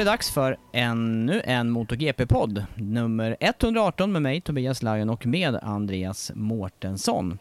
Är 0.00 0.04
det 0.04 0.10
dags 0.10 0.30
för 0.30 0.56
ännu 0.72 1.42
en 1.44 1.70
MotoGP-podd, 1.70 2.64
nummer 2.74 3.36
118 3.40 4.12
med 4.12 4.22
mig 4.22 4.40
Tobias 4.40 4.82
Lajon 4.82 5.10
och 5.10 5.26
med 5.26 5.58
Andreas 5.62 6.32
Mårtensson. 6.34 7.38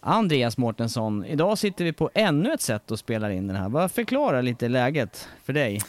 Andreas 0.00 0.58
Mårtensson, 0.58 1.24
idag 1.24 1.58
sitter 1.58 1.84
vi 1.84 1.92
på 1.92 2.10
ännu 2.14 2.52
ett 2.52 2.60
sätt 2.60 2.90
och 2.90 2.98
spelar 2.98 3.30
in 3.30 3.46
den 3.46 3.56
här. 3.56 3.68
Vad 3.68 3.92
förklarar 3.92 4.42
lite 4.42 4.68
läget 4.68 5.28
för 5.44 5.52
dig? 5.52 5.80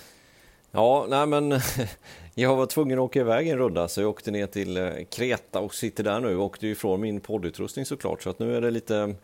Ja, 0.72 1.06
nej 1.10 1.28
men 1.28 1.60
jag 2.36 2.56
var 2.56 2.66
tvungen 2.66 3.00
att 3.00 3.04
åka 3.04 3.20
iväg 3.20 3.48
en 3.48 3.58
runda 3.58 3.88
så 3.88 4.02
jag 4.02 4.10
åkte 4.10 4.32
ner 4.32 4.48
till 4.48 4.78
eh, 4.78 4.90
Kreta 5.12 5.60
och 5.60 5.74
sitter 5.74 6.04
där 6.04 6.20
nu. 6.20 6.38
Åkte 6.38 6.68
ifrån 6.68 7.02
min 7.02 7.20
poddutrustning 7.20 7.86
såklart 7.86 8.24
så 8.24 8.30
att 8.30 8.40
nu 8.40 8.58
är 8.58 8.62
det 8.62 8.72
lite 8.72 9.16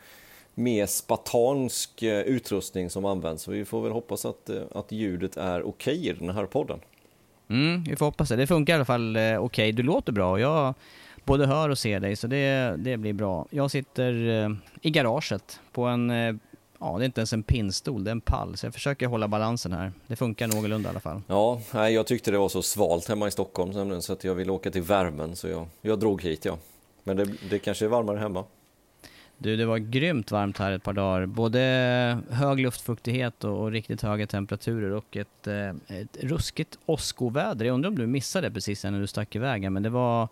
mer 0.55 0.85
spartansk 0.85 2.03
eh, 2.03 2.21
utrustning 2.21 2.89
som 2.89 3.05
används. 3.05 3.43
Så 3.43 3.51
vi 3.51 3.65
får 3.65 3.81
väl 3.81 3.91
hoppas 3.91 4.25
att, 4.25 4.49
eh, 4.49 4.61
att 4.75 4.91
ljudet 4.91 5.37
är 5.37 5.63
okej 5.63 5.99
okay 5.99 6.09
i 6.09 6.13
den 6.13 6.29
här 6.29 6.45
podden. 6.45 6.79
Mm, 7.47 7.83
vi 7.83 7.95
får 7.95 8.05
hoppas 8.05 8.29
det. 8.29 8.35
Det 8.35 8.47
funkar 8.47 8.73
i 8.73 8.75
alla 8.75 8.85
fall 8.85 9.17
okej. 9.17 9.37
Okay. 9.39 9.71
Du 9.71 9.83
låter 9.83 10.11
bra 10.11 10.31
och 10.31 10.39
jag 10.39 10.73
både 11.25 11.47
hör 11.47 11.69
och 11.69 11.77
ser 11.77 11.99
dig 11.99 12.15
så 12.15 12.27
det, 12.27 12.75
det 12.77 12.97
blir 12.97 13.13
bra. 13.13 13.47
Jag 13.49 13.71
sitter 13.71 14.13
i 14.81 14.89
garaget 14.89 15.59
på 15.71 15.83
en, 15.83 16.09
ja 16.79 16.97
det 16.97 17.03
är 17.03 17.05
inte 17.05 17.21
ens 17.21 17.33
en 17.33 17.43
pinnstol, 17.43 18.03
det 18.03 18.09
är 18.09 18.11
en 18.11 18.21
pall. 18.21 18.57
Så 18.57 18.65
jag 18.65 18.73
försöker 18.73 19.07
hålla 19.07 19.27
balansen 19.27 19.73
här. 19.73 19.91
Det 20.07 20.15
funkar 20.15 20.47
någorlunda 20.47 20.89
i 20.89 20.91
alla 20.91 20.99
fall. 20.99 21.21
Ja, 21.27 21.61
jag 21.89 22.07
tyckte 22.07 22.31
det 22.31 22.37
var 22.37 22.49
så 22.49 22.61
svalt 22.61 23.07
hemma 23.07 23.27
i 23.27 23.31
Stockholm 23.31 24.01
så 24.01 24.13
att 24.13 24.23
jag 24.23 24.35
ville 24.35 24.51
åka 24.51 24.71
till 24.71 24.81
värmen 24.81 25.35
så 25.35 25.47
jag, 25.47 25.67
jag 25.81 25.99
drog 25.99 26.21
hit 26.21 26.45
ja. 26.45 26.57
Men 27.03 27.17
det, 27.17 27.25
det 27.49 27.59
kanske 27.59 27.85
är 27.85 27.89
varmare 27.89 28.17
hemma. 28.17 28.43
Du, 29.43 29.57
det 29.57 29.65
var 29.65 29.77
grymt 29.77 30.31
varmt 30.31 30.57
här 30.57 30.71
ett 30.71 30.83
par 30.83 30.93
dagar. 30.93 31.25
Både 31.25 31.59
hög 32.29 32.59
luftfuktighet 32.59 33.43
och, 33.43 33.61
och 33.61 33.71
riktigt 33.71 34.01
höga 34.01 34.27
temperaturer 34.27 34.91
och 34.91 35.17
ett, 35.17 35.47
eh, 35.47 35.97
ett 35.99 36.17
ruskigt 36.21 36.77
åskoväder. 36.85 37.65
Jag 37.65 37.73
undrar 37.73 37.89
om 37.89 37.97
du 37.97 38.07
missade 38.07 38.47
det 38.47 38.53
precis 38.53 38.83
när 38.83 38.99
du 38.99 39.07
stack 39.07 39.35
iväg 39.35 39.71
men 39.71 39.83
det 39.83 39.89
var 39.89 40.27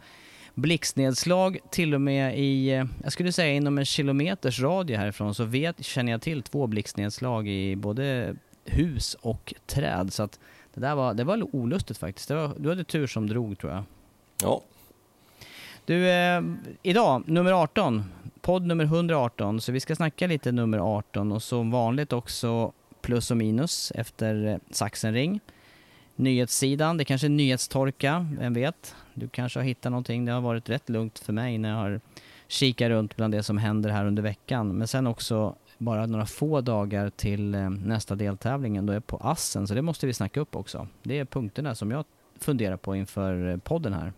blixtnedslag 0.53 1.57
till 1.71 1.93
och 1.93 2.01
med 2.01 2.39
i, 2.39 2.69
eh, 2.69 2.85
jag 3.03 3.11
skulle 3.11 3.31
säga 3.31 3.53
inom 3.53 3.77
en 3.77 3.85
kilometers 3.85 4.61
radie 4.61 4.97
härifrån 4.97 5.35
så 5.35 5.43
vet, 5.43 5.85
känner 5.85 6.11
jag 6.11 6.21
till 6.21 6.43
två 6.43 6.67
blixtnedslag 6.67 7.47
i 7.47 7.75
både 7.75 8.35
hus 8.65 9.17
och 9.21 9.53
träd. 9.65 10.13
Så 10.13 10.23
att 10.23 10.39
det 10.73 10.81
där 10.81 10.95
var, 10.95 11.13
det 11.13 11.23
var 11.23 11.55
olustigt 11.55 11.97
faktiskt. 11.97 12.29
Var, 12.29 12.51
du 12.57 12.69
hade 12.69 12.83
tur 12.83 13.07
som 13.07 13.27
drog 13.27 13.57
tror 13.57 13.73
jag. 13.73 13.83
Ja. 14.41 14.61
Du, 15.85 16.09
eh, 16.09 16.41
idag, 16.83 17.23
nummer 17.25 17.51
18, 17.51 18.03
podd 18.41 18.65
nummer 18.65 18.83
118, 18.83 19.61
så 19.61 19.71
vi 19.71 19.79
ska 19.79 19.95
snacka 19.95 20.27
lite 20.27 20.51
nummer 20.51 20.77
18 20.77 21.31
och 21.31 21.43
som 21.43 21.71
vanligt 21.71 22.13
också 22.13 22.71
plus 23.01 23.31
och 23.31 23.37
minus 23.37 23.91
efter 23.95 24.45
eh, 24.45 24.57
Saxenring. 24.71 24.71
Sachsenring. 24.71 25.39
Nyhetssidan, 26.15 26.97
det 26.97 27.05
kanske 27.05 27.27
är 27.27 27.29
nyhetstorka, 27.29 28.27
vem 28.39 28.53
vet? 28.53 28.95
Du 29.13 29.27
kanske 29.27 29.59
har 29.59 29.63
hittat 29.63 29.91
någonting, 29.91 30.25
det 30.25 30.31
har 30.31 30.41
varit 30.41 30.69
rätt 30.69 30.89
lugnt 30.89 31.19
för 31.19 31.33
mig 31.33 31.57
när 31.57 31.69
jag 31.69 31.75
har 31.75 32.01
kikat 32.47 32.89
runt 32.89 33.15
bland 33.15 33.33
det 33.33 33.43
som 33.43 33.57
händer 33.57 33.89
här 33.89 34.05
under 34.05 34.23
veckan. 34.23 34.77
Men 34.77 34.87
sen 34.87 35.07
också 35.07 35.55
bara 35.77 36.05
några 36.05 36.25
få 36.25 36.61
dagar 36.61 37.09
till 37.09 37.55
eh, 37.55 37.69
nästa 37.69 38.15
deltävling, 38.15 38.85
då 38.85 38.93
är 38.93 38.99
på 38.99 39.17
Assen, 39.17 39.67
så 39.67 39.73
det 39.73 39.81
måste 39.81 40.07
vi 40.07 40.13
snacka 40.13 40.39
upp 40.39 40.55
också. 40.55 40.87
Det 41.03 41.19
är 41.19 41.25
punkterna 41.25 41.75
som 41.75 41.91
jag 41.91 42.05
funderar 42.39 42.77
på 42.77 42.95
inför 42.95 43.49
eh, 43.49 43.57
podden 43.57 43.93
här. 43.93 44.13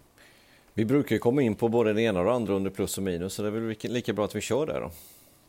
Vi 0.74 0.86
brukar 0.86 1.16
ju 1.16 1.20
komma 1.20 1.42
in 1.42 1.56
på 1.56 1.70
både 1.70 1.94
det 1.94 2.02
ena 2.02 2.20
och 2.20 2.26
det 2.26 2.32
andra 2.32 2.54
under 2.54 2.72
plus 2.72 2.98
och 2.98 3.04
minus, 3.04 3.34
så 3.34 3.42
det 3.42 3.48
är 3.48 3.52
väl 3.52 3.76
lika 3.82 4.14
bra 4.14 4.26
att 4.26 4.36
vi 4.36 4.42
kör 4.42 4.66
där 4.66 4.82
då. 4.82 4.92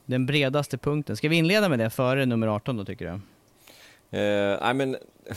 Den 0.07 0.27
bredaste 0.27 0.79
punkten. 0.79 1.17
Ska 1.17 1.29
vi 1.29 1.37
inleda 1.37 1.69
med 1.69 1.79
det 1.79 1.91
före 1.91 2.27
nummer 2.27 2.47
18 2.47 2.77
då 2.77 2.85
tycker 2.85 3.05
du? 3.05 3.13
Eh, 4.19 4.59
nej 4.61 4.75
men, 4.75 4.97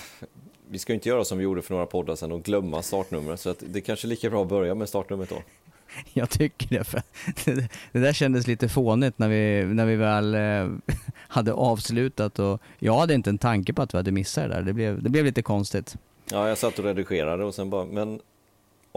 vi 0.69 0.79
ska 0.79 0.93
ju 0.93 0.95
inte 0.95 1.09
göra 1.09 1.25
som 1.25 1.37
vi 1.37 1.43
gjorde 1.43 1.61
för 1.61 1.73
några 1.73 1.85
poddar 1.85 2.15
sedan 2.15 2.31
och 2.31 2.43
glömma 2.43 2.81
startnumret, 2.81 3.39
så 3.39 3.49
att 3.49 3.63
det 3.67 3.79
är 3.79 3.81
kanske 3.81 4.07
är 4.07 4.09
lika 4.09 4.29
bra 4.29 4.41
att 4.41 4.49
börja 4.49 4.75
med 4.75 4.89
startnumret 4.89 5.29
då. 5.29 5.41
Jag 6.13 6.29
tycker 6.29 6.77
det, 6.77 6.83
för 6.83 7.01
det 7.91 7.99
där 7.99 8.13
kändes 8.13 8.47
lite 8.47 8.69
fånigt 8.69 9.19
när 9.19 9.29
vi, 9.29 9.65
när 9.73 9.85
vi 9.85 9.95
väl 9.95 10.35
eh, 10.35 10.95
hade 11.13 11.53
avslutat 11.53 12.39
och 12.39 12.61
jag 12.79 12.97
hade 12.97 13.13
inte 13.13 13.29
en 13.29 13.37
tanke 13.37 13.73
på 13.73 13.81
att 13.81 13.93
vi 13.93 13.97
hade 13.97 14.11
missat 14.11 14.43
det 14.43 14.55
där. 14.55 14.61
Det 14.61 14.73
blev, 14.73 15.03
det 15.03 15.09
blev 15.09 15.25
lite 15.25 15.41
konstigt. 15.41 15.97
Ja, 16.31 16.47
jag 16.49 16.57
satt 16.57 16.79
och 16.79 16.85
redigerade 16.85 17.43
och 17.45 17.55
sen 17.55 17.69
bara, 17.69 17.85
men 17.85 18.19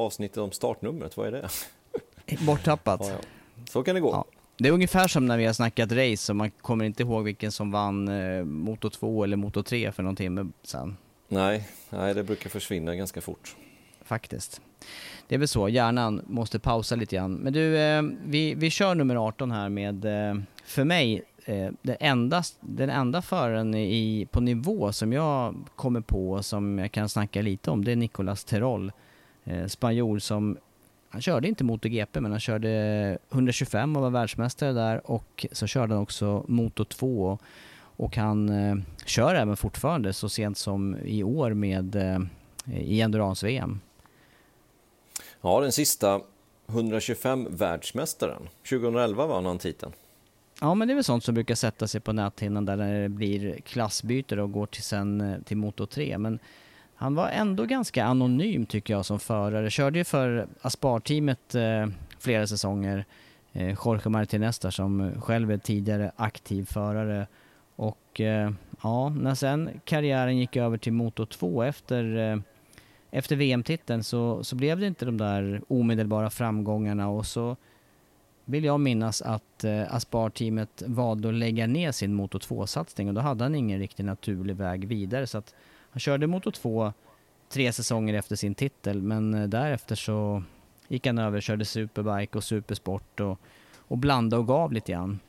avsnittet 0.00 0.38
om 0.38 0.52
startnumret, 0.52 1.16
vad 1.16 1.26
är 1.26 1.32
det? 1.32 1.48
Borttappat. 2.46 3.00
Ja, 3.00 3.10
ja. 3.10 3.18
Så 3.70 3.82
kan 3.82 3.94
det 3.94 4.00
gå. 4.00 4.10
Ja. 4.10 4.24
Det 4.58 4.68
är 4.68 4.72
ungefär 4.72 5.08
som 5.08 5.26
när 5.26 5.38
vi 5.38 5.46
har 5.46 5.52
snackat 5.52 5.92
race 5.92 6.32
och 6.32 6.36
man 6.36 6.50
kommer 6.50 6.84
inte 6.84 7.02
ihåg 7.02 7.24
vilken 7.24 7.52
som 7.52 7.70
vann 7.70 8.08
eh, 8.08 8.44
Moto 8.44 8.90
2 8.90 9.24
eller 9.24 9.36
Moto 9.36 9.62
3 9.62 9.92
för 9.92 10.02
någon 10.02 10.16
timme 10.16 10.48
sedan. 10.62 10.96
Nej, 11.28 11.68
nej, 11.90 12.14
det 12.14 12.22
brukar 12.22 12.50
försvinna 12.50 12.94
ganska 12.94 13.20
fort. 13.20 13.56
Faktiskt. 14.04 14.60
Det 15.28 15.34
är 15.34 15.38
väl 15.38 15.48
så, 15.48 15.68
hjärnan 15.68 16.22
måste 16.26 16.58
pausa 16.58 16.96
lite 16.96 17.16
grann. 17.16 17.34
Men 17.34 17.52
du, 17.52 17.78
eh, 17.78 18.02
vi, 18.24 18.54
vi 18.54 18.70
kör 18.70 18.94
nummer 18.94 19.16
18 19.16 19.50
här 19.50 19.68
med, 19.68 20.04
eh, 20.04 20.42
för 20.64 20.84
mig, 20.84 21.22
eh, 21.44 21.70
den, 21.82 21.96
enda, 22.00 22.42
den 22.60 22.90
enda 22.90 23.22
föraren 23.22 23.74
i, 23.74 24.28
på 24.30 24.40
nivå 24.40 24.92
som 24.92 25.12
jag 25.12 25.54
kommer 25.76 26.00
på 26.00 26.42
som 26.42 26.78
jag 26.78 26.92
kan 26.92 27.08
snacka 27.08 27.42
lite 27.42 27.70
om, 27.70 27.84
det 27.84 27.92
är 27.92 27.96
Nicolas 27.96 28.44
Terol 28.44 28.86
eh, 28.86 28.92
spanjor 29.66 30.18
som 30.18 30.58
han 31.08 31.22
körde 31.22 31.48
inte 31.48 31.64
MotoGP 31.64 32.20
men 32.20 32.30
han 32.30 32.40
körde 32.40 33.18
125 33.32 33.96
och 33.96 34.02
var 34.02 34.10
världsmästare 34.10 34.72
där 34.72 35.10
och 35.10 35.46
så 35.52 35.66
körde 35.66 35.94
han 35.94 36.02
också 36.02 36.44
Moto 36.48 36.84
2 36.84 37.38
och 38.00 38.16
han 38.16 38.48
eh, 38.48 38.76
kör 39.04 39.34
även 39.34 39.56
fortfarande 39.56 40.12
så 40.12 40.28
sent 40.28 40.58
som 40.58 40.96
i 41.04 41.22
år 41.22 41.54
med 41.54 41.96
eh, 41.96 42.18
i 42.74 43.00
Endurance-VM. 43.00 43.80
Ja, 45.40 45.60
den 45.60 45.72
sista 45.72 46.20
125 46.66 47.48
världsmästaren. 47.50 48.48
2011 48.70 49.26
vann 49.26 49.46
han 49.46 49.58
titeln. 49.58 49.92
Ja, 50.60 50.74
men 50.74 50.88
det 50.88 50.92
är 50.92 50.94
väl 50.94 51.04
sånt 51.04 51.24
som 51.24 51.34
brukar 51.34 51.54
sätta 51.54 51.86
sig 51.86 52.00
på 52.00 52.12
näthinnan 52.12 52.64
där 52.64 52.76
när 52.76 53.02
det 53.02 53.08
blir 53.08 53.60
klassbyte 53.60 54.40
och 54.40 54.52
går 54.52 54.66
till 54.66 54.82
sen 54.82 55.20
eh, 55.20 55.40
till 55.40 55.56
Moto 55.56 55.86
3. 55.86 56.18
Men 56.18 56.38
han 57.00 57.14
var 57.14 57.28
ändå 57.28 57.64
ganska 57.64 58.04
anonym 58.04 58.66
tycker 58.66 58.94
jag 58.94 59.04
som 59.04 59.20
förare. 59.20 59.70
Körde 59.70 59.98
ju 59.98 60.04
för 60.04 60.46
Aspar-teamet 60.62 61.54
eh, 61.54 61.86
flera 62.18 62.46
säsonger. 62.46 63.04
eh, 63.52 63.76
Jorge 63.84 64.10
Martinez 64.10 64.58
där 64.58 64.70
som 64.70 65.20
själv 65.20 65.50
är 65.50 65.58
tidigare 65.58 66.12
aktiv 66.16 66.64
förare. 66.64 67.26
Och 67.76 68.20
eh, 68.20 68.50
ja, 68.82 69.08
när 69.08 69.34
sen 69.34 69.70
karriären 69.84 70.38
gick 70.38 70.56
över 70.56 70.78
till 70.78 70.92
Moto 70.92 71.26
2 71.26 71.62
efter, 71.62 72.16
eh, 72.16 72.38
efter 73.10 73.36
VM-titeln 73.36 74.04
så, 74.04 74.44
så 74.44 74.56
blev 74.56 74.80
det 74.80 74.86
inte 74.86 75.04
de 75.04 75.18
där 75.18 75.62
omedelbara 75.68 76.30
framgångarna 76.30 77.08
och 77.08 77.26
så 77.26 77.56
vill 78.44 78.64
jag 78.64 78.80
minnas 78.80 79.22
att 79.22 79.64
eh, 79.64 79.94
Aspar-teamet 79.94 80.82
valde 80.86 81.28
att 81.28 81.34
lägga 81.34 81.66
ner 81.66 81.92
sin 81.92 82.14
Moto 82.14 82.38
2-satsning 82.38 83.08
och 83.08 83.14
då 83.14 83.20
hade 83.20 83.44
han 83.44 83.54
ingen 83.54 83.78
riktigt 83.78 84.06
naturlig 84.06 84.56
väg 84.56 84.88
vidare 84.88 85.26
så 85.26 85.38
att 85.38 85.54
han 85.90 86.00
körde 86.00 86.26
Moto 86.26 86.50
2 86.50 86.92
tre 87.48 87.72
säsonger 87.72 88.14
efter 88.14 88.36
sin 88.36 88.54
titel 88.54 89.02
men 89.02 89.34
eh, 89.34 89.48
därefter 89.48 89.94
så 89.94 90.42
gick 90.88 91.06
han 91.06 91.18
över, 91.18 91.36
och 91.36 91.42
körde 91.42 91.64
superbike 91.64 92.38
och 92.38 92.44
supersport 92.44 93.20
och, 93.20 93.38
och 93.78 93.98
blandade 93.98 94.40
och 94.40 94.46
gav 94.46 94.72
lite 94.72 94.92
grann. 94.92 95.20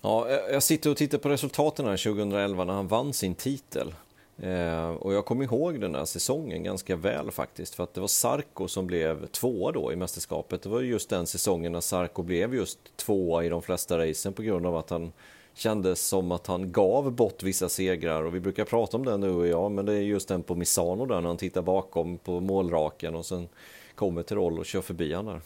Ja, 0.00 0.30
jag 0.30 0.62
sitter 0.62 0.90
och 0.90 0.96
tittar 0.96 1.18
på 1.18 1.28
resultaten 1.28 1.86
här 1.86 1.96
2011 1.96 2.64
när 2.64 2.74
han 2.74 2.88
vann 2.88 3.12
sin 3.12 3.34
titel. 3.34 3.94
Eh, 4.38 4.88
och 4.88 5.14
jag 5.14 5.24
kommer 5.24 5.44
ihåg 5.44 5.80
den 5.80 5.94
här 5.94 6.04
säsongen 6.04 6.62
ganska 6.62 6.96
väl 6.96 7.30
faktiskt, 7.30 7.74
för 7.74 7.84
att 7.84 7.94
det 7.94 8.00
var 8.00 8.08
Sarko 8.08 8.68
som 8.68 8.86
blev 8.86 9.26
tvåa 9.26 9.72
då 9.72 9.92
i 9.92 9.96
mästerskapet. 9.96 10.62
Det 10.62 10.68
var 10.68 10.80
just 10.80 11.10
den 11.10 11.26
säsongen 11.26 11.72
när 11.72 11.80
Sarko 11.80 12.22
blev 12.22 12.54
just 12.54 12.78
tvåa 12.96 13.44
i 13.44 13.48
de 13.48 13.62
flesta 13.62 13.98
racen 13.98 14.32
på 14.32 14.42
grund 14.42 14.66
av 14.66 14.76
att 14.76 14.90
han 14.90 15.12
kändes 15.54 16.06
som 16.06 16.32
att 16.32 16.46
han 16.46 16.72
gav 16.72 17.12
bort 17.12 17.42
vissa 17.42 17.68
segrar 17.68 18.22
och 18.22 18.34
vi 18.34 18.40
brukar 18.40 18.64
prata 18.64 18.96
om 18.96 19.04
den 19.04 19.20
nu 19.20 19.30
och 19.30 19.46
jag, 19.46 19.70
men 19.70 19.86
det 19.86 19.92
är 19.92 20.00
just 20.00 20.28
den 20.28 20.42
på 20.42 20.54
Misano 20.54 21.06
där 21.06 21.20
när 21.20 21.28
han 21.28 21.36
tittar 21.36 21.62
bakom 21.62 22.18
på 22.18 22.40
målraken 22.40 23.14
och 23.14 23.26
sen 23.26 23.48
kommer 23.94 24.22
till 24.22 24.36
roll 24.36 24.58
och 24.58 24.66
kör 24.66 24.82
förbi 24.82 25.14
han 25.14 25.24
där. 25.24 25.40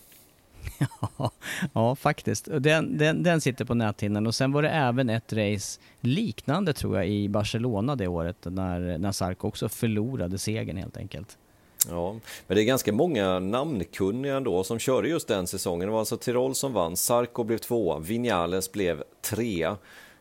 Ja, 1.19 1.31
ja 1.72 1.96
faktiskt. 1.96 2.49
Den, 2.60 2.99
den, 2.99 3.22
den 3.22 3.40
sitter 3.40 3.64
på 3.64 3.75
näthinnan. 3.75 4.26
Och 4.26 4.34
sen 4.34 4.52
var 4.52 4.62
det 4.62 4.70
även 4.70 5.10
ett 5.10 5.32
race 5.32 5.81
liknande 6.00 6.72
tror 6.72 6.96
jag 6.96 7.08
i 7.08 7.28
Barcelona 7.28 7.96
det 7.96 8.08
året 8.08 8.37
när, 8.43 8.99
när 8.99 9.12
Sarko 9.12 9.49
också 9.49 9.69
förlorade 9.69 10.38
segern 10.38 10.76
helt 10.76 10.96
enkelt. 10.96 11.38
Ja, 11.86 12.12
men 12.46 12.56
det 12.56 12.62
är 12.62 12.64
ganska 12.64 12.92
många 12.92 13.38
namnkunniga 13.38 14.36
ändå 14.36 14.64
som 14.64 14.78
körde 14.78 15.08
just 15.08 15.28
den 15.28 15.46
säsongen. 15.46 15.88
Det 15.88 15.92
var 15.92 15.98
alltså 15.98 16.16
Tirol 16.16 16.54
som 16.54 16.72
vann, 16.72 16.96
Sarko 16.96 17.44
blev 17.44 17.58
tvåa, 17.58 17.98
Vinales 17.98 18.72
blev 18.72 19.02
trea, 19.20 19.76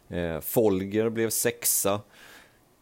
eh, 0.10 0.40
Folger 0.40 1.10
blev 1.10 1.30
sexa, 1.30 2.02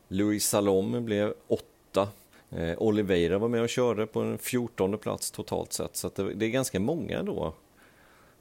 Louis 0.08 0.48
Salom 0.48 1.06
blev 1.06 1.34
åtta, 1.48 2.08
eh, 2.50 2.74
Oliveira 2.78 3.38
var 3.38 3.48
med 3.48 3.62
och 3.62 3.70
körde 3.70 4.06
på 4.06 4.22
en 4.22 4.38
fjortonde 4.38 4.98
plats 4.98 5.32
totalt 5.32 5.74
sett. 5.74 5.96
Så 5.96 6.12
det, 6.16 6.34
det, 6.34 6.46
är 6.46 6.50
ganska 6.50 6.80
många 6.80 7.24
då 7.24 7.54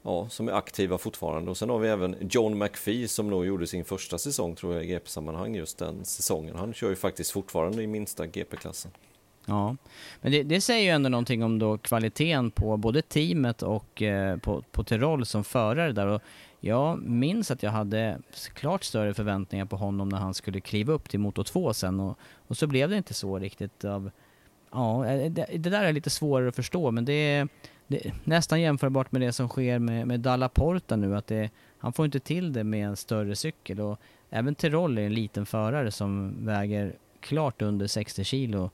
ja, 0.01 0.29
som 0.29 0.47
är 0.47 0.53
aktiva 0.53 0.97
fortfarande. 0.97 1.51
Och 1.51 1.57
sen 1.57 1.69
har 1.69 1.79
vi 1.79 1.89
även 1.89 2.15
John 2.29 2.57
McPhee 2.57 3.07
som 3.07 3.29
nog 3.29 3.45
gjorde 3.45 3.67
sin 3.67 3.85
första 3.85 4.17
säsong 4.17 4.55
tror 4.55 4.73
jag 4.73 4.83
i 4.83 4.87
GP-sammanhang 4.87 5.55
just 5.55 5.77
den 5.77 6.05
säsongen. 6.05 6.55
Han 6.55 6.73
kör 6.73 6.89
ju 6.89 6.95
faktiskt 6.95 7.31
fortfarande 7.31 7.83
i 7.83 7.87
minsta 7.87 8.25
GP-klassen. 8.25 8.91
Ja, 9.47 9.75
men 10.21 10.31
det, 10.31 10.43
det, 10.43 10.61
säger 10.61 10.83
ju 10.83 10.89
ändå 10.89 11.09
någonting 11.09 11.43
om 11.43 11.59
då 11.59 11.77
kvaliteten 11.77 12.51
på 12.51 12.77
både 12.77 13.01
teamet 13.01 13.61
och 13.61 14.01
eh, 14.01 14.37
på, 14.37 14.61
på 14.71 14.83
Tirol 14.83 15.25
som 15.25 15.43
förare 15.43 15.91
där. 15.91 16.07
Och 16.07 16.21
jag 16.59 17.01
minns 17.01 17.51
att 17.51 17.63
jag 17.63 17.71
hade 17.71 18.19
klart 18.53 18.83
större 18.83 19.13
förväntningar 19.13 19.65
på 19.65 19.75
honom 19.75 20.09
när 20.09 20.17
han 20.17 20.33
skulle 20.33 20.59
kliva 20.59 20.93
upp 20.93 21.09
till 21.09 21.19
Moto 21.19 21.43
2 21.43 21.73
sen. 21.73 21.99
Och, 21.99 22.17
och 22.47 22.57
så 22.57 22.67
blev 22.67 22.89
det 22.89 22.97
inte 22.97 23.13
så 23.13 23.39
riktigt 23.39 23.85
av... 23.85 24.11
Ja, 24.71 25.05
eh, 25.05 25.31
det, 25.31 25.45
det 25.51 25.69
där 25.69 25.83
är 25.83 25.93
lite 25.93 26.09
svårare 26.09 26.49
att 26.49 26.55
förstå. 26.55 26.91
Men 26.91 27.05
det 27.05 27.13
är, 27.13 27.47
det 27.87 28.05
är 28.05 28.13
nästan 28.23 28.61
jämförbart 28.61 29.11
med 29.11 29.21
det 29.21 29.33
som 29.33 29.49
sker 29.49 29.79
med, 29.79 30.07
med 30.07 30.19
Dalla 30.19 30.49
Porta 30.49 30.95
nu 30.95 31.17
att 31.17 31.27
det, 31.27 31.49
han 31.77 31.93
får 31.93 32.05
inte 32.05 32.19
till 32.19 32.53
det 32.53 32.63
med 32.63 32.87
en 32.87 32.95
större 32.95 33.35
cykel. 33.35 33.81
Och 33.81 33.99
även 34.29 34.55
Tirol 34.55 34.97
är 34.97 35.05
en 35.05 35.13
liten 35.13 35.45
förare 35.45 35.91
som 35.91 36.35
väger 36.45 36.95
klart 37.19 37.61
under 37.61 37.87
60 37.87 38.23
kilo 38.23 38.71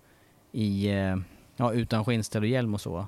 i, 0.52 0.88
eh, 0.88 1.18
ja, 1.56 1.74
utan 1.74 2.06
skinnställ 2.06 2.42
och 2.42 2.48
hjälm 2.48 2.74
och 2.74 2.82
så. 2.82 3.08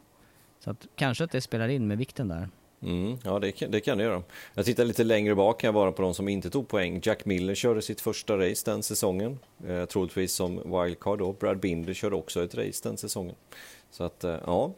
Så 0.59 0.71
att 0.71 0.87
kanske 0.95 1.23
att 1.23 1.31
det 1.31 1.41
spelar 1.41 1.67
in 1.67 1.87
med 1.87 1.97
vikten 1.97 2.27
där. 2.27 2.49
Mm, 2.81 3.17
ja, 3.23 3.39
det 3.39 3.51
kan, 3.51 3.71
det 3.71 3.79
kan 3.79 3.97
det 3.97 4.03
göra. 4.03 4.23
Jag 4.53 4.65
tittar 4.65 4.85
lite 4.85 5.03
längre 5.03 5.35
bak 5.35 5.63
här 5.63 5.71
bara 5.71 5.91
på 5.91 6.01
de 6.01 6.13
som 6.13 6.27
inte 6.27 6.49
tog 6.49 6.67
poäng. 6.67 7.01
Jack 7.03 7.25
Miller 7.25 7.55
körde 7.55 7.81
sitt 7.81 8.01
första 8.01 8.37
race 8.37 8.71
den 8.71 8.83
säsongen, 8.83 9.39
eh, 9.67 9.85
troligtvis 9.85 10.33
som 10.33 10.55
wildcard 10.55 11.19
då. 11.19 11.33
Brad 11.33 11.59
Binder 11.59 11.93
körde 11.93 12.15
också 12.15 12.43
ett 12.43 12.55
race 12.55 12.89
den 12.89 12.97
säsongen. 12.97 13.35
Så 13.91 14.03
att, 14.03 14.23
eh, 14.23 14.37
ja. 14.45 14.73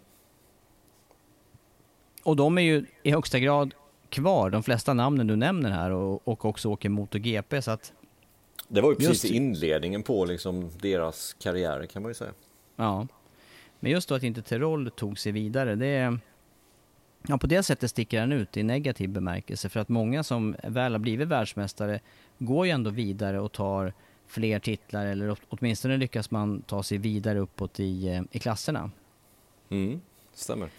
Och 2.24 2.36
de 2.36 2.58
är 2.58 2.62
ju 2.62 2.86
i 3.04 3.12
högsta 3.12 3.40
grad 3.40 3.74
kvar, 4.10 4.50
de 4.50 4.64
flesta 4.64 4.94
namnen 4.94 5.28
du 5.28 5.36
nämner 5.36 5.72
här 5.72 5.92
och, 5.92 6.28
och 6.28 6.46
också 6.46 6.70
åker 6.70 6.90
MotoGP 6.90 7.62
så 7.62 7.72
att... 7.72 7.94
Det 8.68 8.82
var 8.82 8.90
ju 8.90 8.96
precis 8.96 9.24
just... 9.24 9.36
inledningen 9.36 10.04
på 10.04 10.26
liksom 10.26 10.70
deras 10.82 11.34
karriärer 11.34 11.86
kan 11.86 12.02
man 12.02 12.10
ju 12.10 12.14
säga. 12.16 12.32
Ja. 12.76 13.08
Men 13.80 13.92
just 13.92 14.10
då 14.10 14.16
att 14.16 14.24
inte 14.24 14.42
Terol 14.42 14.92
tog 14.92 15.20
sig 15.20 15.32
vidare, 15.32 15.76
det... 15.76 16.18
Ja, 17.28 17.38
på 17.38 17.48
det 17.48 17.64
sättet 17.64 17.90
sticker 17.90 18.20
han 18.20 18.32
ut 18.32 18.58
i 18.58 18.64
negativ 18.64 19.10
bemärkelse. 19.10 19.70
För 19.70 19.80
att 19.80 19.90
många 19.90 20.24
som 20.24 20.56
väl 20.64 20.92
har 20.92 21.00
blivit 21.00 21.28
världsmästare 21.28 22.00
går 22.38 22.66
ju 22.66 22.72
ändå 22.72 22.90
vidare 22.90 23.40
och 23.40 23.52
tar 23.52 23.94
fler 24.28 24.60
titlar 24.60 25.06
eller 25.06 25.38
åtminstone 25.50 25.98
lyckas 25.98 26.32
man 26.32 26.62
ta 26.62 26.84
sig 26.84 26.98
vidare 26.98 27.40
uppåt 27.40 27.80
i, 27.80 28.08
eh, 28.08 28.22
i 28.32 28.40
klasserna. 28.40 28.92
Mm, 29.70 30.02
stämmer. 30.34 30.70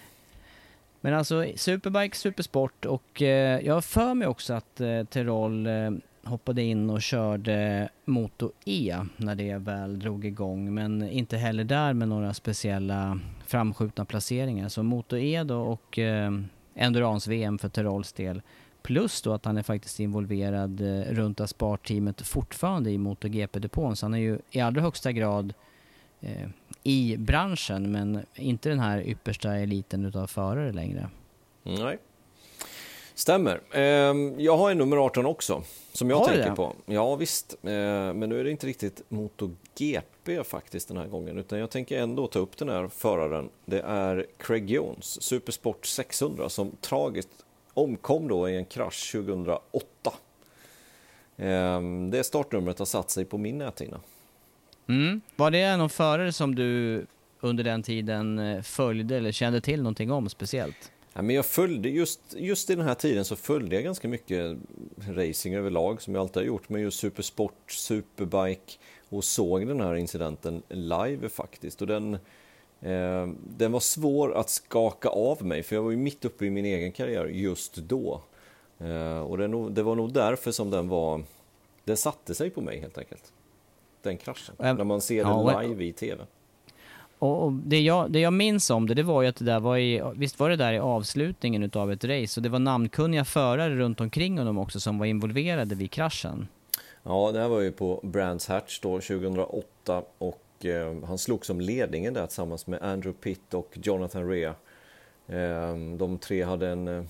Men 1.01 1.15
alltså 1.15 1.47
Superbike, 1.57 2.17
Supersport 2.17 2.85
och 2.85 3.23
eh, 3.23 3.61
jag 3.67 3.75
har 3.75 3.81
för 3.81 4.15
mig 4.15 4.29
också 4.29 4.55
att 4.55 4.81
eh, 4.81 5.05
Terol 5.05 5.67
eh, 5.67 5.91
hoppade 6.27 6.63
in 6.63 6.91
och 6.91 7.03
körde 7.03 7.89
Moto 8.05 8.53
E 8.65 8.97
när 9.17 9.35
det 9.35 9.59
väl 9.59 9.99
drog 9.99 10.25
igång 10.25 10.75
men 10.75 11.09
inte 11.09 11.37
heller 11.37 11.65
där 11.65 11.93
med 11.93 12.09
några 12.09 12.35
speciella 12.35 13.21
framskjutna 13.47 14.05
placeringar. 14.05 14.69
Så 14.69 14.83
Moto 14.83 15.17
E 15.17 15.45
då 15.45 15.61
och 15.61 15.99
eh, 15.99 16.33
Endurance-VM 16.75 17.59
för 17.59 17.69
Tirols 17.69 18.13
del. 18.13 18.43
Plus 18.83 19.23
då 19.23 19.33
att 19.33 19.45
han 19.45 19.57
är 19.57 19.63
faktiskt 19.63 20.01
involverad 20.01 20.81
eh, 20.81 21.15
runt 21.15 21.41
Aspar-teamet 21.41 22.23
fortfarande 22.23 22.91
i 22.91 22.99
MotoGP-depån. 22.99 23.97
Så 23.97 24.07
han 24.07 24.15
är 24.15 24.19
ju 24.19 24.39
i 24.51 24.61
allra 24.61 24.81
högsta 24.81 25.13
grad 25.13 25.55
eh, 26.21 26.49
i 26.83 27.17
branschen 27.19 27.93
men 27.93 28.21
inte 28.35 28.69
den 28.69 28.81
här 28.81 29.09
yppersta 29.09 29.57
eliten 29.57 30.05
utav 30.05 30.27
förare 30.27 30.73
längre. 30.73 31.09
Nej, 31.63 31.99
Stämmer. 33.17 33.61
Ehm, 33.73 34.41
jag 34.41 34.57
har 34.57 34.71
en 34.71 34.79
nummer 34.79 34.97
18 34.97 35.27
också, 35.27 35.63
som 35.93 36.11
jag 36.11 36.17
har 36.17 36.27
tänker 36.27 36.51
det? 36.51 36.57
på. 36.57 36.75
Ja 36.87 37.15
visst, 37.17 37.57
ehm, 37.63 38.19
men 38.19 38.29
nu 38.29 38.41
är 38.41 38.45
det 38.45 38.51
inte 38.51 38.67
riktigt 38.67 39.03
MotoGP 39.09 40.45
faktiskt 40.45 40.89
den 40.89 40.97
här 40.97 41.07
gången, 41.07 41.39
utan 41.39 41.59
jag 41.59 41.71
tänker 41.71 41.99
ändå 41.99 42.27
ta 42.27 42.39
upp 42.39 42.57
den 42.57 42.69
här 42.69 42.89
föraren. 42.89 43.49
Det 43.65 43.81
är 43.81 44.27
Craig 44.39 44.71
Jones, 44.71 45.23
Supersport 45.23 45.87
600, 45.87 46.49
som 46.49 46.71
tragiskt 46.81 47.31
omkom 47.75 48.29
då 48.29 48.49
i 48.49 48.57
en 48.57 48.65
krasch 48.65 49.13
2008. 49.13 50.13
Ehm, 51.37 52.11
det 52.11 52.25
startnumret 52.25 52.79
har 52.79 52.87
satt 52.87 53.11
sig 53.11 53.25
på 53.25 53.39
min 53.39 53.59
näthinna. 53.59 54.01
Mm. 54.89 55.21
Var 55.37 55.51
det 55.51 55.77
någon 55.77 55.91
förare 55.91 56.33
som 56.33 56.55
du 56.55 57.07
under 57.41 57.65
den 57.65 57.83
tiden 57.83 58.39
eh, 58.39 58.63
följde 58.63 59.17
eller 59.17 59.33
kände 59.33 59.61
till 59.61 59.83
någonting 59.83 60.11
om 60.11 60.29
speciellt? 60.29 60.93
Ja, 61.17 61.23
men 61.23 61.37
jag 61.37 61.47
följde 61.47 61.89
just, 61.89 62.21
just 62.37 62.71
i 62.71 62.75
den 62.75 62.87
här 62.87 62.95
tiden 62.95 63.25
så 63.25 63.37
följde 63.37 63.75
jag 63.75 63.85
ganska 63.85 64.09
mycket 64.09 64.57
racing 65.09 65.57
överlag 65.57 66.03
som 66.03 66.15
jag 66.15 66.23
alltid 66.23 66.43
har 66.43 66.47
gjort. 66.47 66.69
Men 66.69 66.81
just 66.81 67.01
supersport, 67.01 67.71
superbike 67.73 68.73
och 69.09 69.25
såg 69.25 69.67
den 69.67 69.81
här 69.81 69.95
incidenten 69.95 70.63
live 70.69 71.29
faktiskt. 71.29 71.81
Och 71.81 71.87
den, 71.87 72.15
eh, 72.81 73.29
den 73.57 73.73
var 73.73 73.81
svår 73.81 74.35
att 74.35 74.51
skaka 74.51 75.09
av 75.09 75.45
mig 75.45 75.63
för 75.63 75.77
jag 75.77 75.83
var 75.83 75.91
ju 75.91 75.97
mitt 75.97 76.25
uppe 76.25 76.47
i 76.47 76.51
min 76.51 76.65
egen 76.65 76.93
karriär 76.93 77.27
just 77.27 77.77
då. 77.77 78.21
Eh, 78.79 79.21
och 79.21 79.39
det, 79.39 79.49
nog, 79.49 79.73
det 79.73 79.83
var 79.83 79.95
nog 79.95 80.13
därför 80.13 80.53
som 80.53 80.71
den 80.71 80.89
var, 80.89 81.23
den 81.85 81.97
satte 81.97 82.35
sig 82.35 82.51
på 82.51 82.61
mig 82.61 82.81
helt 82.81 82.99
enkelt. 82.99 83.33
Den 84.03 84.17
kraschen, 84.17 84.55
när 84.59 84.85
man 84.85 85.01
ser 85.01 85.25
den 85.25 85.69
live 85.69 85.85
i 85.85 85.93
tv. 85.93 86.27
Och, 87.19 87.45
och 87.45 87.53
det, 87.53 87.81
jag, 87.81 88.11
det 88.11 88.21
jag 88.21 88.33
minns 88.33 88.71
om 88.71 88.87
det, 88.87 88.95
det 88.95 89.03
var 89.03 89.23
ju 89.23 89.29
att 89.29 89.37
det 89.37 89.45
där 89.45 89.61
var 89.61 89.79
i, 89.79 90.03
visst 90.15 90.41
var 90.41 90.51
det 90.51 90.57
där 90.57 90.73
i 90.73 90.79
avslutningen 90.79 91.63
utav 91.63 91.93
ett 91.93 92.05
race 92.05 92.41
och 92.41 92.43
det 92.43 92.49
var 92.49 92.59
namnkunniga 92.59 93.25
förare 93.25 93.75
runt 93.75 94.01
omkring 94.01 94.39
honom 94.39 94.59
också 94.59 94.81
som 94.81 94.99
var 94.99 95.07
involverade 95.07 95.75
vid 95.75 95.91
kraschen. 95.91 96.49
Ja, 97.03 97.33
det 97.33 97.41
här 97.41 97.49
var 97.49 97.61
ju 97.61 97.73
på 97.73 98.01
Brands 98.03 98.49
Hatch 98.49 98.81
då 98.81 99.01
2008 99.01 100.03
och 100.19 100.65
eh, 100.65 101.05
han 101.05 101.19
slog 101.19 101.47
som 101.47 101.61
ledningen 101.61 102.15
där 102.15 102.27
tillsammans 102.27 102.67
med 102.67 102.83
Andrew 102.83 103.23
Pitt 103.23 103.55
och 103.55 103.79
Jonathan 103.83 104.29
Rea. 104.29 104.55
Eh, 105.27 105.77
de 105.99 106.19
tre 106.19 106.43
hade 106.43 106.69
en, 106.69 106.89
eh, 106.89 107.05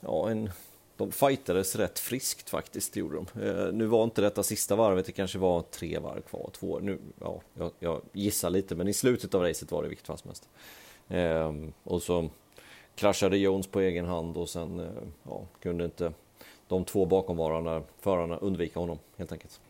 ja, 0.00 0.30
en 0.30 0.50
de 0.96 1.12
fightades 1.12 1.76
rätt 1.76 1.98
friskt 1.98 2.50
faktiskt, 2.50 2.96
gjorde 2.96 3.16
de. 3.16 3.46
Eh, 3.46 3.72
nu 3.72 3.86
var 3.86 4.04
inte 4.04 4.20
detta 4.20 4.42
sista 4.42 4.76
varvet, 4.76 5.06
det 5.06 5.12
kanske 5.12 5.38
var 5.38 5.62
tre 5.62 5.98
varv 5.98 6.20
kvar, 6.20 6.50
två, 6.52 6.78
nu, 6.78 6.98
ja, 7.20 7.40
jag, 7.54 7.70
jag 7.78 8.02
gissar 8.12 8.50
lite, 8.50 8.74
men 8.74 8.88
i 8.88 8.92
slutet 8.92 9.34
av 9.34 9.42
racet 9.42 9.72
var 9.72 9.82
det 9.82 9.88
vilket 9.88 10.06
fast 10.06 10.24
mest. 10.24 10.48
Eh, 11.08 11.52
och 11.84 12.02
så 12.02 12.30
kraschade 12.94 13.38
Jones 13.38 13.66
på 13.66 13.80
egen 13.80 14.06
hand 14.06 14.36
och 14.36 14.48
sen 14.48 14.80
eh, 14.80 14.86
ja, 15.22 15.46
kunde 15.62 15.84
inte 15.84 16.12
de 16.68 16.84
två 16.84 17.06
bakomvarande 17.06 17.82
förarna 18.00 18.36
undvika 18.36 18.80
honom 18.80 18.98
helt 19.16 19.32
enkelt. 19.32 19.60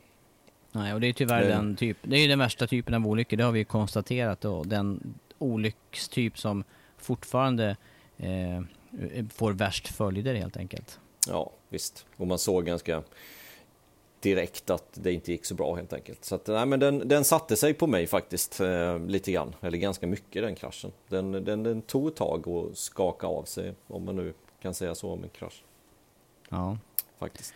Nej, 0.73 0.95
och 0.95 1.01
det 1.01 1.07
är 1.07 1.13
tyvärr 1.13 1.43
det... 1.43 1.49
den 1.49 1.77
typ, 1.77 1.97
det 2.03 2.17
är 2.17 2.29
den 2.29 2.39
värsta 2.39 2.67
typen 2.67 2.95
av 2.95 3.07
olyckor, 3.07 3.37
det 3.37 3.45
har 3.45 3.53
vi 3.53 3.65
konstaterat 3.65 4.41
då. 4.41 4.63
Den 4.63 5.15
olyckstyp 5.39 6.39
som 6.39 6.65
fortfarande 6.97 7.77
eh, 8.17 8.63
får 9.35 9.53
värst 9.53 9.89
följder 9.89 10.35
helt 10.35 10.57
enkelt. 10.57 11.01
Ja, 11.29 11.51
visst. 11.69 12.07
Och 12.17 12.27
man 12.27 12.39
såg 12.39 12.65
ganska 12.65 13.03
direkt 14.21 14.71
att 14.71 14.89
det 14.93 15.13
inte 15.13 15.33
gick 15.33 15.45
så 15.45 15.55
bra 15.55 15.75
helt 15.75 15.93
enkelt. 15.93 16.25
Så 16.25 16.35
att, 16.35 16.47
nej, 16.47 16.67
men 16.67 16.81
den, 16.81 17.09
den 17.09 17.25
satte 17.25 17.57
sig 17.57 17.75
på 17.75 17.87
mig 17.87 18.07
faktiskt 18.07 18.61
eh, 18.61 18.99
lite 18.99 19.33
grann, 19.33 19.55
eller 19.61 19.79
ganska 19.79 20.07
mycket 20.07 20.43
den 20.43 20.55
kraschen. 20.55 20.93
Den, 21.09 21.33
den, 21.33 21.63
den 21.63 21.83
tog 21.83 22.09
ett 22.09 22.17
tag 22.17 22.49
och 22.49 22.77
skaka 22.77 23.27
av 23.27 23.45
sig, 23.45 23.75
om 23.87 24.05
man 24.05 24.17
nu 24.17 24.35
kan 24.63 24.75
säga 24.75 24.95
så 24.95 25.11
om 25.11 25.23
en 25.23 25.29
krasch. 25.29 25.65
Ja. 26.49 26.79
Faktiskt. 27.19 27.55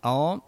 Ja. 0.00 0.40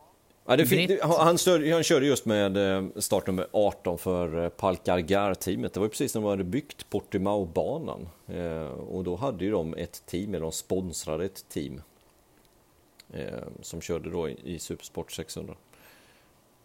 Ja 0.47 0.57
det, 0.57 1.03
han, 1.03 1.39
stör, 1.39 1.73
han 1.73 1.83
körde 1.83 2.07
just 2.07 2.27
med 2.27 2.57
eh, 2.57 2.85
startnummer 2.97 3.47
18 3.53 3.99
för 3.99 4.45
eh, 4.45 4.49
Palkargar-teamet. 4.49 5.73
Det 5.73 5.81
var 5.81 5.89
precis 5.89 6.15
när 6.15 6.23
de 6.23 6.31
hade 6.31 6.45
byggt 6.45 6.91
Portimao-banan. 6.91 8.09
Eh, 8.27 8.67
och 8.67 9.05
då 9.05 9.17
hade 9.17 9.45
ju 9.45 9.51
de 9.51 9.75
ett 9.75 10.07
team, 10.07 10.35
eller 10.35 10.41
de 10.41 10.53
sponsrade 10.53 11.25
ett 11.25 11.49
team 11.49 11.83
som 13.61 13.81
körde 13.81 14.11
då 14.11 14.29
i 14.29 14.59
Supersport 14.59 15.13
600. 15.13 15.55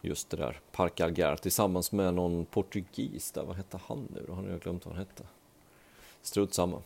Just 0.02 0.30
det 0.30 0.38
där, 0.38 0.60
Park 0.72 1.00
Algar 1.00 1.36
tillsammans 1.36 1.92
med 1.92 2.14
någon 2.14 2.46
portugis 2.46 3.32
där, 3.32 3.44
vad 3.44 3.56
hette 3.56 3.80
han 3.88 4.08
nu 4.16 4.24
då? 4.28 4.34
Har 4.34 4.48
jag 4.50 4.60
glömt 4.60 4.86
vad 4.86 4.96
han 4.96 5.06
hette. 5.06 5.24
Strunt 6.22 6.54
samma. 6.54 6.82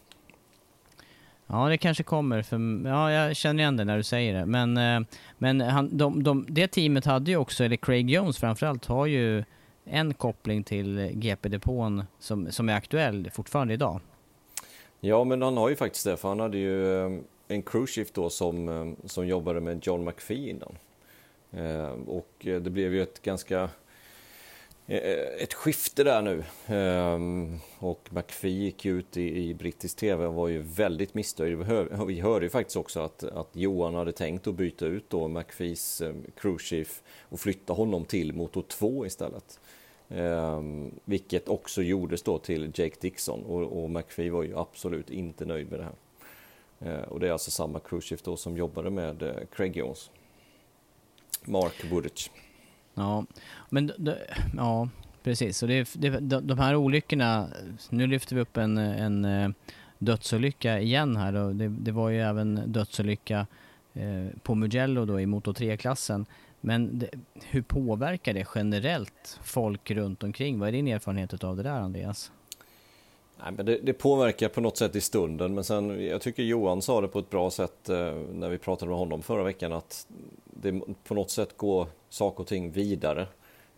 Ja, 1.48 1.70
det 1.70 1.78
kanske 1.78 2.04
kommer. 2.04 2.42
För, 2.42 2.88
ja, 2.88 3.12
jag 3.12 3.36
känner 3.36 3.64
igen 3.64 3.78
det 3.78 3.86
när 3.86 3.98
du 3.98 4.04
säger 4.04 4.34
det. 4.34 4.46
Men, 4.46 4.78
eh, 4.78 5.08
men 5.38 5.62
han, 5.62 5.98
de, 5.98 6.24
de, 6.24 6.46
det 6.50 6.68
teamet 6.68 7.06
hade 7.06 7.32
ju 7.32 7.38
också, 7.38 7.64
eller 7.64 7.76
Craig 7.76 8.10
Jones 8.10 8.38
framförallt, 8.38 8.86
har 8.86 9.06
ju 9.06 9.44
en 9.86 10.14
koppling 10.14 10.64
till 10.64 11.12
GP-depån 11.14 12.04
som, 12.20 12.52
som 12.52 12.70
är 12.70 12.74
aktuell 12.74 13.30
fortfarande 13.34 13.74
idag. 13.74 14.02
Ja, 15.00 15.24
men 15.24 15.42
han 15.42 15.58
har 15.58 15.70
ju 15.70 15.76
faktiskt 15.76 16.06
det, 16.06 16.18
för 16.18 16.30
han 16.30 16.40
hade 16.40 16.58
ju 16.58 17.06
eh, 17.06 17.20
en 17.48 17.62
crewshift 17.62 18.14
då 18.14 18.30
som, 18.30 18.70
eh, 18.70 19.08
som 19.08 19.28
jobbade 19.28 19.62
med 19.62 19.88
John 19.88 20.06
McPhee 20.06 20.50
innan. 20.50 20.78
Och 22.08 22.32
det 22.40 22.70
blev 22.70 22.94
ju 22.94 23.02
ett 23.02 23.22
ganska 23.22 23.70
Eh, 24.88 25.44
ett 25.44 25.54
skifte 25.54 26.04
där 26.04 26.22
nu. 26.22 26.44
Ehm, 26.68 27.60
och 27.80 28.10
McPhee 28.12 28.52
gick 28.52 28.86
ut 28.86 29.18
i, 29.18 29.50
i 29.50 29.54
brittisk 29.54 29.98
tv 29.98 30.26
och 30.26 30.34
var 30.34 30.48
ju 30.48 30.60
väldigt 30.60 31.14
missnöjd. 31.14 31.58
Vi 32.08 32.20
hörde 32.20 32.46
ju 32.46 32.50
faktiskt 32.50 32.78
också 32.78 33.00
att, 33.00 33.24
att 33.24 33.50
Johan 33.52 33.96
hade 33.96 34.12
tänkt 34.12 34.48
att 34.48 34.56
byta 34.56 34.86
ut 34.86 35.10
då 35.10 35.28
McPhees 35.28 36.02
ehm, 36.02 36.26
crewchief 36.38 37.02
och 37.30 37.40
flytta 37.40 37.74
honom 37.74 38.06
till 38.06 38.34
motor 38.34 38.62
2 38.62 39.06
istället. 39.06 39.60
Ehm, 40.10 40.92
vilket 41.06 41.50
också 41.50 41.82
gjordes 41.82 42.22
då 42.22 42.38
till 42.38 42.72
Jake 42.76 42.96
Dixon 43.00 43.44
och, 43.44 43.84
och 43.84 43.90
McPhee 43.90 44.30
var 44.30 44.44
ju 44.44 44.58
absolut 44.58 45.10
inte 45.10 45.46
nöjd 45.46 45.72
med 45.72 45.80
det 45.80 45.84
här. 45.84 45.96
Eh, 46.80 47.02
och 47.02 47.20
det 47.20 47.28
är 47.28 47.32
alltså 47.32 47.52
samma 47.52 47.80
crewchief 47.80 48.22
då 48.22 48.38
som 48.38 48.58
jobbade 48.58 48.90
med 48.90 49.24
eh, 49.24 49.36
Craig 49.52 49.78
Jones. 49.78 50.12
Mark 51.46 51.92
Woodich. 51.92 52.30
Ja, 52.96 53.26
men 53.70 53.92
ja, 54.58 54.90
precis. 55.24 55.58
Så 55.58 55.66
det, 55.66 55.94
det, 55.94 56.20
de 56.40 56.60
här 56.60 56.76
olyckorna, 56.76 57.48
nu 57.90 58.08
lyfter 58.08 58.36
vi 58.36 58.42
upp 58.42 58.58
en, 58.58 58.78
en 58.78 59.26
eh, 59.26 59.50
dödsolycka 59.98 60.80
igen 60.80 61.16
här 61.16 61.32
då. 61.32 61.50
Det, 61.50 61.68
det 61.68 61.92
var 61.92 62.10
ju 62.10 62.22
även 62.22 62.72
dödsolycka 62.72 63.48
eh, 63.94 64.38
på 64.44 64.56
Mugello 64.56 65.06
då 65.06 65.20
i 65.20 65.26
Moto 65.26 65.52
3-klassen. 65.52 66.26
Men 66.62 67.00
det, 67.00 67.10
hur 67.44 67.62
påverkar 67.62 68.34
det 68.34 68.48
generellt 68.56 69.40
folk 69.44 69.92
runt 69.92 70.24
omkring? 70.24 70.60
Vad 70.60 70.68
är 70.68 70.72
din 70.72 70.88
erfarenhet 70.88 71.44
av 71.44 71.58
det 71.58 71.64
där 71.64 71.80
Andreas? 71.80 72.32
Nej, 73.38 73.52
men 73.52 73.66
det, 73.66 73.78
det, 73.78 73.94
påverkar 73.94 74.50
på 74.50 74.62
något 74.62 74.78
sätt 74.78 74.96
i 74.96 75.02
stunden, 75.02 75.54
men 75.54 75.64
sen, 75.64 76.06
jag 76.06 76.22
tycker 76.22 76.44
Johan 76.44 76.82
sa 76.82 77.02
det 77.02 77.08
på 77.08 77.20
ett 77.20 77.30
bra 77.30 77.52
sätt 77.52 77.90
eh, 77.90 78.14
när 78.34 78.50
vi 78.50 78.58
pratade 78.58 78.90
med 78.90 79.00
honom 79.00 79.22
förra 79.22 79.44
veckan, 79.44 79.74
att 79.74 80.08
det 80.46 80.82
på 81.04 81.14
något 81.14 81.32
sätt 81.32 81.58
går 81.58 81.88
saker 82.10 82.42
och 82.42 82.48
ting 82.48 82.72
vidare. 82.72 83.28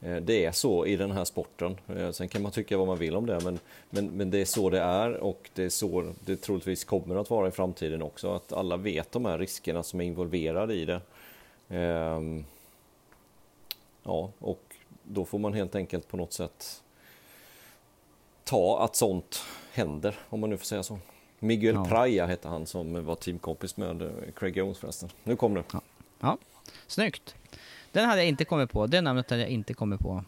Eh, 0.02 0.16
det 0.16 0.46
är 0.46 0.52
så 0.52 0.86
i 0.86 0.96
den 0.96 1.12
här 1.12 1.26
sporten. 1.26 1.78
Eh, 1.88 2.12
sen 2.12 2.30
kan 2.30 2.42
man 2.42 2.52
tycka 2.52 2.78
vad 2.78 2.88
man 2.88 2.98
vill 2.98 3.16
om 3.16 3.26
det, 3.26 3.40
men, 3.44 3.60
men, 3.90 4.08
men 4.08 4.32
det 4.32 4.42
är 4.42 4.46
så 4.46 4.70
det 4.70 4.80
är 4.80 5.14
och 5.14 5.50
det 5.54 5.64
är 5.64 5.70
så 5.70 6.14
det 6.26 6.36
troligtvis 6.36 6.84
kommer 6.84 7.16
att 7.16 7.30
vara 7.30 7.48
i 7.48 7.52
framtiden 7.52 8.02
också. 8.02 8.32
Att 8.32 8.54
alla 8.54 8.78
vet 8.78 9.12
de 9.12 9.26
här 9.26 9.38
riskerna 9.38 9.84
som 9.84 10.02
är 10.02 10.06
involverade 10.06 10.74
i 10.74 10.86
det. 10.86 11.02
Eh, 11.70 12.22
ja, 14.04 14.32
och 14.40 14.76
då 15.04 15.26
får 15.26 15.40
man 15.40 15.54
helt 15.54 15.76
enkelt 15.76 16.08
på 16.08 16.18
något 16.18 16.34
sätt 16.34 16.84
ta 18.48 18.84
att 18.84 18.96
sånt 18.96 19.44
händer, 19.74 20.16
om 20.30 20.40
man 20.40 20.50
nu 20.50 20.58
får 20.58 20.66
säga 20.66 20.84
så. 20.84 21.00
Miguel 21.40 21.76
ja. 21.76 21.86
Praia 21.86 22.26
hette 22.26 22.48
han 22.48 22.66
som 22.66 23.06
var 23.06 23.16
teamkompis 23.16 23.78
med 23.78 24.02
eh, 24.02 24.10
Craig 24.36 24.58
Jones 24.58 24.78
förresten. 24.78 25.10
Nu 25.24 25.36
kom 25.36 25.54
det. 25.54 25.64
Ja. 25.72 25.82
ja, 26.20 26.38
snyggt. 26.88 27.36
Den 27.92 28.06
hade 28.06 28.22
jag 28.22 28.28
inte 28.28 28.46
kommit 28.46 28.72
på. 28.72 28.88
Det 28.88 29.02
namnet 29.02 29.30
hade 29.30 29.42
jag 29.42 29.52
inte 29.52 29.74
kommit 29.74 30.00
på. 30.00 30.24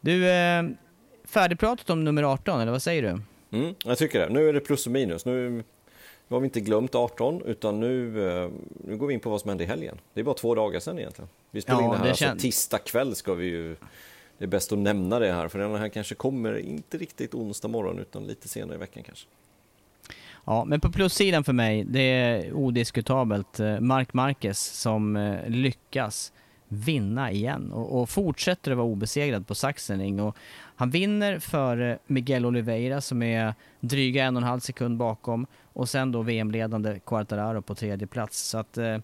Du, 0.00 0.30
eh, 0.30 0.64
färdigpratat 1.24 1.90
om 1.90 2.04
nummer 2.04 2.22
18, 2.22 2.60
eller 2.60 2.72
vad 2.72 2.82
säger 2.82 3.02
du? 3.02 3.20
Mm, 3.58 3.74
jag 3.84 3.98
tycker 3.98 4.20
det. 4.20 4.28
Nu 4.28 4.48
är 4.48 4.52
det 4.52 4.60
plus 4.60 4.86
och 4.86 4.92
minus. 4.92 5.24
Nu, 5.24 5.50
nu 5.50 6.34
har 6.34 6.40
vi 6.40 6.44
inte 6.44 6.60
glömt 6.60 6.94
18, 6.94 7.42
utan 7.42 7.80
nu, 7.80 8.28
eh, 8.28 8.50
nu 8.84 8.96
går 8.96 9.06
vi 9.06 9.14
in 9.14 9.20
på 9.20 9.30
vad 9.30 9.40
som 9.40 9.48
hände 9.48 9.64
i 9.64 9.66
helgen. 9.66 10.00
Det 10.14 10.20
är 10.20 10.24
bara 10.24 10.34
två 10.34 10.54
dagar 10.54 10.80
sedan 10.80 10.98
egentligen. 10.98 11.28
Vi 11.50 11.60
spelar 11.60 11.80
ja, 11.80 11.84
in 11.84 11.90
det 11.90 11.96
här, 11.96 12.04
det 12.04 12.10
alltså, 12.10 12.34
tisdag 12.38 12.78
kväll 12.78 13.14
ska 13.14 13.34
vi 13.34 13.46
ju 13.46 13.76
det 14.38 14.44
är 14.44 14.48
bäst 14.48 14.72
att 14.72 14.78
nämna 14.78 15.18
det 15.18 15.32
här, 15.32 15.48
för 15.48 15.58
den 15.58 15.74
här 15.74 15.88
kanske 15.88 16.14
kommer 16.14 16.58
inte 16.58 16.98
riktigt 16.98 17.34
onsdag 17.34 17.68
morgon 17.68 17.98
utan 17.98 18.26
lite 18.26 18.48
senare 18.48 18.74
i 18.74 18.78
veckan 18.78 19.02
kanske. 19.02 19.26
Ja, 20.44 20.64
men 20.64 20.80
på 20.80 20.92
plussidan 20.92 21.44
för 21.44 21.52
mig, 21.52 21.84
det 21.84 22.00
är 22.00 22.52
odiskutabelt 22.52 23.60
eh, 23.60 23.80
Mark 23.80 24.14
Marquez 24.14 24.58
som 24.58 25.16
eh, 25.16 25.48
lyckas 25.48 26.32
vinna 26.68 27.30
igen 27.30 27.72
och, 27.72 28.00
och 28.00 28.08
fortsätter 28.08 28.70
att 28.70 28.76
vara 28.76 28.86
obesegrad 28.86 29.46
på 29.46 29.54
Sachsenring. 29.54 30.20
Och 30.20 30.36
han 30.76 30.90
vinner 30.90 31.38
för 31.38 31.98
Miguel 32.06 32.46
Oliveira 32.46 33.00
som 33.00 33.22
är 33.22 33.54
dryga 33.80 34.24
en 34.24 34.36
och 34.36 34.42
en 34.42 34.48
halv 34.48 34.60
sekund 34.60 34.96
bakom 34.96 35.46
och 35.72 35.88
sen 35.88 36.12
då 36.12 36.22
VM-ledande 36.22 37.00
Quartararo 37.06 37.62
på 37.62 37.74
tredje 37.74 38.06
plats. 38.06 38.40
Så 38.48 38.58
att 38.58 38.78
eh, 38.78 38.98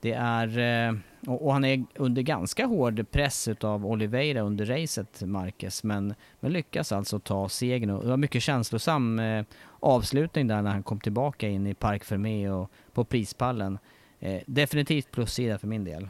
det 0.00 0.12
är, 0.12 0.58
eh, 0.58 0.94
och 1.26 1.52
han 1.52 1.64
är 1.64 1.84
under 1.94 2.22
ganska 2.22 2.66
hård 2.66 3.10
press 3.10 3.48
av 3.60 3.86
Oliveira 3.86 4.40
under 4.40 4.66
racet, 4.66 5.22
Marquez, 5.22 5.84
men, 5.84 6.14
men 6.40 6.52
lyckas 6.52 6.92
alltså 6.92 7.18
ta 7.18 7.48
segern. 7.48 7.90
Och 7.90 8.02
det 8.02 8.10
var 8.10 8.16
mycket 8.16 8.42
känslosam 8.42 9.18
eh, 9.18 9.44
avslutning 9.80 10.46
där 10.46 10.62
när 10.62 10.70
han 10.70 10.82
kom 10.82 11.00
tillbaka 11.00 11.48
in 11.48 11.66
i 11.66 11.74
Park 11.74 12.04
Fermé 12.04 12.50
och 12.50 12.70
på 12.92 13.04
prispallen. 13.04 13.78
Eh, 14.20 14.42
definitivt 14.46 15.10
plussida 15.10 15.58
för 15.58 15.66
min 15.66 15.84
del. 15.84 16.08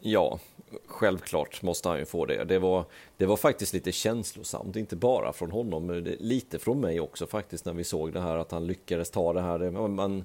Ja, 0.00 0.38
självklart 0.86 1.62
måste 1.62 1.88
han 1.88 1.98
ju 1.98 2.04
få 2.04 2.26
det. 2.26 2.44
Det 2.44 2.58
var, 2.58 2.84
det 3.16 3.26
var 3.26 3.36
faktiskt 3.36 3.74
lite 3.74 3.92
känslosamt, 3.92 4.76
inte 4.76 4.96
bara 4.96 5.32
från 5.32 5.50
honom, 5.50 5.86
men 5.86 6.04
lite 6.04 6.58
från 6.58 6.80
mig 6.80 7.00
också 7.00 7.26
faktiskt 7.26 7.64
när 7.64 7.72
vi 7.72 7.84
såg 7.84 8.12
det 8.12 8.20
här 8.20 8.36
att 8.36 8.52
han 8.52 8.66
lyckades 8.66 9.10
ta 9.10 9.32
det 9.32 9.40
här. 9.40 9.70
Man, 9.88 10.24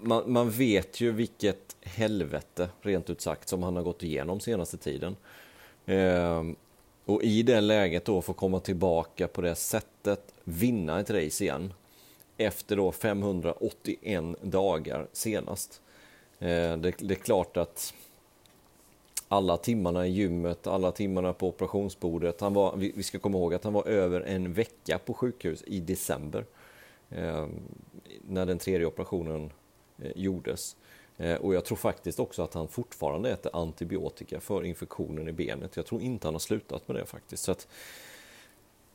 man, 0.00 0.32
man, 0.32 0.50
vet 0.50 1.00
ju 1.00 1.12
vilket 1.12 1.76
helvete, 1.80 2.68
rent 2.80 3.10
ut 3.10 3.20
sagt, 3.20 3.48
som 3.48 3.62
han 3.62 3.76
har 3.76 3.82
gått 3.82 4.02
igenom 4.02 4.40
senaste 4.40 4.76
tiden. 4.76 5.16
Eh, 5.86 6.44
och 7.04 7.22
i 7.22 7.42
det 7.42 7.60
läget 7.60 8.04
då 8.04 8.22
få 8.22 8.32
komma 8.32 8.60
tillbaka 8.60 9.28
på 9.28 9.40
det 9.40 9.54
sättet, 9.54 10.34
vinna 10.44 11.00
ett 11.00 11.10
race 11.10 11.44
igen. 11.44 11.72
Efter 12.36 12.76
då 12.76 12.92
581 12.92 14.24
dagar 14.42 15.06
senast. 15.12 15.80
Eh, 16.38 16.76
det, 16.76 16.94
det, 16.98 17.14
är 17.14 17.14
klart 17.14 17.56
att 17.56 17.94
alla 19.28 19.56
timmarna 19.56 20.06
i 20.06 20.10
gymmet, 20.10 20.66
alla 20.66 20.92
timmarna 20.92 21.32
på 21.32 21.48
operationsbordet. 21.48 22.40
Han 22.40 22.54
var, 22.54 22.76
vi, 22.76 22.92
vi 22.96 23.02
ska 23.02 23.18
komma 23.18 23.38
ihåg 23.38 23.54
att 23.54 23.64
han 23.64 23.72
var 23.72 23.88
över 23.88 24.20
en 24.20 24.52
vecka 24.52 24.98
på 24.98 25.14
sjukhus 25.14 25.64
i 25.66 25.80
december. 25.80 26.44
Eh, 27.10 27.46
när 28.28 28.46
den 28.46 28.58
tredje 28.58 28.86
operationen 28.86 29.50
gjordes. 30.14 30.76
Eh, 31.16 31.34
och 31.34 31.54
jag 31.54 31.64
tror 31.64 31.76
faktiskt 31.76 32.20
också 32.20 32.42
att 32.42 32.54
han 32.54 32.68
fortfarande 32.68 33.30
äter 33.30 33.56
antibiotika 33.56 34.40
för 34.40 34.64
infektionen 34.64 35.28
i 35.28 35.32
benet. 35.32 35.76
Jag 35.76 35.86
tror 35.86 36.02
inte 36.02 36.26
han 36.26 36.34
har 36.34 36.38
slutat 36.38 36.88
med 36.88 36.96
det 36.96 37.06
faktiskt. 37.06 37.42
Så 37.42 37.54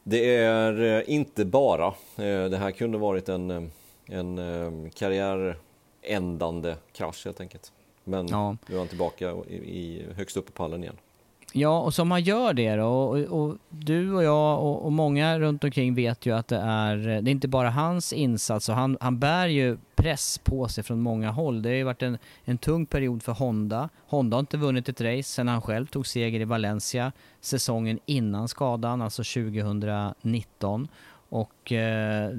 det 0.04 0.36
är 0.36 0.82
eh, 0.82 1.04
inte 1.08 1.46
bara, 1.46 1.94
det 2.16 2.58
här 2.58 2.72
kunde 2.72 2.98
varit 2.98 3.30
en, 3.30 3.72
en 4.06 4.90
karriärändande 4.94 6.76
krasch 6.92 7.26
helt 7.26 7.42
enkelt. 7.42 7.72
Men 8.04 8.28
ja. 8.28 8.58
nu 8.68 8.76
är 8.76 8.80
han 8.80 8.88
tillbaka 8.88 9.36
i, 9.48 9.56
i, 9.56 10.06
högst 10.16 10.38
upp 10.38 10.46
på 10.46 10.52
pallen 10.52 10.84
igen. 10.84 10.98
Ja, 11.58 11.80
och 11.80 11.94
som 11.94 12.08
man 12.08 12.24
gör 12.24 12.54
det 12.54 12.76
då, 12.76 12.88
och, 12.88 13.18
och 13.18 13.58
du 13.70 14.14
och 14.14 14.24
jag 14.24 14.64
och, 14.64 14.86
och, 14.86 14.92
många 14.92 15.40
runt 15.40 15.64
omkring 15.64 15.96
vet 15.96 16.26
ju 16.26 16.36
att 16.36 16.48
det 16.48 16.58
är, 16.58 16.98
eh, 16.98 17.22
det 17.22 17.30
är 17.30 17.32
inte 17.32 17.48
bara 17.48 17.70
hans 17.70 18.14
insats 18.14 18.70
och 18.70 18.76
han, 18.76 18.98
han 19.02 19.20
bär 19.20 19.48
ju 19.48 19.78
press 19.96 20.38
på 20.38 20.68
sig 20.68 20.84
från 20.84 21.02
många 21.02 21.32
håll. 21.32 21.62
Det 21.62 21.70
har 21.70 21.76
ju 21.76 21.84
varit 21.84 22.02
en, 22.02 22.18
en 22.46 22.58
tung 22.58 22.86
period 22.86 23.24
för 23.24 23.32
Honda. 23.32 23.90
Honda 24.08 24.38
har 24.38 24.40
inte 24.40 24.58
vunnit 24.58 24.90
ett 24.90 25.02
race 25.02 25.24
sedan 25.24 25.48
han 25.48 25.62
själv 25.62 25.86
tog 25.86 26.08
seger 26.08 26.40
i 26.40 26.46
Valencia 26.46 27.12
säsongen 27.42 28.00
innan 28.06 28.48
skadan, 28.48 29.02
alltså 29.02 29.24
2019. 29.24 30.88
Och 31.30 31.72
eh, 31.72 32.32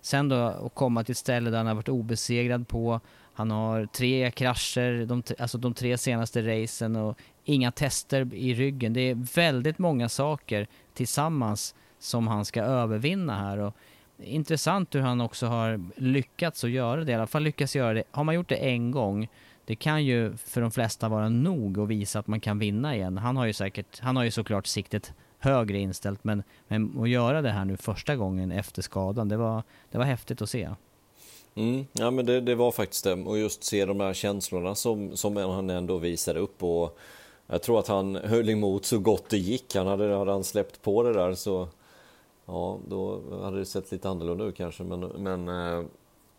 sen 0.00 0.28
då 0.28 0.36
att 0.36 0.74
komma 0.74 1.04
till 1.04 1.12
ett 1.12 1.18
ställe 1.18 1.50
där 1.50 1.58
han 1.58 1.66
har 1.66 1.74
varit 1.74 1.88
obesegrad 1.88 2.68
på 2.68 3.00
han 3.42 3.50
har 3.50 3.86
tre 3.86 4.30
krascher, 4.30 5.06
de, 5.06 5.22
alltså 5.38 5.58
de 5.58 5.74
tre 5.74 5.98
senaste 5.98 6.42
racen 6.42 6.96
och 6.96 7.18
inga 7.44 7.70
tester 7.70 8.34
i 8.34 8.54
ryggen. 8.54 8.92
Det 8.92 9.00
är 9.00 9.34
väldigt 9.34 9.78
många 9.78 10.08
saker 10.08 10.66
tillsammans 10.94 11.74
som 11.98 12.26
han 12.26 12.44
ska 12.44 12.62
övervinna 12.62 13.38
här. 13.38 13.58
Och 13.58 13.76
intressant 14.18 14.94
hur 14.94 15.00
han 15.00 15.20
också 15.20 15.46
har 15.46 15.84
lyckats 15.96 16.64
att 16.64 16.70
göra 16.70 17.04
det, 17.04 17.12
i 17.12 17.14
alla 17.14 17.26
fall 17.26 17.42
lyckats 17.42 17.76
göra 17.76 17.94
det. 17.94 18.04
Har 18.10 18.24
man 18.24 18.34
gjort 18.34 18.48
det 18.48 18.56
en 18.56 18.90
gång, 18.90 19.28
det 19.64 19.74
kan 19.76 20.04
ju 20.04 20.36
för 20.36 20.60
de 20.60 20.70
flesta 20.70 21.08
vara 21.08 21.28
nog 21.28 21.78
att 21.78 21.88
visa 21.88 22.18
att 22.18 22.26
man 22.26 22.40
kan 22.40 22.58
vinna 22.58 22.96
igen. 22.96 23.18
Han 23.18 23.36
har 23.36 23.46
ju 23.46 23.52
säkert, 23.52 24.00
han 24.00 24.16
har 24.16 24.24
ju 24.24 24.30
såklart 24.30 24.66
siktet 24.66 25.14
högre 25.38 25.78
inställt, 25.78 26.24
men, 26.24 26.42
men 26.68 27.00
att 27.00 27.08
göra 27.08 27.42
det 27.42 27.50
här 27.50 27.64
nu 27.64 27.76
första 27.76 28.16
gången 28.16 28.52
efter 28.52 28.82
skadan, 28.82 29.28
det 29.28 29.36
var, 29.36 29.62
det 29.90 29.98
var 29.98 30.04
häftigt 30.04 30.42
att 30.42 30.50
se. 30.50 30.68
Mm, 31.54 31.86
ja 31.92 32.10
men 32.10 32.26
det, 32.26 32.40
det, 32.40 32.54
var 32.54 32.72
faktiskt 32.72 33.04
det 33.04 33.12
och 33.12 33.38
just 33.38 33.64
se 33.64 33.84
de 33.84 34.00
här 34.00 34.14
känslorna 34.14 34.74
som, 34.74 35.16
som 35.16 35.36
han 35.36 35.70
ändå 35.70 35.98
visade 35.98 36.40
upp 36.40 36.62
och 36.62 36.98
jag 37.46 37.62
tror 37.62 37.78
att 37.78 37.88
han 37.88 38.16
höll 38.16 38.50
emot 38.50 38.84
så 38.84 38.98
gott 38.98 39.28
det 39.28 39.38
gick. 39.38 39.74
Han 39.74 39.86
hade, 39.86 40.14
hade 40.14 40.32
han 40.32 40.44
släppt 40.44 40.82
på 40.82 41.02
det 41.02 41.12
där 41.12 41.34
så 41.34 41.68
ja, 42.46 42.78
då 42.88 43.20
hade 43.42 43.58
det 43.58 43.64
sett 43.64 43.92
lite 43.92 44.08
annorlunda 44.08 44.44
ut 44.44 44.56
kanske. 44.56 44.82
Men, 44.82 45.00
men, 45.00 45.48
äh, 45.48 45.84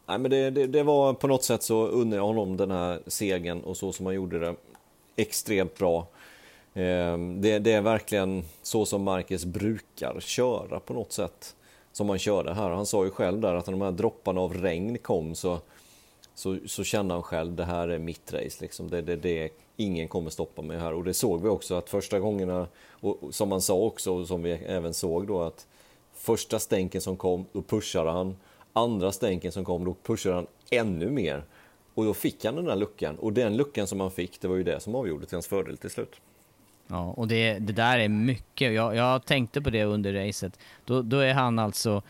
nej, 0.06 0.20
men 0.20 0.32
det, 0.32 0.50
det, 0.50 0.68
det, 0.68 0.84
var 0.84 1.14
på 1.14 1.28
något 1.28 1.44
sätt 1.44 1.64
så 1.64 1.88
unnar 1.88 2.18
jag 2.18 2.26
honom 2.26 2.58
den 2.58 2.72
här 2.72 3.02
segern 3.08 3.62
och 3.62 3.78
så 3.78 3.92
som 3.92 4.06
han 4.06 4.16
gjorde 4.16 4.40
det 4.40 4.56
extremt 5.16 5.78
bra. 5.78 6.08
Eh, 6.74 7.18
det, 7.18 7.60
det, 7.60 7.72
är 7.72 7.82
verkligen 7.82 8.44
så 8.62 8.86
som 8.86 9.04
Marcus 9.04 9.46
brukar 9.46 10.20
köra 10.20 10.80
på 10.80 10.94
något 10.94 11.12
sätt. 11.12 11.56
Som 11.94 12.10
han 12.10 12.20
körde 12.20 12.54
här. 12.54 12.70
Han 12.70 12.86
sa 12.86 13.04
ju 13.04 13.10
själv 13.10 13.42
där 13.42 13.54
att 13.54 13.68
när 13.68 13.72
de 13.72 13.82
här 13.82 13.92
dropparna 13.92 14.42
av 14.42 14.54
regn 14.54 14.98
kom 14.98 15.36
så, 15.36 15.60
så, 16.36 16.58
så 16.66 16.84
kände 16.84 17.14
han 17.14 17.24
själv 17.24 17.56
det 17.56 17.66
här 17.66 17.88
är 17.88 18.00
mitt 18.00 18.34
race. 18.34 18.58
Liksom. 18.62 18.90
Det, 18.90 19.02
det, 19.02 19.16
det 19.16 19.50
ingen 19.78 20.08
kommer 20.08 20.30
stoppa 20.30 20.62
mig 20.62 20.80
här. 20.80 20.94
Och 20.94 21.04
det 21.04 21.14
såg 21.14 21.42
vi 21.42 21.50
också 21.50 21.76
att 21.76 21.90
första 21.90 22.20
gångerna, 22.20 22.68
och 22.90 23.20
som 23.32 23.52
han 23.52 23.62
sa 23.62 23.74
också, 23.74 24.14
och 24.14 24.28
som 24.28 24.44
vi 24.44 24.52
även 24.52 24.94
såg 24.94 25.28
då, 25.28 25.42
att 25.42 25.68
första 26.14 26.60
stänken 26.60 27.02
som 27.02 27.18
kom, 27.18 27.46
då 27.52 27.62
pushade 27.62 28.12
han. 28.12 28.36
Andra 28.74 29.12
stänken 29.12 29.52
som 29.52 29.66
kom, 29.66 29.86
då 29.86 29.96
pushade 30.04 30.36
han 30.36 30.48
ännu 30.70 31.10
mer. 31.10 31.44
Och 31.94 32.06
då 32.06 32.14
fick 32.14 32.46
han 32.46 32.56
den 32.56 32.66
där 32.66 32.76
luckan. 32.76 33.16
Och 33.16 33.34
den 33.34 33.58
luckan 33.58 33.88
som 33.88 34.00
han 34.00 34.12
fick, 34.12 34.42
det 34.42 34.48
var 34.48 34.56
ju 34.56 34.64
det 34.64 34.80
som 34.80 34.96
avgjorde 34.96 35.26
till 35.26 35.36
hans 35.36 35.48
fördel 35.48 35.78
till 35.78 35.90
slut. 35.90 36.16
Ja, 36.94 37.14
och 37.18 37.28
det, 37.28 37.60
det 37.60 37.74
där 37.74 38.00
är 38.00 38.10
mycket. 38.10 38.74
Jag, 38.74 38.96
jag 38.96 39.26
tänkte 39.26 39.62
på 39.62 39.70
det 39.70 39.84
under 39.84 40.14
racet. 40.14 40.60
Då, 40.86 41.02
då 41.02 41.18
är 41.18 41.34
han 41.34 41.60
alltså 41.60 42.02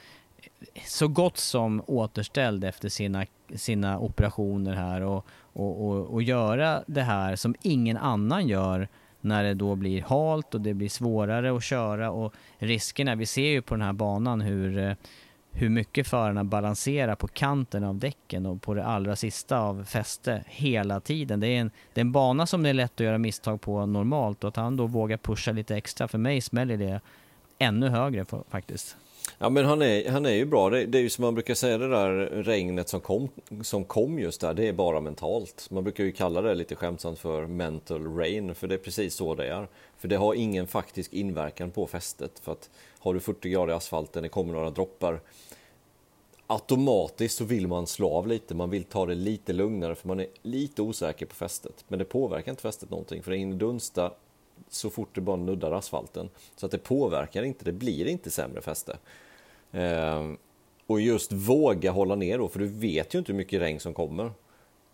så 0.86 1.08
gott 1.08 1.38
som 1.38 1.84
återställd 1.88 2.64
efter 2.64 2.90
sina, 2.90 3.26
sina 3.56 4.00
operationer 4.00 4.76
här 4.76 5.02
och, 5.02 5.26
och, 5.54 5.88
och, 5.88 6.14
och 6.14 6.24
göra 6.24 6.84
det 6.88 7.02
här 7.02 7.36
som 7.36 7.56
ingen 7.62 7.98
annan 7.98 8.48
gör 8.48 8.88
när 9.22 9.44
det 9.44 9.54
då 9.54 9.76
blir 9.76 10.02
halt 10.02 10.54
och 10.54 10.62
det 10.62 10.74
blir 10.74 10.90
svårare 10.90 11.56
att 11.56 11.64
köra 11.64 12.12
och 12.12 12.34
riskerna, 12.58 13.16
vi 13.16 13.26
ser 13.26 13.50
ju 13.50 13.62
på 13.62 13.74
den 13.76 13.86
här 13.86 13.94
banan 13.94 14.42
hur, 14.42 14.78
eh, 14.78 14.94
hur 15.56 15.70
mycket 15.70 16.08
förarna 16.08 16.44
balanserar 16.44 17.16
på 17.16 17.28
kanten 17.28 17.84
av 17.84 17.96
däcken 17.96 18.46
och 18.46 18.62
på 18.62 18.74
det 18.74 18.86
allra 18.86 19.16
sista 19.16 19.60
av 19.60 19.84
fäste 19.84 20.44
hela 20.48 21.00
tiden. 21.00 21.40
Det 21.40 21.48
är, 21.48 21.60
en, 21.60 21.72
det 21.94 22.02
är 22.02 22.06
en 22.06 22.12
bana 22.12 22.46
som 22.46 22.64
det 22.64 22.70
är 22.70 22.74
lätt 22.74 22.94
att 22.94 23.06
göra 23.06 23.18
misstag 23.18 23.62
på 23.62 23.86
normalt 23.86 24.44
och 24.44 24.48
att 24.48 24.56
han 24.56 24.78
då 24.78 24.88
vågar 24.88 25.18
pusha 25.18 25.52
lite 25.52 25.76
extra, 25.76 26.08
för 26.08 26.18
mig 26.18 26.42
smäller 26.42 26.78
det 26.78 27.02
ännu 27.58 27.90
högre 27.90 28.26
faktiskt. 28.50 28.98
Ja 29.38 29.50
men 29.50 29.66
han 29.66 29.82
är, 29.82 30.10
han 30.10 30.26
är 30.26 30.32
ju 30.32 30.46
bra, 30.46 30.70
det, 30.70 30.86
det, 30.86 30.98
är 30.98 31.02
ju 31.02 31.10
som 31.10 31.22
man 31.22 31.34
brukar 31.34 31.54
säga 31.54 31.78
det 31.78 31.90
där 31.90 32.16
regnet 32.26 32.90
som 32.90 33.02
kom, 33.02 33.30
som 33.62 33.84
kom 33.84 34.20
just 34.20 34.42
där, 34.42 34.54
det 34.54 34.68
är 34.68 34.74
bara 34.74 35.00
mentalt. 35.00 35.68
Man 35.72 35.84
brukar 35.84 36.04
ju 36.04 36.12
kalla 36.12 36.42
det 36.42 36.56
lite 36.56 36.76
skämtsamt 36.76 37.20
för 37.20 37.48
mental 37.48 38.16
rain, 38.18 38.56
för 38.56 38.68
det 38.68 38.76
är 38.76 38.80
precis 38.80 39.16
så 39.16 39.36
det 39.36 39.48
är. 39.48 39.68
För 39.98 40.08
det 40.08 40.16
har 40.16 40.34
ingen 40.34 40.68
faktisk 40.68 41.14
inverkan 41.14 41.72
på 41.72 41.88
fästet, 41.88 42.40
för 42.40 42.52
att 42.52 42.70
har 43.00 43.14
du 43.14 43.20
40 43.20 43.50
grader 43.50 43.74
i 43.74 43.76
asfalten, 43.76 44.24
det 44.24 44.30
kommer 44.30 44.54
några 44.54 44.70
droppar, 44.70 45.20
automatiskt 46.48 47.38
så 47.38 47.44
vill 47.44 47.68
man 47.68 47.88
slå 47.88 48.10
av 48.10 48.28
lite, 48.28 48.56
man 48.56 48.70
vill 48.70 48.84
ta 48.84 49.06
det 49.06 49.16
lite 49.16 49.54
lugnare 49.54 49.96
för 49.96 50.08
man 50.08 50.20
är 50.20 50.28
lite 50.42 50.82
osäker 50.82 51.26
på 51.26 51.36
fästet. 51.36 51.86
Men 51.88 52.00
det 52.00 52.06
påverkar 52.06 52.52
inte 52.52 52.62
fästet 52.62 52.90
någonting 52.90 53.24
för 53.24 53.32
det 53.32 53.38
hinner 53.38 53.58
dunsta 53.58 54.12
så 54.74 54.90
fort 54.90 55.10
det 55.16 55.22
bara 55.22 55.36
nuddar 55.36 55.72
asfalten. 55.72 56.30
Så 56.56 56.66
att 56.66 56.72
det 56.72 56.78
påverkar 56.78 57.44
inte, 57.44 57.66
det 57.66 57.72
blir 57.72 58.08
inte 58.08 58.32
sämre 58.32 58.62
fäste. 58.62 58.98
Eh, 59.72 60.32
och 60.88 61.02
just 61.02 61.32
våga 61.32 61.92
hålla 61.92 62.16
ner 62.16 62.38
då, 62.38 62.48
för 62.48 62.60
du 62.60 62.68
vet 62.68 63.16
ju 63.16 63.20
inte 63.20 63.32
hur 63.32 63.38
mycket 63.38 63.62
regn 63.62 63.80
som 63.80 63.94
kommer. 63.94 64.32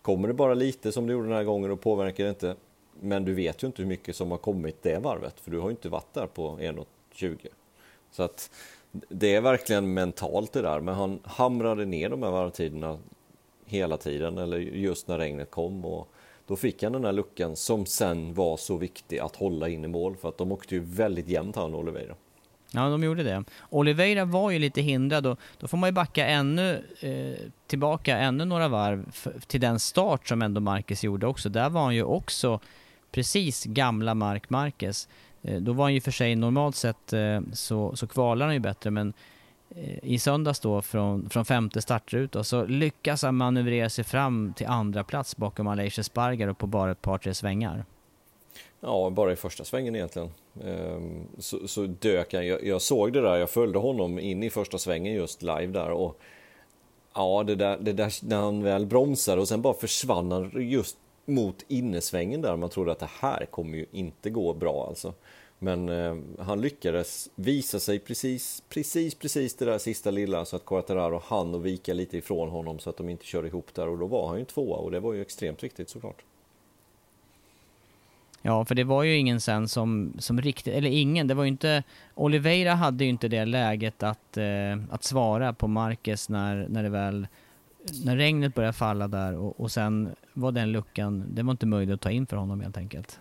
Kommer 0.02 0.28
det 0.28 0.34
bara 0.34 0.54
lite 0.54 0.92
som 0.92 1.06
det 1.06 1.12
gjorde 1.12 1.26
den 1.26 1.36
här 1.36 1.44
gången 1.44 1.70
och 1.70 1.80
påverkar 1.80 2.24
det 2.24 2.30
inte, 2.30 2.56
men 3.00 3.24
du 3.24 3.34
vet 3.34 3.62
ju 3.62 3.66
inte 3.66 3.82
hur 3.82 3.88
mycket 3.88 4.16
som 4.16 4.30
har 4.30 4.38
kommit 4.38 4.82
det 4.82 4.98
varvet, 4.98 5.40
för 5.40 5.50
du 5.50 5.58
har 5.58 5.68
ju 5.68 5.70
inte 5.70 5.88
varit 5.88 6.14
där 6.14 6.26
på 6.26 6.58
1,20. 6.58 7.46
Så 8.10 8.22
att 8.22 8.50
det 8.92 9.34
är 9.34 9.40
verkligen 9.40 9.94
mentalt 9.94 10.52
det 10.52 10.62
där, 10.62 10.80
men 10.80 10.94
han 10.94 11.20
hamrade 11.24 11.84
ner 11.84 12.08
de 12.08 12.22
här 12.22 12.30
varvtiderna 12.30 12.98
hela 13.64 13.96
tiden, 13.96 14.38
eller 14.38 14.58
just 14.58 15.08
när 15.08 15.18
regnet 15.18 15.50
kom. 15.50 15.84
Och 15.84 16.08
då 16.50 16.56
fick 16.56 16.82
han 16.82 16.92
den 16.92 17.04
här 17.04 17.12
luckan 17.12 17.56
som 17.56 17.86
sen 17.86 18.34
var 18.34 18.56
så 18.56 18.76
viktig 18.76 19.18
att 19.18 19.36
hålla 19.36 19.68
in 19.68 19.84
i 19.84 19.88
mål, 19.88 20.16
för 20.16 20.28
att 20.28 20.38
de 20.38 20.52
åkte 20.52 20.74
ju 20.74 20.80
väldigt 20.80 21.28
jämnt 21.28 21.56
han 21.56 21.74
och 21.74 21.80
Oliveira. 21.80 22.14
Ja, 22.70 22.88
de 22.88 23.04
gjorde 23.04 23.22
det. 23.22 23.44
Oliveira 23.68 24.24
var 24.24 24.50
ju 24.50 24.58
lite 24.58 24.80
hindrad 24.80 25.26
och 25.26 25.38
då 25.58 25.68
får 25.68 25.78
man 25.78 25.88
ju 25.88 25.92
backa 25.92 26.26
ännu 26.26 26.84
eh, 27.00 27.50
tillbaka 27.66 28.18
ännu 28.18 28.44
några 28.44 28.68
varv 28.68 29.12
till 29.46 29.60
den 29.60 29.80
start 29.80 30.28
som 30.28 30.42
ändå 30.42 30.60
Marquez 30.60 31.04
gjorde 31.04 31.26
också. 31.26 31.48
Där 31.48 31.70
var 31.70 31.82
han 31.82 31.94
ju 31.94 32.02
också 32.02 32.60
precis 33.12 33.64
gamla 33.64 34.14
Mark 34.14 34.50
Marquez. 34.50 35.08
Eh, 35.42 35.60
då 35.60 35.72
var 35.72 35.84
han 35.84 35.94
ju 35.94 36.00
för 36.00 36.10
sig 36.10 36.36
normalt 36.36 36.76
sett 36.76 37.12
eh, 37.12 37.40
så, 37.52 37.96
så 37.96 38.06
kvalar 38.06 38.46
han 38.46 38.54
ju 38.54 38.60
bättre 38.60 38.90
men 38.90 39.12
Eh, 39.76 39.98
i 40.02 40.18
söndags 40.18 40.60
då 40.60 40.82
från, 40.82 41.30
från 41.30 41.44
femte 41.44 41.82
startruta 41.82 42.44
så 42.44 42.64
lyckas 42.64 43.22
han 43.22 43.36
manövrera 43.36 43.90
sig 43.90 44.04
fram 44.04 44.52
till 44.56 44.66
andra 44.66 45.04
plats 45.04 45.36
bakom 45.36 45.66
Aleix 45.66 46.06
Spargar 46.06 46.48
och 46.48 46.58
på 46.58 46.66
bara 46.66 46.90
ett 46.90 47.02
par 47.02 47.18
tre 47.18 47.34
svängar. 47.34 47.84
Ja, 48.80 49.10
bara 49.10 49.32
i 49.32 49.36
första 49.36 49.64
svängen 49.64 49.96
egentligen. 49.96 50.30
Ehm, 50.64 51.26
så, 51.38 51.68
så 51.68 51.86
dök 51.86 52.34
han. 52.34 52.46
Jag, 52.46 52.64
jag, 52.64 52.82
såg 52.82 53.12
det 53.12 53.20
där, 53.20 53.36
jag 53.36 53.50
följde 53.50 53.78
honom 53.78 54.18
in 54.18 54.42
i 54.42 54.50
första 54.50 54.78
svängen 54.78 55.14
just 55.14 55.42
live 55.42 55.66
där. 55.66 55.90
Och 55.90 56.20
ja, 57.14 57.44
det 57.46 57.54
där, 57.54 57.78
det 57.80 57.92
där 57.92 58.12
när 58.24 58.36
han 58.36 58.62
väl 58.62 58.86
bromsade 58.86 59.40
och 59.40 59.48
sen 59.48 59.62
bara 59.62 59.74
försvann 59.74 60.32
han 60.32 60.50
just 60.54 60.96
mot 61.26 61.64
innesvängen 61.68 62.40
där. 62.40 62.56
Man 62.56 62.70
trodde 62.70 62.92
att 62.92 62.98
det 62.98 63.10
här 63.20 63.46
kommer 63.46 63.78
ju 63.78 63.86
inte 63.92 64.30
gå 64.30 64.54
bra 64.54 64.86
alltså. 64.88 65.14
Men 65.62 65.88
eh, 65.88 66.16
han 66.38 66.60
lyckades 66.60 67.30
visa 67.34 67.80
sig 67.80 67.98
precis, 67.98 68.62
precis, 68.68 69.14
precis 69.14 69.54
det 69.54 69.64
där 69.64 69.78
sista 69.78 70.10
lilla 70.10 70.44
så 70.44 70.56
att 70.56 70.64
Quartararo 70.64 71.22
hann 71.24 71.54
och 71.54 71.66
vika 71.66 71.94
lite 71.94 72.18
ifrån 72.18 72.48
honom 72.48 72.78
så 72.78 72.90
att 72.90 72.96
de 72.96 73.08
inte 73.08 73.24
körde 73.24 73.48
ihop 73.48 73.74
där 73.74 73.88
och 73.88 73.98
då 73.98 74.06
var 74.06 74.28
han 74.28 74.38
ju 74.38 74.44
tvåa 74.44 74.76
och 74.76 74.90
det 74.90 75.00
var 75.00 75.12
ju 75.12 75.22
extremt 75.22 75.64
viktigt 75.64 75.88
såklart. 75.88 76.22
Ja, 78.42 78.64
för 78.64 78.74
det 78.74 78.84
var 78.84 79.02
ju 79.02 79.16
ingen 79.16 79.40
sen 79.40 79.68
som, 79.68 80.12
som 80.18 80.40
riktigt, 80.40 80.74
eller 80.74 80.90
ingen, 80.90 81.26
det 81.26 81.34
var 81.34 81.44
ju 81.44 81.48
inte, 81.48 81.82
Oliveira 82.14 82.74
hade 82.74 83.04
ju 83.04 83.10
inte 83.10 83.28
det 83.28 83.44
läget 83.44 84.02
att, 84.02 84.36
eh, 84.36 84.44
att 84.90 85.04
svara 85.04 85.52
på 85.52 85.68
Marquez 85.68 86.28
när, 86.28 86.66
när 86.68 86.82
det 86.82 86.88
väl, 86.88 87.26
när 88.04 88.16
regnet 88.16 88.54
började 88.54 88.72
falla 88.72 89.08
där 89.08 89.36
och, 89.36 89.60
och 89.60 89.70
sen 89.70 90.10
var 90.32 90.52
den 90.52 90.72
luckan, 90.72 91.24
det 91.28 91.42
var 91.42 91.50
inte 91.50 91.66
möjligt 91.66 91.94
att 91.94 92.00
ta 92.00 92.10
in 92.10 92.26
för 92.26 92.36
honom 92.36 92.60
helt 92.60 92.76
enkelt. 92.76 93.20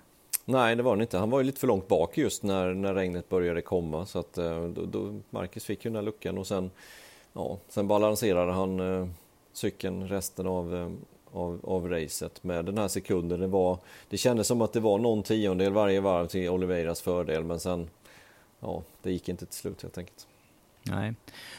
Nej, 0.49 0.75
det 0.75 0.83
var 0.83 0.91
han 0.91 1.01
inte. 1.01 1.17
Han 1.17 1.29
var 1.29 1.39
ju 1.39 1.45
lite 1.45 1.59
för 1.59 1.67
långt 1.67 1.87
bak 1.87 2.17
just 2.17 2.43
när, 2.43 2.73
när 2.73 2.93
regnet 2.93 3.29
började 3.29 3.61
komma 3.61 4.05
så 4.05 4.19
att 4.19 4.37
eh, 4.37 4.63
då, 4.63 4.85
då 4.85 5.19
Marcus 5.29 5.65
fick 5.65 5.85
ju 5.85 5.89
den 5.89 5.95
här 5.95 6.03
luckan 6.03 6.37
och 6.37 6.47
sen, 6.47 6.71
ja, 7.33 7.57
sen 7.67 7.87
balanserade 7.87 8.51
han 8.51 8.79
eh, 8.79 9.07
cykeln 9.53 10.07
resten 10.07 10.47
av, 10.47 10.75
eh, 10.75 10.91
av, 11.31 11.59
av 11.63 11.89
racet 11.89 12.43
med 12.43 12.65
den 12.65 12.77
här 12.77 12.87
sekunden. 12.87 13.39
Det, 13.39 13.47
var, 13.47 13.77
det 14.09 14.17
kändes 14.17 14.47
som 14.47 14.61
att 14.61 14.73
det 14.73 14.79
var 14.79 14.97
någon 14.97 15.23
tiondel 15.23 15.73
varje 15.73 16.01
varv 16.01 16.27
till 16.27 16.49
Oliveiras 16.49 17.01
fördel 17.01 17.43
men 17.43 17.59
sen, 17.59 17.89
ja, 18.59 18.83
det 19.01 19.11
gick 19.11 19.29
inte 19.29 19.45
till 19.45 19.57
slut 19.59 19.81
helt 19.81 19.97
enkelt. 19.97 20.27
Nej. 20.83 21.13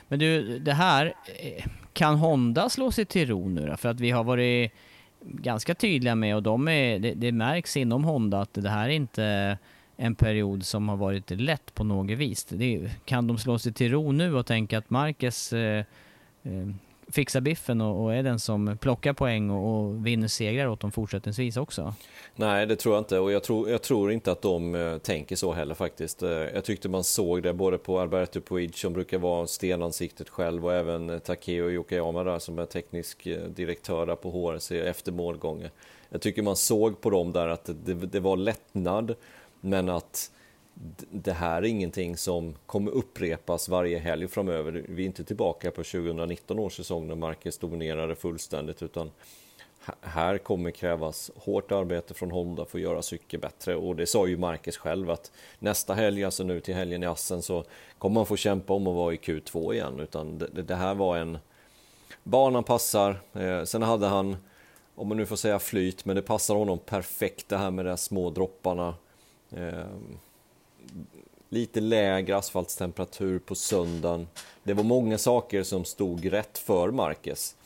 Men 0.09 0.19
du, 0.19 0.59
det 0.59 0.73
här, 0.73 1.15
eh, 1.39 1.65
kan 1.93 2.15
Honda 2.15 2.69
slå 2.69 2.93
sig 2.93 3.05
till 3.05 3.29
ro 3.29 3.49
nu 3.49 3.67
då? 3.67 3.77
För 3.77 3.89
att 3.89 4.01
vi 4.01 4.11
har 4.11 4.25
varit 4.25 4.73
ganska 5.21 5.75
tydliga 5.75 6.15
med 6.15 6.37
och 6.37 6.43
de 6.43 6.69
är, 6.69 6.99
det, 6.99 7.15
det 7.15 7.33
märks 7.33 7.77
inom 7.77 8.05
Honda 8.05 8.41
att 8.41 8.55
det 8.55 8.71
här 8.71 8.89
är 8.89 8.93
inte 8.93 9.59
en 9.97 10.15
period 10.15 10.65
som 10.65 10.89
har 10.89 10.97
varit 10.97 11.31
lätt 11.31 11.75
på 11.75 11.85
något 11.85 12.19
vis. 12.19 12.45
Det, 12.45 12.91
kan 13.05 13.27
de 13.27 13.39
slå 13.39 13.59
sig 13.59 13.73
till 13.73 13.91
ro 13.91 14.13
nu 14.13 14.35
och 14.35 14.47
tänka 14.47 14.79
att 14.79 14.91
Marcus 14.91 15.53
eh, 15.53 15.85
eh, 16.43 16.69
fixar 17.13 17.41
biffen 17.41 17.81
och, 17.81 18.05
och, 18.05 18.15
är 18.15 18.23
den 18.23 18.39
som 18.39 18.79
plockar 18.81 19.13
poäng 19.13 19.51
och, 19.51 19.81
och 19.81 20.07
vinner 20.07 20.29
segrar 20.29 20.67
åt 20.67 20.81
dem 20.81 20.93
fortsättningsvis 20.93 21.57
också? 21.57 21.95
Nej, 22.37 22.67
det 22.67 22.77
tror 22.77 22.95
jag 22.95 23.01
inte 23.01 23.19
och 23.19 23.33
jag 23.33 23.43
tror, 23.43 23.71
jag 23.71 23.83
tror 23.83 24.13
inte 24.13 24.33
att 24.33 24.43
de 24.43 24.75
eh, 24.75 24.99
tänker 24.99 25.37
så 25.37 25.53
heller 25.53 25.75
faktiskt. 25.75 26.23
Eh, 26.23 26.31
jag 26.31 26.65
tyckte 26.65 26.89
man 26.89 27.05
såg 27.05 27.43
det 27.43 27.53
både 27.53 27.79
på 27.79 28.01
Alberto 28.01 28.41
Puig 28.41 28.75
som 28.75 28.93
brukar 28.93 29.19
vara 29.19 29.47
stenansiktet 29.47 30.29
själv 30.29 30.67
och 30.67 30.75
även 30.75 31.11
eh, 31.11 31.19
Takeo 31.19 31.71
Yokoyama 31.71 32.25
där 32.25 32.39
som 32.39 32.59
är 32.59 32.67
teknisk 32.67 33.27
eh, 33.27 33.43
direktör 33.43 34.07
där 34.07 34.17
på 34.17 34.31
HRC 34.31 34.73
efter 34.73 35.13
målgången. 35.13 35.71
Jag 36.09 36.21
tycker 36.21 36.43
man 36.43 36.57
såg 36.57 37.01
på 37.01 37.11
dem 37.11 37.33
där 37.33 37.49
att 37.49 37.71
det, 37.85 37.95
det 37.95 38.21
var 38.21 38.37
lättnad 38.37 39.15
men 39.61 39.89
att 39.89 40.31
det 41.11 41.33
här 41.33 41.63
är 41.63 41.67
ingenting 41.67 42.17
som 42.17 42.55
kommer 42.67 42.91
upprepas 42.91 43.69
varje 43.69 43.99
helg 43.99 44.29
framöver. 44.29 44.85
Vi 44.89 45.03
är 45.03 45.07
inte 45.07 45.25
tillbaka 45.25 45.71
på 45.71 45.83
2019 45.85 46.59
års 46.59 46.77
säsong 46.77 47.07
när 47.07 47.15
Marcus 47.15 47.59
dominerade 47.59 48.15
fullständigt 48.15 48.83
utan 48.83 49.11
här 50.01 50.39
kommer 50.39 50.71
krävas 50.71 51.31
hårt 51.37 51.73
arbete 51.73 52.15
från 52.15 52.31
Honda 52.31 52.65
för 52.65 52.79
att 52.79 52.83
göra 52.83 53.03
cykeln 53.03 53.41
bättre 53.41 53.77
och 53.77 53.97
det 53.97 54.07
sa 54.07 54.27
ju 54.27 54.37
Marcus 54.37 54.77
själv 54.77 55.11
att 55.11 55.33
nästa 55.59 55.95
helg, 55.95 56.25
alltså 56.25 56.45
nu 56.45 56.61
till 56.61 56.75
helgen 56.75 57.03
i 57.03 57.07
Assen 57.07 57.43
så 57.43 57.65
kommer 57.99 58.15
man 58.15 58.27
få 58.27 58.37
kämpa 58.37 58.73
om 58.73 58.87
att 58.87 58.95
vara 58.95 59.15
i 59.15 59.17
Q2 59.17 59.75
igen 59.75 60.01
utan 60.01 60.39
det, 60.39 60.63
det 60.63 60.75
här 60.75 60.95
var 60.95 61.17
en 61.17 61.39
banan 62.23 62.65
passar. 62.65 63.21
Eh, 63.33 63.65
sen 63.65 63.83
hade 63.83 64.07
han, 64.07 64.37
om 64.95 65.09
man 65.09 65.17
nu 65.17 65.27
får 65.27 65.37
säga 65.37 65.59
flyt, 65.59 66.05
men 66.05 66.17
det 66.17 66.23
passar 66.23 66.55
honom 66.55 66.79
perfekt 66.79 67.49
det 67.49 67.57
här 67.57 67.71
med 67.71 67.85
de 67.85 67.97
små 67.97 68.31
dropparna. 68.31 68.95
Eh, 69.51 69.85
lite 71.51 71.81
lägre 71.81 72.37
asfaltstemperatur 72.37 73.39
på 73.39 73.55
söndagen. 73.55 74.29
Det 74.63 74.75
var 74.75 74.85
många 74.85 75.19
saker 75.19 75.63
som 75.63 75.85
stod 75.85 76.33
rätt 76.33 76.59
för 76.59 76.91
Marquez. 76.91 77.57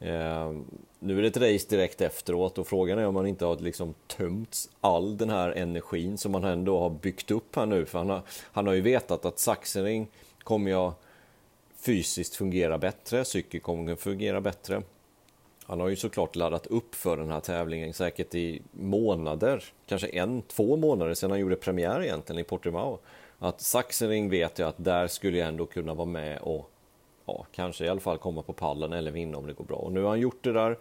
Eh, 0.00 0.52
nu 0.98 1.18
är 1.18 1.22
det 1.22 1.28
ett 1.28 1.36
race 1.36 1.66
direkt 1.68 2.00
efteråt 2.00 2.58
och 2.58 2.66
frågan 2.66 2.98
är 2.98 3.06
om 3.06 3.16
han 3.16 3.26
inte 3.26 3.44
har 3.44 3.56
liksom 3.56 3.94
tömt 4.06 4.70
all 4.80 5.16
den 5.16 5.30
här 5.30 5.50
energin 5.50 6.18
som 6.18 6.34
han 6.34 6.44
ändå 6.44 6.78
har 6.78 6.90
byggt 6.90 7.30
upp 7.30 7.56
här 7.56 7.66
nu. 7.66 7.86
För 7.86 7.98
han 7.98 8.10
har, 8.10 8.22
han 8.52 8.66
har 8.66 8.74
ju 8.74 8.80
vetat 8.80 9.24
att 9.24 9.38
saxenring 9.38 10.08
kommer 10.38 10.70
jag 10.70 10.92
fysiskt 11.76 12.36
fungera 12.36 12.78
bättre, 12.78 13.24
cykel 13.24 13.60
kommer 13.60 13.96
fungera 13.96 14.40
bättre. 14.40 14.82
Han 15.68 15.80
har 15.80 15.88
ju 15.88 15.96
såklart 15.96 16.36
laddat 16.36 16.66
upp 16.66 16.94
för 16.94 17.16
den 17.16 17.30
här 17.30 17.40
tävlingen 17.40 17.94
säkert 17.94 18.34
i 18.34 18.62
månader, 18.72 19.64
kanske 19.86 20.08
en, 20.08 20.42
två 20.42 20.76
månader 20.76 21.14
sedan 21.14 21.30
han 21.30 21.40
gjorde 21.40 21.56
premiär 21.56 22.02
egentligen 22.02 22.40
i 22.40 22.44
Portimao. 22.44 22.98
Att 23.38 23.60
Saxenring 23.60 24.30
vet 24.30 24.58
jag 24.58 24.68
att 24.68 24.84
där 24.84 25.06
skulle 25.06 25.38
jag 25.38 25.48
ändå 25.48 25.66
kunna 25.66 25.94
vara 25.94 26.06
med 26.06 26.38
och 26.38 26.70
ja, 27.26 27.46
kanske 27.52 27.84
i 27.84 27.88
alla 27.88 28.00
fall 28.00 28.18
komma 28.18 28.42
på 28.42 28.52
pallen 28.52 28.92
eller 28.92 29.10
vinna 29.10 29.38
om 29.38 29.46
det 29.46 29.52
går 29.52 29.64
bra. 29.64 29.76
Och 29.76 29.92
nu 29.92 30.02
har 30.02 30.08
han 30.08 30.20
gjort 30.20 30.44
det 30.44 30.52
där. 30.52 30.78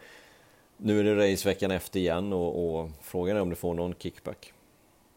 Nu 0.78 1.00
är 1.00 1.04
det 1.04 1.34
raceveckan 1.34 1.72
efter 1.72 2.00
igen 2.00 2.34
och, 2.34 2.80
och 2.80 2.90
frågan 3.02 3.38
är 3.38 3.42
om 3.42 3.50
det 3.50 3.56
får 3.56 3.74
någon 3.74 3.94
kickback. 3.94 4.54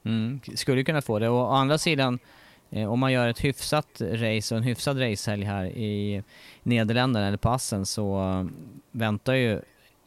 Mm, 0.03 0.41
skulle 0.55 0.85
kunna 0.85 1.03
få 1.03 1.19
det. 1.19 1.29
Och 1.29 1.41
å 1.41 1.47
andra 1.47 1.79
sidan, 1.79 2.19
eh, 2.71 2.93
om 2.93 2.99
man 2.99 3.13
gör 3.13 3.29
ett 3.29 3.45
hyfsat 3.45 4.01
race 4.01 4.55
och 4.55 4.59
en 4.59 4.65
hyfsad 4.65 5.01
racehelg 5.01 5.45
här 5.45 5.67
i 5.67 6.23
Nederländerna 6.63 7.27
eller 7.27 7.37
på 7.37 7.49
Assen 7.49 7.87
så 7.87 8.21
eh, 8.21 8.45
väntar 8.91 9.35
ju 9.35 9.61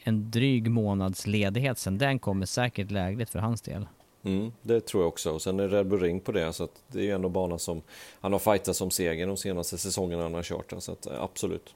en 0.04 0.32
dryg 0.32 0.72
månads 0.72 1.28
ledighet 1.28 1.78
sen. 1.78 1.98
Den 1.98 2.20
kommer 2.20 2.46
säkert 2.46 2.92
lägligt 2.92 3.30
för 3.30 3.40
hans 3.40 3.62
del. 3.62 3.88
Mm, 4.24 4.52
det 4.62 4.82
tror 4.82 5.04
jag 5.04 5.08
också. 5.08 5.32
Och 5.32 5.42
sen 5.42 5.60
är 5.60 5.68
Red 5.68 5.88
Bull 5.88 6.00
Ring 6.00 6.20
på 6.20 6.32
det, 6.32 6.54
så 6.54 6.68
det 6.88 7.00
är 7.00 7.04
ju 7.04 7.12
ändå 7.12 7.30
banan 7.30 7.60
som 7.60 7.82
han 8.22 8.32
har 8.32 8.40
fightat 8.40 8.76
som 8.76 8.92
seger 8.92 9.28
de 9.28 9.38
senaste 9.38 9.78
säsongerna 9.78 10.24
han 10.24 10.34
har 10.34 10.44
kört. 10.44 10.74
Så 10.78 10.92
att, 10.92 11.06
eh, 11.06 11.24
absolut. 11.24 11.76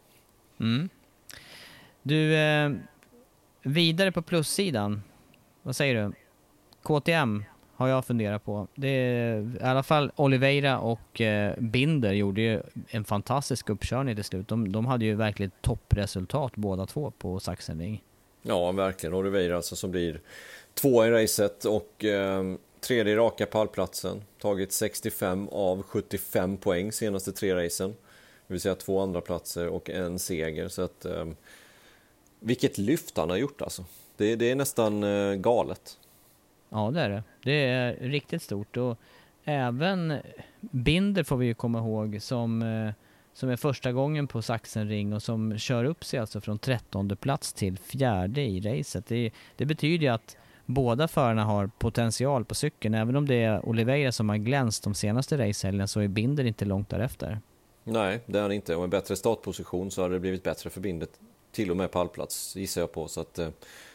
Mm. 0.59 0.89
Du, 2.01 2.35
eh, 2.35 2.71
vidare 3.61 4.11
på 4.11 4.21
plussidan. 4.21 5.01
Vad 5.61 5.75
säger 5.75 5.95
du? 5.95 6.13
KTM 6.83 7.43
har 7.75 7.87
jag 7.87 8.05
funderat 8.05 8.45
på. 8.45 8.67
Det 8.75 8.87
är, 8.87 9.55
I 9.61 9.63
alla 9.63 9.83
fall 9.83 10.11
Oliveira 10.15 10.79
och 10.79 11.21
eh, 11.21 11.53
Binder 11.59 12.13
gjorde 12.13 12.41
ju 12.41 12.61
en 12.87 13.03
fantastisk 13.03 13.69
uppkörning 13.69 14.15
till 14.15 14.23
slut. 14.23 14.47
De, 14.47 14.71
de 14.71 14.85
hade 14.85 15.05
ju 15.05 15.15
verkligen 15.15 15.51
toppresultat 15.61 16.55
båda 16.55 16.85
två 16.85 17.11
på 17.11 17.39
Sachsenring. 17.39 18.03
Ja, 18.41 18.71
verkligen. 18.71 19.13
Oliveira 19.13 19.55
alltså 19.55 19.75
som 19.75 19.91
blir 19.91 20.21
tvåa 20.77 21.07
i 21.07 21.11
racet 21.11 21.65
och 21.65 22.05
eh, 22.05 22.43
tredje 22.79 23.15
raka 23.15 23.45
pallplatsen. 23.45 24.21
Tagit 24.39 24.71
65 24.71 25.49
av 25.51 25.83
75 25.83 26.57
poäng 26.57 26.91
senaste 26.91 27.31
tre 27.31 27.65
racen. 27.65 27.89
Det 28.47 28.53
vill 28.53 28.61
säga 28.61 28.75
två 28.75 28.99
andra 28.99 29.21
platser 29.21 29.67
och 29.67 29.89
en 29.89 30.19
seger. 30.19 30.67
Så 30.67 30.81
att, 30.81 31.05
eh, 31.05 31.25
vilket 32.39 32.77
lyft 32.77 33.17
han 33.17 33.29
har 33.29 33.37
gjort 33.37 33.61
alltså. 33.61 33.85
Det, 34.17 34.35
det 34.35 34.51
är 34.51 34.55
nästan 34.55 35.03
eh, 35.03 35.33
galet. 35.33 35.97
Ja, 36.69 36.91
det 36.93 37.01
är 37.01 37.09
det. 37.09 37.23
Det 37.43 37.65
är 37.65 37.93
riktigt 37.93 38.41
stort 38.41 38.77
och 38.77 38.97
även 39.43 40.17
Binder 40.59 41.23
får 41.23 41.37
vi 41.37 41.45
ju 41.45 41.53
komma 41.53 41.79
ihåg 41.79 42.21
som, 42.21 42.61
eh, 42.61 42.93
som 43.33 43.49
är 43.49 43.55
första 43.55 43.91
gången 43.91 44.27
på 44.27 44.41
Sachsenring 44.41 45.13
och 45.13 45.23
som 45.23 45.57
kör 45.57 45.83
upp 45.83 46.05
sig 46.05 46.19
alltså 46.19 46.41
från 46.41 46.59
trettonde 46.59 47.15
plats 47.15 47.53
till 47.53 47.77
fjärde 47.77 48.41
i 48.41 48.59
racet. 48.59 49.05
Det, 49.07 49.31
det 49.55 49.65
betyder 49.65 50.05
ju 50.05 50.13
att 50.13 50.37
båda 50.67 51.07
förarna 51.07 51.43
har 51.43 51.67
potential 51.79 52.45
på 52.45 52.55
cykeln. 52.55 52.93
Även 52.93 53.15
om 53.15 53.27
det 53.27 53.43
är 53.43 53.65
Oliveira 53.65 54.11
som 54.11 54.29
har 54.29 54.37
glänst 54.37 54.83
de 54.83 54.93
senaste 54.93 55.37
racehelgerna 55.37 55.87
så 55.87 55.99
är 55.99 56.07
Binder 56.07 56.43
inte 56.43 56.65
långt 56.65 56.89
därefter. 56.89 57.39
Nej, 57.83 58.19
det 58.25 58.37
är 58.37 58.41
han 58.41 58.51
inte. 58.51 58.75
Och 58.75 58.83
en 58.83 58.89
bättre 58.89 59.15
startposition 59.15 59.91
så 59.91 60.01
hade 60.01 60.13
det 60.13 60.19
blivit 60.19 60.43
bättre 60.43 60.69
för 60.69 60.81
Binder. 60.81 61.07
Till 61.51 61.71
och 61.71 61.77
med 61.77 61.91
pallplats 61.91 62.55
gissar 62.55 62.81
jag 62.81 62.91
på. 62.91 63.07
Så 63.07 63.21
att, 63.21 63.39
eh, 63.39 63.49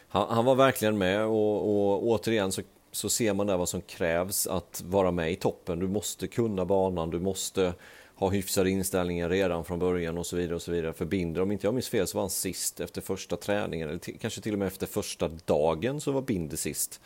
han, 0.07 0.27
han, 0.29 0.45
var 0.45 0.55
verkligen 0.55 0.97
med 0.97 1.25
och, 1.25 1.57
och 1.57 2.03
återigen 2.03 2.51
så, 2.51 2.61
så 2.91 3.09
ser 3.09 3.33
man 3.33 3.47
där 3.47 3.57
vad 3.57 3.69
som 3.69 3.81
krävs 3.81 4.47
att 4.47 4.83
vara 4.85 5.11
med 5.11 5.31
i 5.31 5.35
toppen. 5.35 5.79
Du 5.79 5.87
måste 5.87 6.27
kunna 6.27 6.65
banan, 6.65 7.09
du 7.09 7.19
måste 7.19 7.73
ha 8.15 8.29
hyfsade 8.29 8.69
inställningar 8.69 9.29
redan 9.29 9.65
från 9.65 9.79
början 9.79 10.17
och 10.17 10.25
så 10.25 10.35
vidare 10.35 10.55
och 10.55 10.61
så 10.61 10.71
vidare. 10.71 10.93
För 10.93 11.05
Binder, 11.05 11.41
om 11.41 11.51
inte 11.51 11.67
jag 11.67 11.73
minns 11.73 11.89
fel, 11.89 12.07
så 12.07 12.17
var 12.17 12.23
han 12.23 12.29
sist 12.29 12.79
efter 12.79 13.01
första 13.01 13.37
träningen 13.37 13.89
eller 13.89 13.99
kanske 13.99 14.41
till 14.41 14.53
och 14.53 14.59
med 14.59 14.67
efter 14.67 14.87
första 14.87 15.27
dagen 15.45 16.01
så 16.01 16.11
var 16.11 16.21
Binder 16.21 16.57
sist. 16.57 17.01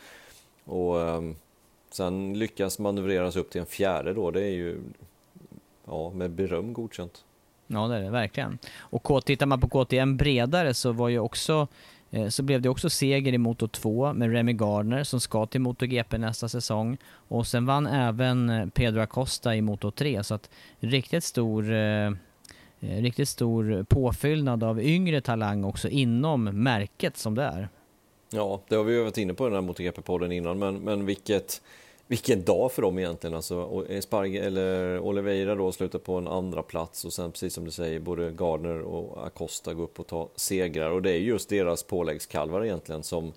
Och 0.64 0.96
um, 0.96 1.36
sen 1.90 2.38
lyckas 2.38 2.78
manövreras 2.78 3.36
upp 3.36 3.50
till 3.50 3.60
en 3.60 3.66
fjärde 3.66 4.14
då, 4.14 4.30
det 4.30 4.42
är 4.42 4.50
ju 4.50 4.80
ja, 5.84 6.10
med 6.10 6.30
beröm 6.30 6.72
godkänt. 6.72 7.24
Ja, 7.66 7.88
det 7.88 7.96
är 7.96 8.00
det 8.00 8.10
verkligen. 8.10 8.58
Och 8.78 9.24
tittar 9.24 9.46
man 9.46 9.60
på 9.60 9.68
KTM 9.68 10.16
bredare 10.16 10.74
så 10.74 10.92
var 10.92 11.08
ju 11.08 11.18
också 11.18 11.68
Eh, 12.10 12.28
så 12.28 12.42
blev 12.42 12.62
det 12.62 12.68
också 12.68 12.90
seger 12.90 13.32
i 13.32 13.38
Moto 13.38 13.68
2 13.68 14.12
med 14.12 14.32
Remy 14.32 14.52
Gardner 14.52 15.04
som 15.04 15.20
ska 15.20 15.46
till 15.46 15.60
MotoGP 15.60 16.18
nästa 16.18 16.48
säsong. 16.48 16.98
Och 17.10 17.46
sen 17.46 17.66
vann 17.66 17.86
även 17.86 18.50
eh, 18.50 18.66
Pedro 18.66 19.00
Acosta 19.00 19.56
i 19.56 19.62
Moto 19.62 19.90
3 19.90 20.24
så 20.24 20.34
att 20.34 20.50
riktigt 20.80 21.24
stor 21.24 21.72
eh, 21.72 22.06
eh, 22.06 22.12
riktigt 22.80 23.28
stor 23.28 23.82
påfyllnad 23.82 24.64
av 24.64 24.82
yngre 24.82 25.20
talang 25.20 25.64
också 25.64 25.88
inom 25.88 26.44
märket 26.44 27.16
som 27.16 27.34
det 27.34 27.42
är. 27.42 27.68
Ja, 28.30 28.60
det 28.68 28.76
har 28.76 28.84
vi 28.84 28.94
ju 28.94 29.02
varit 29.02 29.18
inne 29.18 29.34
på 29.34 29.46
i 29.46 29.50
den 29.50 29.64
här 29.64 29.72
MotoGP-podden 29.72 30.32
innan, 30.32 30.58
men, 30.58 30.78
men 30.78 31.06
vilket 31.06 31.62
vilken 32.08 32.44
dag 32.44 32.72
för 32.72 32.82
dem 32.82 32.98
egentligen. 32.98 33.36
Alltså, 33.36 33.84
Sparg, 34.00 34.38
eller 34.38 34.98
Oliveira 35.00 35.54
då 35.54 35.72
slutar 35.72 35.98
på 35.98 36.14
en 36.14 36.28
andra 36.28 36.62
plats 36.62 37.04
och 37.04 37.12
sen 37.12 37.32
precis 37.32 37.54
som 37.54 37.64
du 37.64 37.70
säger 37.70 38.00
både 38.00 38.30
Gardner 38.30 38.80
och 38.80 39.26
Acosta 39.26 39.74
går 39.74 39.84
upp 39.84 40.00
och 40.00 40.06
tar 40.06 40.28
segrar 40.36 40.90
och 40.90 41.02
det 41.02 41.10
är 41.10 41.18
just 41.18 41.48
deras 41.48 41.82
påläggskalvar 41.82 42.64
egentligen 42.64 43.02
som 43.02 43.32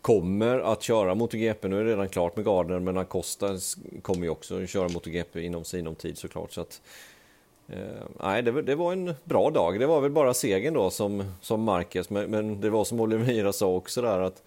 kommer 0.00 0.58
att 0.58 0.82
köra 0.82 1.14
MotoGP. 1.14 1.68
Nu 1.68 1.80
är 1.80 1.84
det 1.84 1.90
redan 1.90 2.08
klart 2.08 2.36
med 2.36 2.44
Gardner 2.44 2.78
men 2.78 2.98
Acosta 2.98 3.58
kommer 4.02 4.22
ju 4.22 4.30
också 4.30 4.66
köra 4.66 4.88
MotoGP 4.88 5.40
inom 5.40 5.64
sinom 5.64 5.94
tid 5.94 6.18
såklart. 6.18 6.52
Så 6.52 6.60
att, 6.60 6.80
eh, 7.68 7.76
nej, 8.20 8.42
det, 8.42 8.62
det, 8.62 8.74
var 8.74 8.92
en 8.92 9.14
bra 9.24 9.50
dag. 9.50 9.80
Det 9.80 9.86
var 9.86 10.00
väl 10.00 10.10
bara 10.10 10.34
segern 10.34 10.74
då 10.74 10.90
som, 10.90 11.24
som 11.40 11.62
Marquez 11.62 12.10
men, 12.10 12.30
men 12.30 12.60
det 12.60 12.70
var 12.70 12.84
som 12.84 13.00
Oliveira 13.00 13.52
sa 13.52 13.66
också 13.66 14.02
där 14.02 14.18
att 14.18 14.42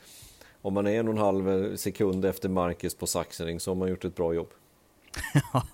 om 0.65 0.73
man 0.73 0.87
är 0.87 0.99
en 0.99 1.07
och 1.07 1.13
en 1.13 1.19
halv 1.19 1.75
sekund 1.77 2.25
efter 2.25 2.49
Marcus 2.49 2.95
på 2.95 3.07
Sachsenring 3.07 3.59
så 3.59 3.71
har 3.71 3.75
man 3.75 3.89
gjort 3.89 4.05
ett 4.05 4.15
bra 4.15 4.33
jobb. 4.33 4.49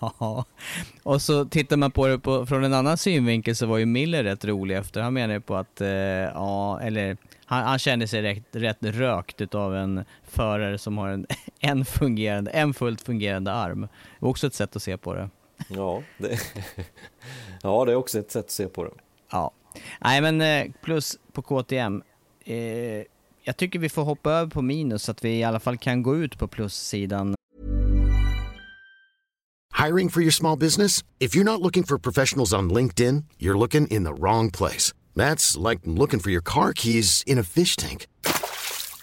Ja, 0.00 0.44
och 1.02 1.22
så 1.22 1.44
tittar 1.44 1.76
man 1.76 1.90
på 1.90 2.06
det 2.06 2.18
på, 2.18 2.46
från 2.46 2.64
en 2.64 2.74
annan 2.74 2.98
synvinkel 2.98 3.56
så 3.56 3.66
var 3.66 3.78
ju 3.78 3.86
Miller 3.86 4.24
rätt 4.24 4.44
rolig 4.44 4.76
efter. 4.76 5.00
Han 5.00 5.14
menar 5.14 5.34
ju 5.34 5.40
på 5.40 5.56
att, 5.56 5.80
eh, 5.80 5.88
ja, 5.88 6.80
eller 6.80 7.16
han, 7.44 7.64
han 7.64 7.78
kände 7.78 8.08
sig 8.08 8.22
rätt, 8.22 8.44
rätt 8.52 8.76
rökt 8.80 9.40
utav 9.40 9.76
en 9.76 10.04
förare 10.22 10.78
som 10.78 10.98
har 10.98 11.08
en, 11.08 11.26
en, 11.60 11.84
fungerande, 11.84 12.50
en 12.50 12.74
fullt 12.74 13.02
fungerande 13.02 13.52
arm. 13.52 13.88
Också 14.20 14.46
ett 14.46 14.54
sätt 14.54 14.76
att 14.76 14.82
se 14.82 14.96
på 14.96 15.14
det. 15.14 15.30
Ja, 15.68 16.02
det, 16.18 16.38
ja, 17.62 17.84
det 17.84 17.92
är 17.92 17.96
också 17.96 18.18
ett 18.18 18.30
sätt 18.30 18.44
att 18.44 18.50
se 18.50 18.68
på 18.68 18.84
det. 18.84 18.90
Ja, 19.30 19.50
nej 20.00 20.20
men 20.20 20.40
eh, 20.40 20.72
plus 20.82 21.18
på 21.32 21.42
KTM. 21.42 22.02
Eh, 22.44 23.04
jag 23.44 23.56
tycker 23.56 23.78
vi 23.78 23.88
får 23.88 24.02
hoppa 24.02 24.30
över 24.30 24.50
på 24.50 24.62
minus 24.62 25.02
så 25.02 25.10
att 25.10 25.24
vi 25.24 25.38
i 25.38 25.44
alla 25.44 25.60
fall 25.60 25.78
kan 25.78 26.02
gå 26.02 26.16
ut 26.16 26.38
på 26.38 26.48
plussidan. 26.48 27.34
Hiring 29.84 30.10
for 30.10 30.22
your 30.22 30.32
small 30.32 30.58
business? 30.58 31.02
If 31.18 31.36
you're 31.36 31.44
not 31.44 31.60
looking 31.60 31.82
for 31.84 31.98
professionals 31.98 32.52
on 32.52 32.72
LinkedIn, 32.72 33.24
you're 33.38 33.58
looking 33.58 33.86
in 33.86 34.04
the 34.04 34.14
wrong 34.14 34.50
place. 34.50 34.92
That's 35.16 35.68
like 35.68 35.80
looking 35.84 36.20
for 36.20 36.30
your 36.30 36.42
car 36.44 36.72
keys 36.72 37.24
in 37.26 37.38
a 37.38 37.42
fish 37.42 37.76
tank. 37.76 38.06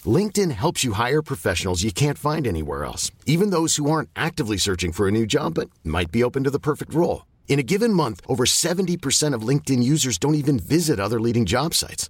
LinkedIn 0.06 0.52
helps 0.52 0.86
you 0.86 0.94
hire 0.94 1.22
professionals 1.22 1.84
you 1.84 1.92
can't 1.92 2.18
find 2.18 2.48
anywhere 2.48 2.86
else, 2.86 3.12
even 3.26 3.50
those 3.50 3.76
who 3.76 3.92
aren't 3.92 4.10
actively 4.16 4.58
searching 4.58 4.94
for 4.94 5.08
a 5.08 5.12
new 5.12 5.26
job 5.26 5.56
but 5.56 5.70
might 5.84 6.12
be 6.12 6.24
open 6.24 6.44
to 6.44 6.50
the 6.50 6.60
perfect 6.60 6.94
role. 6.94 7.26
In 7.50 7.60
a 7.60 7.64
given 7.64 7.94
month, 7.94 8.22
over 8.28 8.46
70% 8.46 9.34
of 9.34 9.48
LinkedIn 9.48 9.84
users 9.84 10.18
don't 10.18 10.36
even 10.36 10.60
visit 10.60 11.00
other 11.00 11.20
leading 11.20 11.46
job 11.46 11.74
sites. 11.74 12.10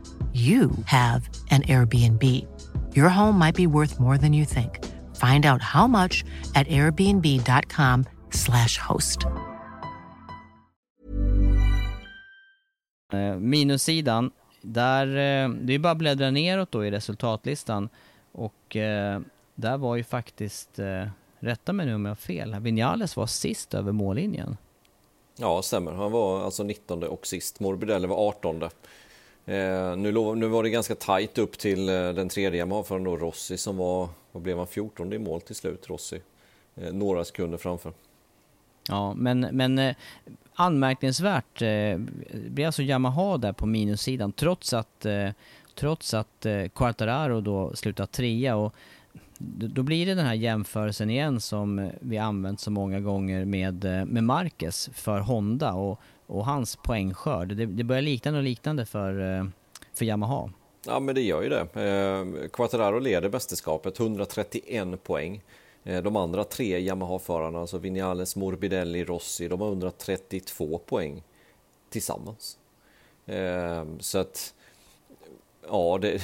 you 0.33 0.71
have 0.85 1.29
an 1.51 1.61
Airbnb. 1.61 2.23
Your 2.95 3.09
home 3.09 3.37
might 3.37 3.55
be 3.55 3.67
worth 3.67 3.99
more 3.99 4.17
than 4.17 4.33
you 4.33 4.45
think. 4.45 4.79
Find 5.17 5.45
out 5.45 5.61
how 5.61 5.87
much 5.87 6.23
at 6.55 6.67
airbnb.com 6.67 8.05
slash 8.31 8.77
host. 8.77 9.25
Eh, 13.13 13.35
Minussidan, 13.35 14.31
där, 14.61 15.07
eh, 15.07 15.49
det 15.49 15.73
är 15.73 15.79
bara 15.79 15.91
att 15.91 15.97
bläddra 15.97 16.31
neråt 16.31 16.71
då 16.71 16.85
i 16.85 16.91
resultatlistan 16.91 17.89
och 18.31 18.75
eh, 18.75 19.21
där 19.55 19.77
var 19.77 19.95
ju 19.95 20.03
faktiskt, 20.03 20.79
rätta 21.39 21.73
mig 21.73 21.85
nu 21.85 21.95
om 21.95 22.05
jag 22.05 22.09
har 22.09 22.15
fel, 22.15 22.55
Vinales 22.59 23.15
var 23.15 23.27
sist 23.27 23.73
över 23.73 23.91
mållinjen. 23.91 24.57
Ja, 25.37 25.61
stämmer. 25.61 25.91
Han 25.91 26.11
var 26.11 26.43
alltså 26.43 26.63
19 26.63 27.03
och 27.03 27.27
sist. 27.27 27.59
Morbidelli 27.59 28.07
var 28.07 28.27
18. 28.27 28.69
Eh, 29.45 29.95
nu, 29.95 30.11
lov, 30.11 30.37
nu 30.37 30.47
var 30.47 30.63
det 30.63 30.69
ganska 30.69 30.95
tajt 30.95 31.37
upp 31.37 31.57
till 31.57 31.89
eh, 31.89 31.95
den 31.95 32.29
tredje 32.29 32.59
Yamaha-föraren 32.59 33.03
då, 33.03 33.17
Rossi, 33.17 33.57
som 33.57 33.77
var, 33.77 34.09
vad 34.31 34.43
blev 34.43 34.57
han, 34.57 34.67
14 34.67 35.13
i 35.13 35.17
mål 35.17 35.41
till 35.41 35.55
slut, 35.55 35.89
Rossi. 35.89 36.21
Eh, 36.75 36.93
några 36.93 37.25
sekunder 37.25 37.57
framför. 37.57 37.93
Ja, 38.87 39.13
men, 39.13 39.39
men 39.39 39.79
eh, 39.79 39.95
anmärkningsvärt 40.53 41.61
eh, 41.61 41.97
blir 42.49 42.65
alltså 42.65 42.81
Yamaha 42.81 43.37
där 43.37 43.53
på 43.53 43.65
minussidan 43.65 44.31
trots 44.31 44.73
att, 44.73 45.05
eh, 45.05 45.29
trots 45.75 46.13
att 46.13 46.45
eh, 46.45 46.67
Quartararo 46.67 47.41
då 47.41 47.75
slutar 47.75 48.05
trea 48.05 48.55
och 48.55 48.75
då 49.47 49.83
blir 49.83 50.05
det 50.05 50.15
den 50.15 50.25
här 50.25 50.33
jämförelsen 50.33 51.09
igen 51.09 51.39
som 51.39 51.89
vi 51.99 52.17
använt 52.17 52.59
så 52.59 52.71
många 52.71 52.99
gånger 52.99 53.45
med, 53.45 53.85
eh, 53.85 54.05
med 54.05 54.23
Marquez 54.23 54.89
för 54.93 55.19
Honda 55.19 55.73
och, 55.73 55.99
och 56.31 56.45
hans 56.45 56.75
poängskörd. 56.75 57.47
Det, 57.47 57.65
det 57.65 57.83
börjar 57.83 58.01
likna 58.01 58.31
något 58.31 58.43
liknande 58.43 58.85
för, 58.85 59.37
eh, 59.39 59.45
för 59.93 60.05
Yamaha. 60.05 60.49
Ja, 60.85 60.99
men 60.99 61.15
det 61.15 61.21
gör 61.21 61.41
ju 61.41 61.49
det. 61.49 61.59
Eh, 61.61 62.49
Quattararo 62.49 62.99
leder 62.99 63.29
mästerskapet, 63.29 63.99
131 63.99 65.03
poäng. 65.03 65.41
Eh, 65.83 66.03
de 66.03 66.15
andra 66.15 66.43
tre 66.43 66.79
Yamaha-förarna, 66.79 67.59
alltså 67.59 67.77
Vinales, 67.77 68.35
Morbidelli, 68.35 69.03
Rossi, 69.03 69.47
de 69.47 69.61
har 69.61 69.67
132 69.67 70.77
poäng 70.77 71.23
tillsammans. 71.89 72.57
Eh, 73.25 73.85
så 73.99 74.17
att, 74.17 74.53
ja, 75.67 75.97
det, 76.01 76.21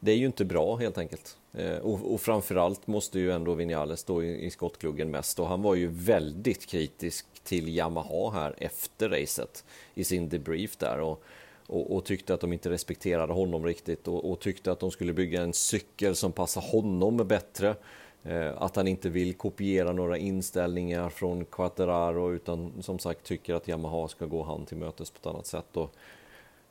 det 0.00 0.12
är 0.12 0.16
ju 0.16 0.26
inte 0.26 0.44
bra 0.44 0.76
helt 0.76 0.98
enkelt. 0.98 1.36
Eh, 1.52 1.76
och, 1.76 2.14
och 2.14 2.20
framförallt 2.20 2.86
måste 2.86 3.18
ju 3.18 3.32
ändå 3.32 3.54
Vinales 3.54 4.00
stå 4.00 4.22
i, 4.22 4.46
i 4.46 4.50
skottgluggen 4.50 5.10
mest 5.10 5.38
och 5.38 5.48
han 5.48 5.62
var 5.62 5.74
ju 5.74 5.86
väldigt 5.86 6.66
kritisk 6.66 7.26
till 7.44 7.68
Yamaha 7.68 8.30
här 8.30 8.54
efter 8.58 9.08
racet 9.08 9.64
i 9.94 10.04
sin 10.04 10.28
debrief 10.28 10.76
där 10.76 11.00
och, 11.00 11.22
och, 11.66 11.96
och 11.96 12.04
tyckte 12.04 12.34
att 12.34 12.40
de 12.40 12.52
inte 12.52 12.70
respekterade 12.70 13.32
honom 13.32 13.66
riktigt 13.66 14.08
och, 14.08 14.30
och, 14.30 14.40
tyckte 14.40 14.72
att 14.72 14.80
de 14.80 14.90
skulle 14.90 15.12
bygga 15.12 15.42
en 15.42 15.52
cykel 15.52 16.16
som 16.16 16.32
passar 16.32 16.60
honom 16.60 17.16
bättre. 17.16 17.74
Eh, 18.22 18.62
att 18.62 18.76
han 18.76 18.88
inte 18.88 19.08
vill 19.08 19.34
kopiera 19.34 19.92
några 19.92 20.18
inställningar 20.18 21.08
från 21.08 21.44
Quattararo 21.44 22.32
utan 22.32 22.72
som 22.82 22.98
sagt 22.98 23.24
tycker 23.24 23.54
att 23.54 23.68
Yamaha 23.68 24.08
ska 24.08 24.26
gå 24.26 24.42
han 24.42 24.66
till 24.66 24.76
mötes 24.76 25.10
på 25.10 25.18
ett 25.20 25.26
annat 25.34 25.46
sätt. 25.46 25.76
Och, 25.76 25.94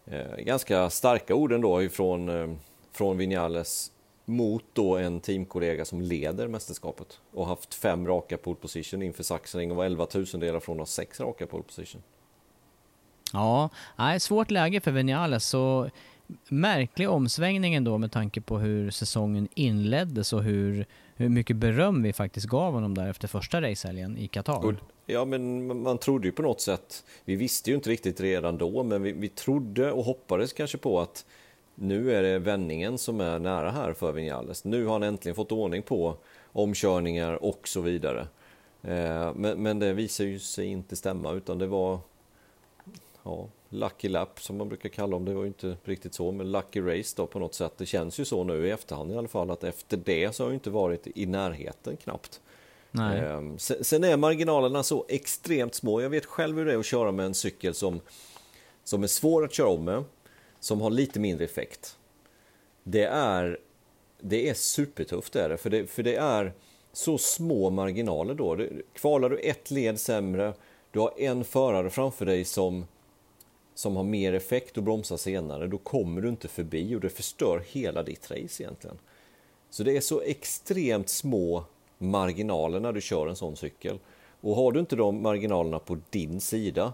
eh, 0.06 0.36
ganska 0.38 0.90
starka 0.90 1.36
ord 1.36 1.52
ändå 1.52 1.84
ifrån 1.84 2.30
eh, 2.30 2.56
från 2.92 3.18
Vinales 3.18 3.92
mot 4.26 4.64
då 4.74 4.98
en 4.98 5.20
teamkollega 5.20 5.86
som 5.86 6.02
leder 6.02 6.48
mästerskapet 6.48 7.20
och 7.34 7.48
haft 7.48 7.74
fem 7.74 8.08
raka 8.08 8.38
pole 8.38 8.56
position 8.56 9.02
inför 9.02 9.24
Sachsenring 9.24 9.72
och 9.72 9.78
var 9.78 9.86
11 9.86 10.06
tusendelar 10.06 10.60
från 10.60 10.76
att 10.76 10.80
ha 10.80 10.86
sex 10.86 11.20
raka 11.20 11.48
pole 11.48 11.64
position. 11.64 12.02
Ja, 13.34 13.70
nej, 13.96 14.20
svårt 14.20 14.52
läge 14.52 14.82
för 14.82 14.92
Vinales. 14.92 15.46
Så 15.46 15.90
märklig 16.50 17.10
omsvängning 17.10 17.76
ändå 17.76 17.98
med 17.98 18.12
tanke 18.12 18.42
på 18.42 18.58
hur 18.58 18.92
säsongen 18.92 19.48
inleddes 19.54 20.34
och 20.34 20.44
hur, 20.44 20.86
hur 21.16 21.30
mycket 21.30 21.56
beröm 21.56 22.04
vi 22.04 22.14
faktiskt 22.14 22.48
gav 22.48 22.74
honom 22.74 22.96
där 22.96 23.10
efter 23.10 23.28
första 23.28 23.62
racehelgen 23.62 24.18
i 24.18 24.28
Qatar. 24.28 24.78
Ja, 25.06 25.26
men 25.26 25.68
man 25.84 25.98
trodde 25.98 26.28
ju 26.28 26.32
på 26.32 26.42
något 26.42 26.62
sätt, 26.62 27.04
vi 27.26 27.36
visste 27.36 27.70
ju 27.70 27.76
inte 27.76 27.90
riktigt 27.90 28.22
redan 28.22 28.58
då, 28.58 28.84
men 28.84 29.02
vi, 29.02 29.12
vi 29.12 29.30
trodde 29.30 29.92
och 29.92 30.04
hoppades 30.04 30.54
kanske 30.54 30.78
på 30.78 31.00
att 31.00 31.26
nu 31.76 32.16
är 32.16 32.24
det 32.24 32.40
vändningen 32.40 32.98
som 32.98 33.22
är 33.22 33.40
nära 33.40 33.72
här 33.72 33.94
för 33.94 34.12
Vinales. 34.12 34.64
Nu 34.64 34.86
har 34.86 34.94
han 34.94 35.04
äntligen 35.04 35.36
fått 35.36 35.52
ordning 35.52 35.82
på 35.82 36.16
omkörningar 36.52 37.44
och 37.44 37.68
så 37.68 37.82
vidare. 37.82 38.28
Eh, 38.82 39.34
men, 39.36 39.64
men 39.64 39.80
det 39.80 39.94
visar 39.94 40.24
ju 40.24 40.40
sig 40.40 40.66
inte 40.66 40.96
stämma 40.96 41.32
utan 41.32 41.58
det 41.58 41.68
var 41.68 42.00
ja, 43.24 43.48
lucky 43.70 44.10
lap 44.10 44.42
som 44.42 44.58
man 44.58 44.70
brukar 44.70 44.90
kalla 44.90 45.12
dem. 45.12 45.26
Det 45.26 45.34
var 45.34 45.42
ju 45.42 45.48
inte 45.48 45.78
riktigt 45.84 46.14
så, 46.14 46.32
men 46.32 46.52
lucky 46.52 46.82
race 46.82 47.14
då 47.18 47.28
på 47.28 47.40
något 47.40 47.54
sätt. 47.54 47.74
Det 47.78 47.86
känns 47.86 48.20
ju 48.20 48.26
så 48.26 48.44
nu 48.44 48.68
i 48.68 48.72
efterhand 48.72 49.12
i 49.12 49.18
alla 49.18 49.28
fall 49.28 49.52
att 49.52 49.64
efter 49.64 49.98
det 49.98 50.36
så 50.36 50.44
har 50.44 50.50
ju 50.50 50.54
inte 50.54 50.70
varit 50.70 51.08
i 51.16 51.26
närheten 51.26 51.98
knappt. 51.98 52.42
Ehm, 53.00 53.60
sen 53.60 54.04
är 54.04 54.18
marginalerna 54.18 54.84
så 54.84 55.06
extremt 55.10 55.76
små. 55.76 56.02
Jag 56.02 56.10
vet 56.10 56.26
själv 56.26 56.58
hur 56.58 56.66
det 56.66 56.74
är 56.74 56.78
att 56.78 56.86
köra 56.86 57.12
med 57.12 57.26
en 57.26 57.34
cykel 57.34 57.74
som, 57.74 58.00
som 58.84 59.04
är 59.04 59.08
svår 59.08 59.44
att 59.44 59.54
köra 59.54 59.68
om 59.68 59.86
med 59.86 60.04
som 60.64 60.82
har 60.82 60.90
lite 60.90 61.20
mindre 61.20 61.46
effekt. 61.46 61.98
Det 62.84 63.04
är, 63.04 63.60
det 64.22 64.50
är 64.50 64.54
supertufft 64.54 65.36
är 65.36 65.50
det, 65.50 65.58
för, 65.58 65.70
det, 65.70 65.88
för 65.88 66.04
det 66.04 66.16
är 66.16 66.54
så 66.94 67.18
små 67.18 67.70
marginaler 67.70 68.34
då. 68.34 68.58
Kvalar 68.94 69.30
du 69.30 69.38
ett 69.38 69.72
led 69.72 70.00
sämre, 70.00 70.54
du 70.92 71.00
har 71.00 71.14
en 71.18 71.44
förare 71.44 71.90
framför 71.90 72.26
dig 72.26 72.46
som, 72.46 72.86
som 73.74 73.96
har 73.96 74.04
mer 74.04 74.34
effekt 74.34 74.78
och 74.78 74.84
bromsar 74.84 75.18
senare, 75.18 75.68
då 75.68 75.78
kommer 75.78 76.22
du 76.22 76.30
inte 76.30 76.48
förbi 76.48 76.96
och 76.96 77.02
det 77.02 77.10
förstör 77.10 77.64
hela 77.68 78.04
ditt 78.04 78.32
race 78.32 78.64
egentligen. 78.64 78.98
Så 79.70 79.84
det 79.84 79.98
är 79.98 80.02
så 80.02 80.22
extremt 80.22 81.10
små 81.10 81.64
marginaler 81.98 82.80
när 82.80 82.92
du 82.94 83.02
kör 83.02 83.28
en 83.28 83.36
sån 83.36 83.56
cykel. 83.56 84.00
Och 84.42 84.56
har 84.56 84.72
du 84.72 84.80
inte 84.80 84.96
de 84.96 85.22
marginalerna 85.22 85.80
på 85.80 85.98
din 86.10 86.42
sida, 86.42 86.94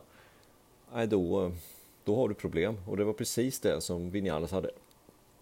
nej 0.94 1.08
då, 1.08 1.46
eh, 1.46 1.52
då 2.10 2.16
har 2.16 2.30
du 2.30 2.36
problem. 2.36 2.78
Och 2.88 2.98
det 2.98 3.04
var 3.04 3.14
precis 3.14 3.60
det 3.60 3.82
som 3.82 4.12
Vinales 4.12 4.52
hade. 4.52 4.72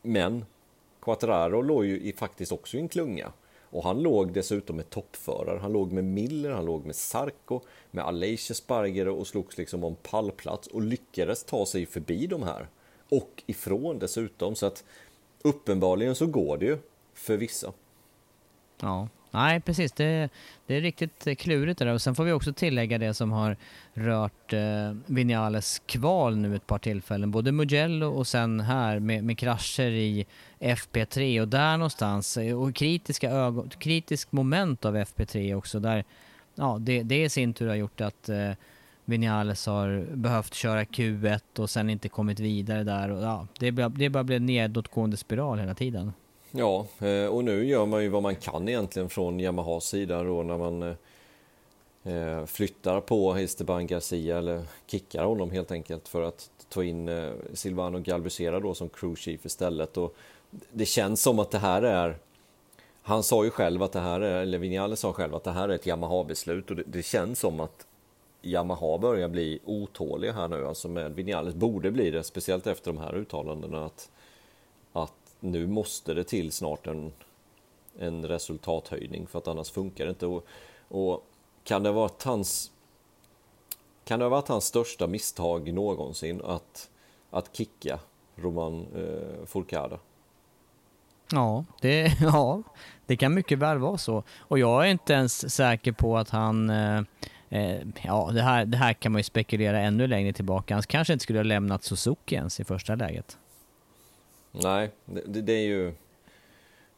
Men 0.01 0.45
Quattraro 1.01 1.61
låg 1.61 1.85
ju 1.85 1.99
i, 1.99 2.13
faktiskt 2.13 2.51
också 2.51 2.77
i 2.77 2.79
en 2.79 2.87
klunga. 2.87 3.31
Och 3.69 3.83
han 3.83 4.01
låg 4.01 4.33
dessutom 4.33 4.75
med 4.75 4.89
toppförare. 4.89 5.59
Han 5.59 5.71
låg 5.71 5.91
med 5.91 6.03
Miller, 6.03 6.51
han 6.51 6.65
låg 6.65 6.85
med 6.85 6.95
Sarko, 6.95 7.61
med 7.91 8.05
Aleix 8.05 8.57
Sparger 8.57 9.07
och 9.07 9.27
slogs 9.27 9.57
liksom 9.57 9.83
om 9.83 9.95
pallplats 9.95 10.67
och 10.67 10.81
lyckades 10.81 11.43
ta 11.43 11.65
sig 11.65 11.85
förbi 11.85 12.27
de 12.27 12.43
här 12.43 12.67
och 13.09 13.43
ifrån 13.45 13.99
dessutom. 13.99 14.55
Så 14.55 14.65
att 14.65 14.83
uppenbarligen 15.41 16.15
så 16.15 16.25
går 16.25 16.57
det 16.57 16.65
ju 16.65 16.77
för 17.13 17.37
vissa. 17.37 17.73
Ja, 18.81 19.07
nej 19.31 19.59
precis. 19.59 19.91
Det, 19.91 20.29
det 20.67 20.75
är 20.75 20.81
riktigt 20.81 21.39
klurigt 21.39 21.79
det 21.79 21.85
där. 21.85 21.93
Och 21.93 22.01
sen 22.01 22.15
får 22.15 22.23
vi 22.23 22.31
också 22.31 22.53
tillägga 22.53 22.97
det 22.97 23.13
som 23.13 23.31
har 23.31 23.57
rört 23.93 24.53
eh, 24.53 24.93
Vinales 25.05 25.81
kval 25.85 26.37
nu 26.37 26.55
ett 26.55 26.67
par 26.67 26.79
tillfällen. 26.79 27.31
Både 27.31 27.51
Mugello 27.51 28.07
och 28.07 28.27
sen 28.27 28.59
här 28.59 28.99
med, 28.99 29.23
med 29.23 29.37
krascher 29.37 29.89
i 29.89 30.25
FP3 30.59 31.41
och 31.41 31.47
där 31.47 31.77
någonstans. 31.77 32.37
Eh, 32.37 32.61
och 32.61 32.75
kritiska 32.75 33.31
ögon, 33.31 33.69
kritisk 33.69 34.31
moment 34.31 34.85
av 34.85 34.97
FP3 34.97 35.55
också 35.55 35.79
där 35.79 36.03
ja, 36.57 36.77
det, 36.79 37.03
det 37.03 37.23
i 37.23 37.29
sin 37.29 37.53
tur 37.53 37.67
har 37.67 37.75
gjort 37.75 38.01
att 38.01 38.29
eh, 38.29 38.51
Vinales 39.05 39.65
har 39.65 40.15
behövt 40.15 40.53
köra 40.53 40.83
Q1 40.83 41.59
och 41.59 41.69
sen 41.69 41.89
inte 41.89 42.09
kommit 42.09 42.39
vidare 42.39 42.83
där. 42.83 43.09
Och, 43.09 43.23
ja, 43.23 43.47
det, 43.59 43.71
det 43.71 44.09
bara 44.09 44.35
en 44.35 44.45
nedåtgående 44.45 45.17
spiral 45.17 45.59
hela 45.59 45.75
tiden. 45.75 46.13
Ja, 46.51 46.85
eh, 46.99 47.25
och 47.25 47.43
nu 47.43 47.65
gör 47.65 47.85
man 47.85 48.03
ju 48.03 48.09
vad 48.09 48.23
man 48.23 48.35
kan 48.35 48.69
egentligen 48.69 49.09
från 49.09 49.39
Yamahas 49.39 49.85
sida 49.85 50.23
då 50.23 50.43
när 50.43 50.57
man 50.57 50.83
eh, 50.83 52.13
eh, 52.13 52.45
flyttar 52.45 53.01
på 53.01 53.35
Esteban 53.35 53.87
Garcia 53.87 54.37
eller 54.37 54.63
kickar 54.87 55.25
honom 55.25 55.51
helt 55.51 55.71
enkelt 55.71 56.07
för 56.07 56.21
att 56.21 56.49
ta 56.69 56.83
in 56.83 57.31
Silvano 57.53 57.99
Galbusera 57.99 58.59
då 58.59 58.73
som 58.73 58.89
crew 58.89 59.21
chief 59.21 59.45
istället. 59.45 59.97
Och 59.97 60.15
det 60.71 60.85
känns 60.85 61.21
som 61.21 61.39
att 61.39 61.51
det 61.51 61.59
här 61.59 61.81
är 61.81 62.17
han 63.07 63.23
sa 63.23 63.43
ju 63.43 63.49
själv 63.49 63.83
att 63.83 63.91
det 63.91 63.99
här 63.99 64.21
är, 64.21 64.41
eller 64.41 64.57
Vinales 64.57 64.99
sa 64.99 65.13
själv 65.13 65.35
att 65.35 65.43
det 65.43 65.51
här 65.51 65.69
är 65.69 65.75
ett 65.75 65.85
Yamaha-beslut 65.85 66.69
och 66.69 66.75
det, 66.75 66.83
det, 66.85 67.03
känns 67.03 67.39
som 67.39 67.59
att 67.59 67.87
Yamaha 68.41 68.97
börjar 68.97 69.29
bli 69.29 69.59
otåliga 69.65 70.31
här 70.31 70.47
nu, 70.47 70.67
alltså 70.67 70.87
med 70.87 71.15
Vinales 71.15 71.55
borde 71.55 71.91
bli 71.91 72.11
det, 72.11 72.23
speciellt 72.23 72.67
efter 72.67 72.93
de 72.93 72.97
här 72.99 73.15
uttalandena 73.15 73.85
att, 73.85 73.91
att 73.91 74.11
nu 75.39 75.67
måste 75.67 76.13
det 76.13 76.23
till 76.23 76.51
snart 76.51 76.87
en, 76.87 77.11
en 77.99 78.27
resultathöjning 78.27 79.27
för 79.27 79.39
att 79.39 79.47
annars 79.47 79.71
funkar 79.71 80.05
det 80.05 80.09
inte. 80.09 80.25
Och, 80.25 80.45
och 80.87 81.25
kan 81.63 81.83
det 81.83 81.89
ha 81.89 81.93
varit 81.93 82.23
hans 82.23 82.71
kan 84.05 84.19
det 84.19 84.25
ha 84.25 84.29
varit 84.29 84.47
hans 84.47 84.65
största 84.65 85.07
misstag 85.07 85.73
någonsin 85.73 86.41
att, 86.45 86.89
att 87.29 87.55
kicka 87.55 87.99
Roman 88.35 88.87
eh, 88.95 89.45
Fourcade? 89.45 89.99
Ja 91.31 91.65
det, 91.81 92.17
ja, 92.21 92.63
det 93.05 93.17
kan 93.17 93.33
mycket 93.33 93.59
väl 93.59 93.77
vara 93.77 93.97
så. 93.97 94.23
Och 94.39 94.59
jag 94.59 94.85
är 94.85 94.91
inte 94.91 95.13
ens 95.13 95.55
säker 95.55 95.91
på 95.91 96.17
att 96.17 96.29
han 96.29 96.69
eh, 96.69 97.01
eh, 97.49 97.79
ja, 98.01 98.29
det 98.33 98.41
här, 98.41 98.65
det 98.65 98.77
här 98.77 98.93
kan 98.93 99.11
man 99.11 99.19
ju 99.19 99.23
spekulera 99.23 99.79
ännu 99.79 100.07
längre 100.07 100.33
tillbaka. 100.33 100.73
Han 100.73 100.83
kanske 100.83 101.13
inte 101.13 101.23
skulle 101.23 101.39
ha 101.39 101.43
lämnat 101.43 101.83
Suzuki 101.83 102.35
ens 102.35 102.59
i 102.59 102.63
första 102.63 102.95
läget. 102.95 103.37
Nej, 104.63 104.89
det, 105.05 105.41
det 105.41 105.53
är 105.53 105.65
ju 105.65 105.93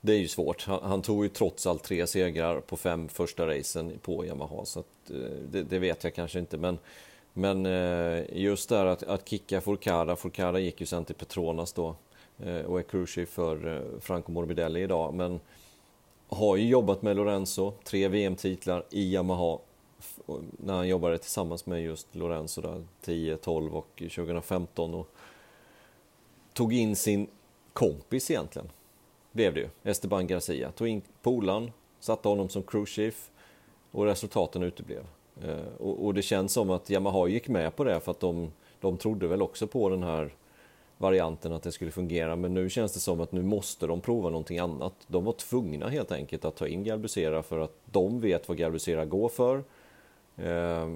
det 0.02 0.14
är 0.14 0.18
ju 0.18 0.28
svårt. 0.28 0.64
Han, 0.64 0.80
han, 0.84 1.02
tog 1.02 1.24
ju 1.24 1.30
trots 1.30 1.68
allt 1.68 1.84
tre 1.84 2.08
segrar 2.08 2.62
på 2.62 2.78
fem 2.78 3.10
första 3.10 3.48
racen 3.48 4.00
på 4.02 4.26
Yamaha, 4.26 4.66
så 4.66 4.80
att, 4.80 5.10
eh, 5.10 5.18
det, 5.52 5.64
det, 5.64 5.80
vet 5.80 6.04
jag 6.04 6.14
kanske 6.14 6.40
inte. 6.40 6.58
Men, 6.58 6.78
men 7.34 7.66
eh, 7.66 8.24
just 8.34 8.70
där 8.70 8.86
att, 8.86 9.04
att 9.04 9.30
kicka 9.30 9.62
Forcada, 9.62 10.16
Forcada 10.16 10.60
gick 10.60 10.80
ju 10.80 10.86
sen 10.86 11.06
till 11.06 11.16
Petronas 11.16 11.74
då 11.74 11.96
eh, 12.38 12.62
och 12.62 12.80
är 12.80 12.84
crucial 12.84 13.26
för 13.26 13.84
Franco 14.02 14.32
Morbidelli 14.32 14.82
idag. 14.82 15.14
Men 15.14 15.40
har 16.28 16.56
ju 16.56 16.68
jobbat 16.68 17.02
med 17.02 17.16
Lorenzo, 17.16 17.74
tre 17.84 18.08
VM-titlar 18.08 18.84
i 18.90 19.14
Yamaha 19.14 19.60
när 20.58 20.74
han 20.74 20.88
jobbade 20.88 21.18
tillsammans 21.18 21.66
med 21.66 21.84
just 21.84 22.16
Lorenzo 22.16 22.62
där 22.62 22.84
10, 23.02 23.38
12 23.38 23.76
och 23.76 23.90
2015 23.96 24.94
och 24.94 25.10
tog 26.54 26.74
in 26.74 26.96
sin 26.96 27.28
kompis 27.74 28.32
egentligen. 28.32 28.70
Blev 29.32 29.54
det 29.54 29.60
ju. 29.60 29.70
Esteban 29.84 30.28
Garcia. 30.28 30.72
Tog 30.72 30.88
in 30.88 31.02
polaren, 31.22 31.72
satte 32.00 32.28
honom 32.28 32.50
som 32.50 32.64
crewchief 32.64 33.30
och 33.92 34.06
resultaten 34.06 34.64
uteblev. 34.64 35.04
Eh, 35.44 35.66
och, 35.80 36.06
och, 36.06 36.14
det 36.14 36.22
känns 36.22 36.54
som 36.54 36.70
att 36.70 36.90
Yamaha 36.90 37.28
gick 37.28 37.48
med 37.48 37.76
på 37.76 37.84
det 37.84 38.00
för 38.00 38.12
att 38.12 38.20
de, 38.20 38.52
de 38.80 38.98
trodde 38.98 39.28
väl 39.28 39.42
också 39.42 39.68
på 39.68 39.90
den 39.90 40.04
här 40.04 40.34
varianten 40.98 41.54
att 41.54 41.64
det 41.64 41.72
skulle 41.72 41.92
fungera. 41.92 42.36
Men 42.36 42.54
nu 42.54 42.70
känns 42.70 42.94
det 42.94 43.00
som 43.00 43.22
att 43.22 43.32
nu 43.32 43.42
måste 43.42 43.88
de 43.88 44.02
prova 44.02 44.30
någonting 44.30 44.60
annat. 44.60 44.94
De 45.08 45.26
var 45.26 45.34
tvungna 45.34 45.90
helt 45.90 46.12
enkelt 46.12 46.46
att 46.46 46.56
ta 46.56 46.68
in 46.68 46.84
Galbusera 46.84 47.44
för 47.44 47.60
att 47.60 47.74
de 47.86 48.20
vet 48.20 48.48
vad 48.48 48.58
Galbusera 48.58 49.06
går 49.06 49.30
för. 49.30 49.64
Eh, 50.38 50.90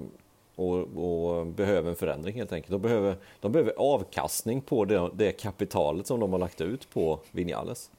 Behöver 1.56 1.90
en 1.90 1.96
förändring 1.96 2.34
helt 2.34 2.52
enkelt. 2.52 2.70
De 2.70 2.82
behöver, 2.82 3.16
de 3.40 3.52
behöver 3.52 3.72
avkastning 3.76 4.60
på 4.60 4.84
det, 4.84 5.10
det 5.14 5.32
kapitalet 5.32 6.06
som 6.06 6.20
de 6.20 6.32
har 6.32 6.38
lagt 6.38 6.60
ut 6.60 6.90
på 6.90 7.20
Vinales. 7.30 7.90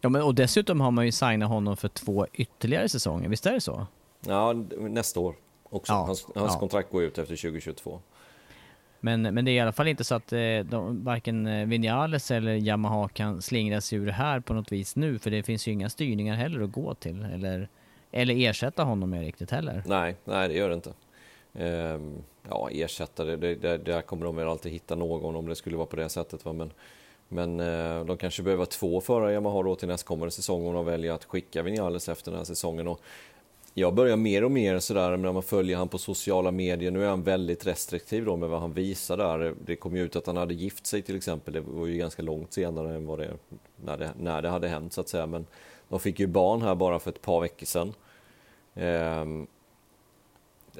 Ja, 0.00 0.08
men 0.08 0.22
och 0.22 0.34
dessutom 0.34 0.80
har 0.80 0.90
man 0.90 1.06
ju 1.06 1.12
signat 1.12 1.48
honom 1.48 1.76
för 1.76 1.88
två 1.88 2.26
ytterligare 2.32 2.88
säsonger, 2.88 3.28
visst 3.28 3.46
är 3.46 3.52
det 3.52 3.60
så? 3.60 3.86
Ja, 4.26 4.52
nästa 4.78 5.20
år 5.20 5.34
också. 5.70 5.92
Ja, 5.92 5.96
hans, 5.96 6.26
hans 6.34 6.52
ja. 6.52 6.58
kontrakt 6.58 6.92
går 6.92 7.02
ut 7.02 7.18
efter 7.18 7.36
2022. 7.36 8.00
Men, 9.00 9.22
men 9.22 9.44
det 9.44 9.50
är 9.50 9.52
i 9.52 9.60
alla 9.60 9.72
fall 9.72 9.88
inte 9.88 10.04
så 10.04 10.14
att 10.14 10.32
eh, 10.32 10.38
de, 10.64 11.04
varken 11.04 11.46
eh, 11.46 11.66
Vinales 11.66 12.30
eller 12.30 12.54
Yamaha 12.54 13.08
kan 13.08 13.42
slingra 13.42 13.80
sig 13.80 13.98
ur 13.98 14.06
det 14.06 14.12
här 14.12 14.40
på 14.40 14.54
något 14.54 14.72
vis 14.72 14.96
nu, 14.96 15.18
för 15.18 15.30
det 15.30 15.42
finns 15.42 15.68
ju 15.68 15.72
inga 15.72 15.90
styrningar 15.90 16.34
heller 16.34 16.60
att 16.60 16.72
gå 16.72 16.94
till, 16.94 17.24
eller, 17.24 17.68
eller 18.12 18.48
ersätta 18.48 18.82
honom 18.82 19.10
med 19.10 19.20
riktigt 19.20 19.50
heller. 19.50 19.82
Nej, 19.86 20.16
nej 20.24 20.48
det 20.48 20.54
gör 20.54 20.68
det 20.68 20.74
inte. 20.74 20.92
Ehm, 21.54 22.22
ja, 22.48 22.68
ersättare, 22.70 23.36
det, 23.36 23.54
det, 23.54 23.78
där 23.78 24.02
kommer 24.02 24.24
de 24.24 24.36
väl 24.36 24.48
alltid 24.48 24.72
hitta 24.72 24.94
någon 24.94 25.36
om 25.36 25.46
det 25.46 25.56
skulle 25.56 25.76
vara 25.76 25.86
på 25.86 25.96
det 25.96 26.08
sättet. 26.08 26.44
Va? 26.44 26.52
Men, 26.52 26.72
men 27.28 27.60
eh, 27.60 28.04
de 28.04 28.16
kanske 28.16 28.42
behöver 28.42 28.64
två 28.64 29.00
förare 29.00 29.32
Yamaha 29.32 29.62
då 29.62 29.74
till 29.76 29.88
nästkommande 29.88 30.30
säsong 30.30 30.66
om 30.66 30.74
de 30.74 30.84
väljer 30.84 31.12
att 31.12 31.24
skicka 31.24 31.62
Vinales 31.62 32.08
efter 32.08 32.30
den 32.30 32.38
här 32.38 32.44
säsongen. 32.44 32.88
Och 32.88 33.00
jag 33.74 33.94
börjar 33.94 34.16
mer 34.16 34.44
och 34.44 34.50
mer 34.50 34.78
sådär 34.78 35.16
när 35.16 35.32
man 35.32 35.42
följer 35.42 35.76
han 35.76 35.88
på 35.88 35.98
sociala 35.98 36.50
medier. 36.50 36.90
Nu 36.90 37.04
är 37.04 37.08
han 37.08 37.22
väldigt 37.22 37.66
restriktiv 37.66 38.24
då 38.24 38.36
med 38.36 38.48
vad 38.48 38.60
han 38.60 38.72
visar 38.72 39.16
där. 39.16 39.54
Det 39.64 39.76
kom 39.76 39.96
ju 39.96 40.02
ut 40.02 40.16
att 40.16 40.26
han 40.26 40.36
hade 40.36 40.54
gift 40.54 40.86
sig 40.86 41.02
till 41.02 41.16
exempel. 41.16 41.54
Det 41.54 41.60
var 41.60 41.86
ju 41.86 41.96
ganska 41.96 42.22
långt 42.22 42.52
senare 42.52 42.94
än 42.94 43.06
vad 43.06 43.18
det, 43.18 43.30
när 43.84 43.96
det, 43.96 44.10
när 44.18 44.42
det 44.42 44.48
hade 44.48 44.68
hänt 44.68 44.92
så 44.92 45.00
att 45.00 45.08
säga. 45.08 45.26
Men 45.26 45.46
de 45.88 46.00
fick 46.00 46.20
ju 46.20 46.26
barn 46.26 46.62
här 46.62 46.74
bara 46.74 46.98
för 46.98 47.10
ett 47.10 47.22
par 47.22 47.40
veckor 47.40 47.66
sedan. 47.66 47.94
Eh, 48.74 49.24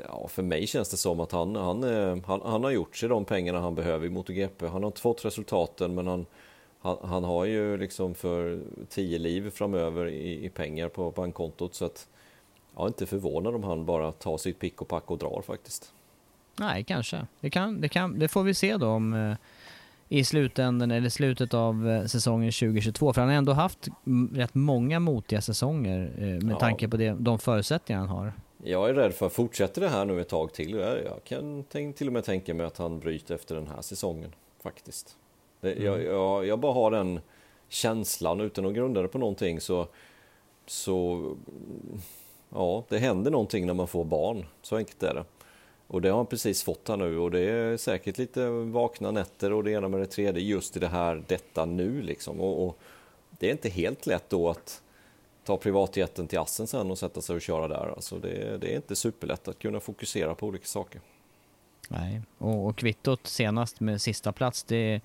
ja, 0.09 0.29
för 0.29 0.43
mig 0.43 0.67
känns 0.67 0.89
det 0.89 0.97
som 0.97 1.21
att 1.21 1.33
han, 1.33 1.57
han, 1.57 1.85
eh, 1.85 2.17
han, 2.27 2.41
han 2.45 2.65
har 2.65 2.71
gjort 2.71 2.97
sig 2.97 3.09
de 3.09 3.25
pengarna 3.25 3.61
han 3.61 3.75
behöver 3.75 4.07
i 4.07 4.11
MotoGP. 4.11 4.67
Han 4.67 4.83
har 4.83 4.87
inte 4.87 5.01
fått 5.01 5.25
resultaten 5.25 5.95
men 5.95 6.07
han, 6.07 6.27
han, 6.81 6.97
han 7.03 7.25
har 7.25 7.45
ju 7.45 7.77
liksom 7.77 8.15
för 8.15 8.61
tio 8.89 9.19
liv 9.19 9.51
framöver 9.51 10.07
i, 10.07 10.45
i 10.45 10.49
pengar 10.49 10.89
på 10.89 11.11
bankkontot. 11.11 11.75
Så 11.75 11.85
att 11.85 12.09
jag 12.75 12.83
är 12.83 12.89
inte 12.89 13.07
förvånad 13.07 13.55
om 13.55 13.65
han 13.65 13.87
bara 13.87 14.13
tar 14.13 14.39
sitt 14.39 14.59
pick 14.59 14.83
och 14.83 14.89
pack 14.89 15.11
och 15.11 15.19
drar 15.19 15.43
faktiskt. 15.47 15.93
Nej, 16.59 16.85
kanske. 16.85 17.27
Det, 17.41 17.51
kan, 17.51 17.81
det, 17.81 17.89
kan, 17.89 18.19
det 18.19 18.29
får 18.29 18.43
vi 18.43 18.55
se 18.55 18.77
då 18.77 18.89
om 18.89 19.15
eh, 19.15 19.37
i 20.09 20.25
slutändan 20.25 20.91
eller 20.91 21.09
slutet 21.09 21.55
av 21.55 21.89
eh, 21.89 22.05
säsongen 22.05 22.53
2022. 22.53 23.13
För 23.13 23.21
han 23.21 23.31
har 23.31 23.37
ändå 23.37 23.53
haft 23.53 23.89
rätt 24.33 24.55
många 24.55 25.01
motiga 25.01 25.41
säsonger 25.41 26.15
med 26.43 26.53
ja. 26.53 26.59
tanke 26.59 26.89
på 26.89 26.97
det, 26.97 27.17
de 27.19 27.39
förutsättningar 27.39 28.01
han 28.01 28.09
har. 28.09 28.33
Jag 28.65 28.89
är 28.89 28.95
rädd 28.95 29.15
för 29.15 29.27
att 29.27 29.33
fortsätter 29.33 29.81
det 29.81 29.89
här 29.89 30.05
nu 30.05 30.21
ett 30.21 30.29
tag 30.29 30.53
till. 30.53 30.71
Jag 30.75 31.25
kan 31.25 31.65
till 31.65 32.07
och 32.07 32.13
med 32.13 32.25
tänka 32.25 32.55
mig 32.55 32.67
att 32.67 32.77
han 32.77 33.01
bryter 33.01 33.35
efter 33.35 33.55
den 33.55 33.67
här 33.67 33.83
säsongen 33.83 34.35
faktiskt. 34.63 35.17
Det, 35.61 35.73
mm. 35.73 35.85
jag, 35.85 36.03
jag, 36.03 36.47
jag, 36.47 36.59
bara 36.59 36.73
har 36.73 36.91
den 36.91 37.21
känslan 37.69 38.41
utan 38.41 38.67
att 38.67 38.75
grunda 38.75 39.03
det 39.03 39.09
på 39.09 39.19
någonting 39.19 39.61
så, 39.61 39.87
så 40.67 41.25
ja, 42.51 42.85
det 42.89 42.99
händer 42.99 43.31
någonting 43.31 43.67
när 43.67 43.75
man 43.75 43.89
får 43.89 44.05
barn. 44.05 44.47
Så 44.63 44.77
enkelt 44.77 45.03
är 45.03 45.15
det. 45.15 45.25
Och 45.87 46.01
det 46.01 46.09
har 46.09 46.17
han 46.17 46.27
precis 46.27 46.63
fått 46.63 46.89
här 46.89 46.97
nu 46.97 47.19
och 47.19 47.31
det 47.31 47.41
är 47.41 47.77
säkert 47.77 48.19
lite 48.19 48.49
vakna 48.49 49.11
nätter 49.11 49.53
och 49.53 49.65
det 49.65 49.71
ena 49.71 49.89
med 49.89 50.01
det 50.01 50.07
tredje 50.07 50.43
just 50.43 50.77
i 50.77 50.81
det 50.81 50.89
här, 50.89 51.25
detta 51.27 51.65
nu 51.65 52.03
liksom. 52.03 52.41
Och, 52.41 52.67
och 52.67 52.79
det 53.31 53.47
är 53.47 53.53
inte 53.53 53.69
helt 53.69 54.07
lätt 54.07 54.31
då 54.31 54.49
att 54.49 54.83
ta 55.45 55.57
privatjeten 55.57 56.27
till 56.27 56.39
Assen 56.39 56.67
sen 56.67 56.91
och 56.91 56.99
sätta 56.99 57.21
sig 57.21 57.37
och 57.37 57.43
köra 57.43 57.69
där. 57.69 57.93
Alltså 57.97 58.19
det, 58.19 58.59
det 58.59 58.73
är 58.73 58.77
inte 58.77 58.97
superlätt 58.97 59.49
att 59.49 59.59
kunna 59.59 59.81
fokusera 59.81 60.35
på 60.35 60.47
olika 60.47 60.67
saker. 60.67 61.01
Nej, 61.89 62.23
och, 62.39 62.67
och 62.67 62.77
kvittot 62.77 63.27
senast 63.27 63.81
med 63.81 64.01
sista 64.01 64.33
plats 64.33 64.63
det, 64.69 65.01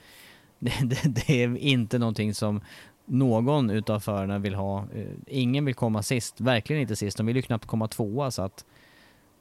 det, 0.60 1.02
det, 1.06 1.44
är 1.44 1.58
inte 1.58 2.00
någonting 2.00 2.34
som 2.34 2.62
någon 3.06 3.70
utav 3.70 4.00
förarna 4.00 4.40
vill 4.40 4.56
ha. 4.56 4.80
Eh, 4.80 5.06
ingen 5.28 5.66
vill 5.66 5.76
komma 5.76 6.04
sist, 6.04 6.42
verkligen 6.42 6.82
inte 6.82 6.96
sist. 6.96 7.18
De 7.18 7.26
vill 7.26 7.36
ju 7.36 7.42
knappt 7.42 7.66
komma 7.66 7.88
tvåa 7.88 8.32
så 8.32 8.42
att 8.42 8.66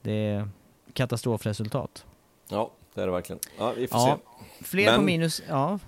det 0.02 0.12
är 0.12 0.48
katastrofresultat. 0.92 2.06
Ja, 2.48 2.70
det 2.94 3.02
är 3.02 3.06
det 3.06 3.12
verkligen. 3.12 3.40
Ja, 3.58 3.72
vi 3.76 3.86
får 3.86 4.00
ja, 4.00 4.18
se. 4.58 4.64
Fler 4.64 4.84
Men... 4.84 4.96
på 4.96 5.02
minus, 5.02 5.42
ja 5.48 5.78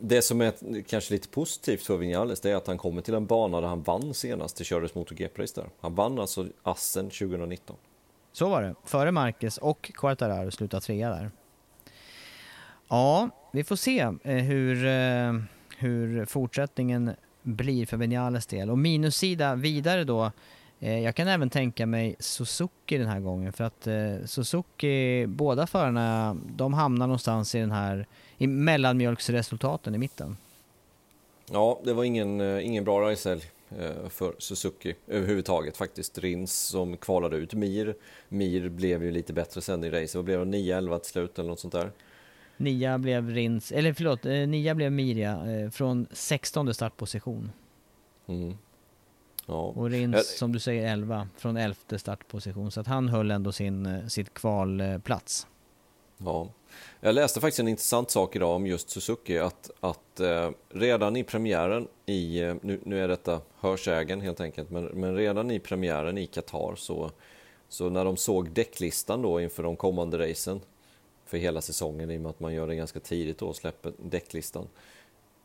det, 0.00 0.22
som 0.22 0.40
är 0.40 0.82
kanske 0.82 1.14
lite 1.14 1.28
positivt 1.28 1.82
för 1.82 1.96
Vinales 1.96 2.40
det 2.40 2.50
är 2.50 2.56
att 2.56 2.66
han 2.66 2.78
kommer 2.78 3.02
till 3.02 3.14
en 3.14 3.26
bana 3.26 3.60
där 3.60 3.68
han 3.68 3.82
vann 3.82 4.14
senast 4.14 4.56
det 4.56 4.64
kördes 4.64 4.94
MotoGP-race 4.94 5.54
där. 5.54 5.66
Han 5.80 5.94
vann 5.94 6.18
alltså 6.18 6.46
Assen 6.62 7.10
2019. 7.10 7.76
Så 8.32 8.48
var 8.48 8.62
det, 8.62 8.74
före 8.84 9.12
Marquez 9.12 9.58
och 9.58 9.90
Quartararo 9.94 10.50
slutade 10.50 10.80
trea 10.80 11.08
där. 11.08 11.30
Ja, 12.88 13.30
vi 13.52 13.64
får 13.64 13.76
se 13.76 14.00
eh, 14.00 14.36
hur, 14.36 14.86
eh, 14.86 15.32
hur 15.78 16.24
fortsättningen 16.24 17.10
blir 17.42 17.86
för 17.86 17.96
Vinales 17.96 18.46
del. 18.46 18.70
Och 18.70 18.78
minussida 18.78 19.54
vidare 19.54 20.04
då. 20.04 20.32
Eh, 20.84 21.00
jag 21.00 21.14
kan 21.14 21.28
även 21.28 21.50
tänka 21.50 21.86
mig 21.86 22.16
Suzuki 22.18 22.98
den 22.98 23.06
här 23.08 23.20
gången 23.20 23.52
för 23.52 23.64
att 23.64 23.88
Suzuki, 24.30 25.26
båda 25.26 25.66
förarna, 25.66 26.36
de 26.56 26.74
hamnar 26.74 27.06
någonstans 27.06 27.54
i 27.54 27.58
den 27.58 27.70
här 27.70 28.06
i 28.38 28.46
mellanmjölksresultaten 28.46 29.94
i 29.94 29.98
mitten. 29.98 30.36
Ja, 31.50 31.80
det 31.84 31.92
var 31.92 32.04
ingen, 32.04 32.40
ingen 32.60 32.84
bra 32.84 33.10
racehelg 33.10 33.42
för 34.08 34.34
Suzuki 34.38 34.94
överhuvudtaget 35.06 35.76
faktiskt. 35.76 36.18
Rins 36.18 36.52
som 36.52 36.96
kvalade 36.96 37.36
ut 37.36 37.54
Mir. 37.54 37.94
Mir 38.28 38.68
blev 38.68 39.04
ju 39.04 39.10
lite 39.10 39.32
bättre 39.32 39.60
sen 39.60 39.84
i 39.84 39.90
racet. 39.90 40.14
Vad 40.14 40.24
blev 40.24 40.46
det? 40.46 40.58
9-11 40.58 40.98
till 40.98 41.10
slut 41.10 41.38
eller 41.38 41.48
något 41.48 41.60
sånt 41.60 41.72
där? 41.72 41.90
Nia 42.56 42.98
blev 42.98 43.30
Rins, 43.30 43.72
eller 43.72 43.92
förlåt, 43.92 44.26
eh, 44.26 44.32
Nia 44.32 44.74
blev 44.74 44.92
Mirja 44.92 45.46
eh, 45.46 45.70
från 45.70 46.06
16 46.12 46.74
startposition. 46.74 47.52
Mm. 48.26 48.56
Ja. 49.46 49.72
Och 49.76 49.90
Rins, 49.90 50.38
som 50.38 50.52
du 50.52 50.58
säger, 50.58 50.92
11 50.92 51.28
från 51.36 51.56
11 51.56 51.76
startposition. 51.98 52.70
Så 52.70 52.80
att 52.80 52.86
han 52.86 53.08
höll 53.08 53.30
ändå 53.30 53.52
sin, 53.52 53.86
eh, 53.86 54.06
sitt 54.06 54.34
kvalplats. 54.34 55.46
Ja. 56.18 56.48
Jag 57.00 57.14
läste 57.14 57.40
faktiskt 57.40 57.60
en 57.60 57.68
intressant 57.68 58.10
sak 58.10 58.36
idag 58.36 58.56
om 58.56 58.66
just 58.66 58.90
Suzuki. 58.90 59.38
Att, 59.38 59.70
att 59.80 60.20
eh, 60.20 60.50
redan 60.68 61.16
i 61.16 61.24
premiären 61.24 61.88
i, 62.06 62.40
nu, 62.62 62.80
nu 62.84 63.04
är 63.04 63.08
detta 63.08 63.40
hörsägen 63.60 64.20
helt 64.20 64.40
enkelt, 64.40 64.70
men, 64.70 64.84
men 64.84 65.16
redan 65.16 65.50
i 65.50 65.58
premiären 65.58 66.18
i 66.18 66.26
Qatar 66.26 66.74
så, 66.76 67.10
så 67.68 67.90
när 67.90 68.04
de 68.04 68.16
såg 68.16 68.50
däcklistan 68.50 69.22
då 69.22 69.40
inför 69.40 69.62
de 69.62 69.76
kommande 69.76 70.30
racen 70.30 70.60
för 71.26 71.38
hela 71.38 71.60
säsongen 71.60 72.10
i 72.10 72.16
och 72.16 72.20
med 72.20 72.30
att 72.30 72.40
man 72.40 72.54
gör 72.54 72.66
det 72.66 72.74
ganska 72.74 73.00
tidigt 73.00 73.38
då 73.38 73.46
och 73.46 73.56
släpper 73.56 73.92
däcklistan. 73.98 74.68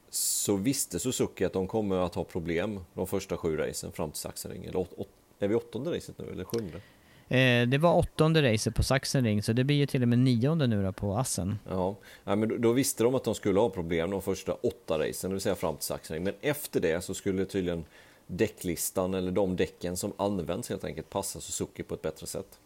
Så 0.09 0.55
visste 0.55 0.99
Suzuki 0.99 1.45
att 1.45 1.53
de 1.53 1.67
kommer 1.67 1.95
att 1.95 2.15
ha 2.15 2.23
problem 2.23 2.79
de 2.93 3.07
första 3.07 3.37
sju 3.37 3.57
racen 3.57 3.91
fram 3.91 4.11
till 4.11 4.19
Sachsenring. 4.19 4.65
Eller 4.65 4.77
åt, 4.77 4.93
åt, 4.97 5.09
är 5.39 5.47
vi 5.47 5.55
åttonde 5.55 5.95
racet 5.95 6.17
nu 6.17 6.29
eller 6.31 6.43
sjunde? 6.43 6.81
Eh, 7.29 7.67
det 7.67 7.77
var 7.77 7.95
åttonde 7.95 8.53
racet 8.53 8.75
på 8.75 8.83
Sachsenring, 8.83 9.43
så 9.43 9.53
det 9.53 9.63
blir 9.63 9.75
ju 9.75 9.85
till 9.85 10.01
och 10.01 10.07
med 10.07 10.19
nionde 10.19 10.67
nu 10.67 10.83
då 10.83 10.91
på 10.91 11.17
Assen. 11.17 11.59
Ja, 11.69 11.95
ja 12.23 12.35
men 12.35 12.49
då, 12.49 12.57
då, 12.57 12.71
visste 12.71 13.03
de 13.03 13.15
att 13.15 13.23
de 13.23 13.35
skulle 13.35 13.59
ha 13.59 13.69
problem 13.69 14.11
de 14.11 14.21
första 14.21 14.53
åtta 14.53 14.99
racen, 14.99 15.29
det 15.29 15.33
vill 15.33 15.41
säga 15.41 15.55
fram 15.55 15.75
till 15.75 15.85
Sachsenring. 15.85 16.23
Men 16.23 16.33
efter 16.41 16.79
det 16.79 17.03
så 17.03 17.13
skulle 17.13 17.45
tydligen 17.45 17.85
däcklistan, 18.27 19.13
eller 19.13 19.31
de 19.31 19.55
däcken 19.55 19.97
som 19.97 20.13
används 20.17 20.69
helt 20.69 20.83
enkelt, 20.83 21.09
passa 21.09 21.41
Suzuki 21.41 21.83
på 21.83 21.93
ett 21.93 22.01
bättre 22.01 22.27
sätt. 22.27 22.59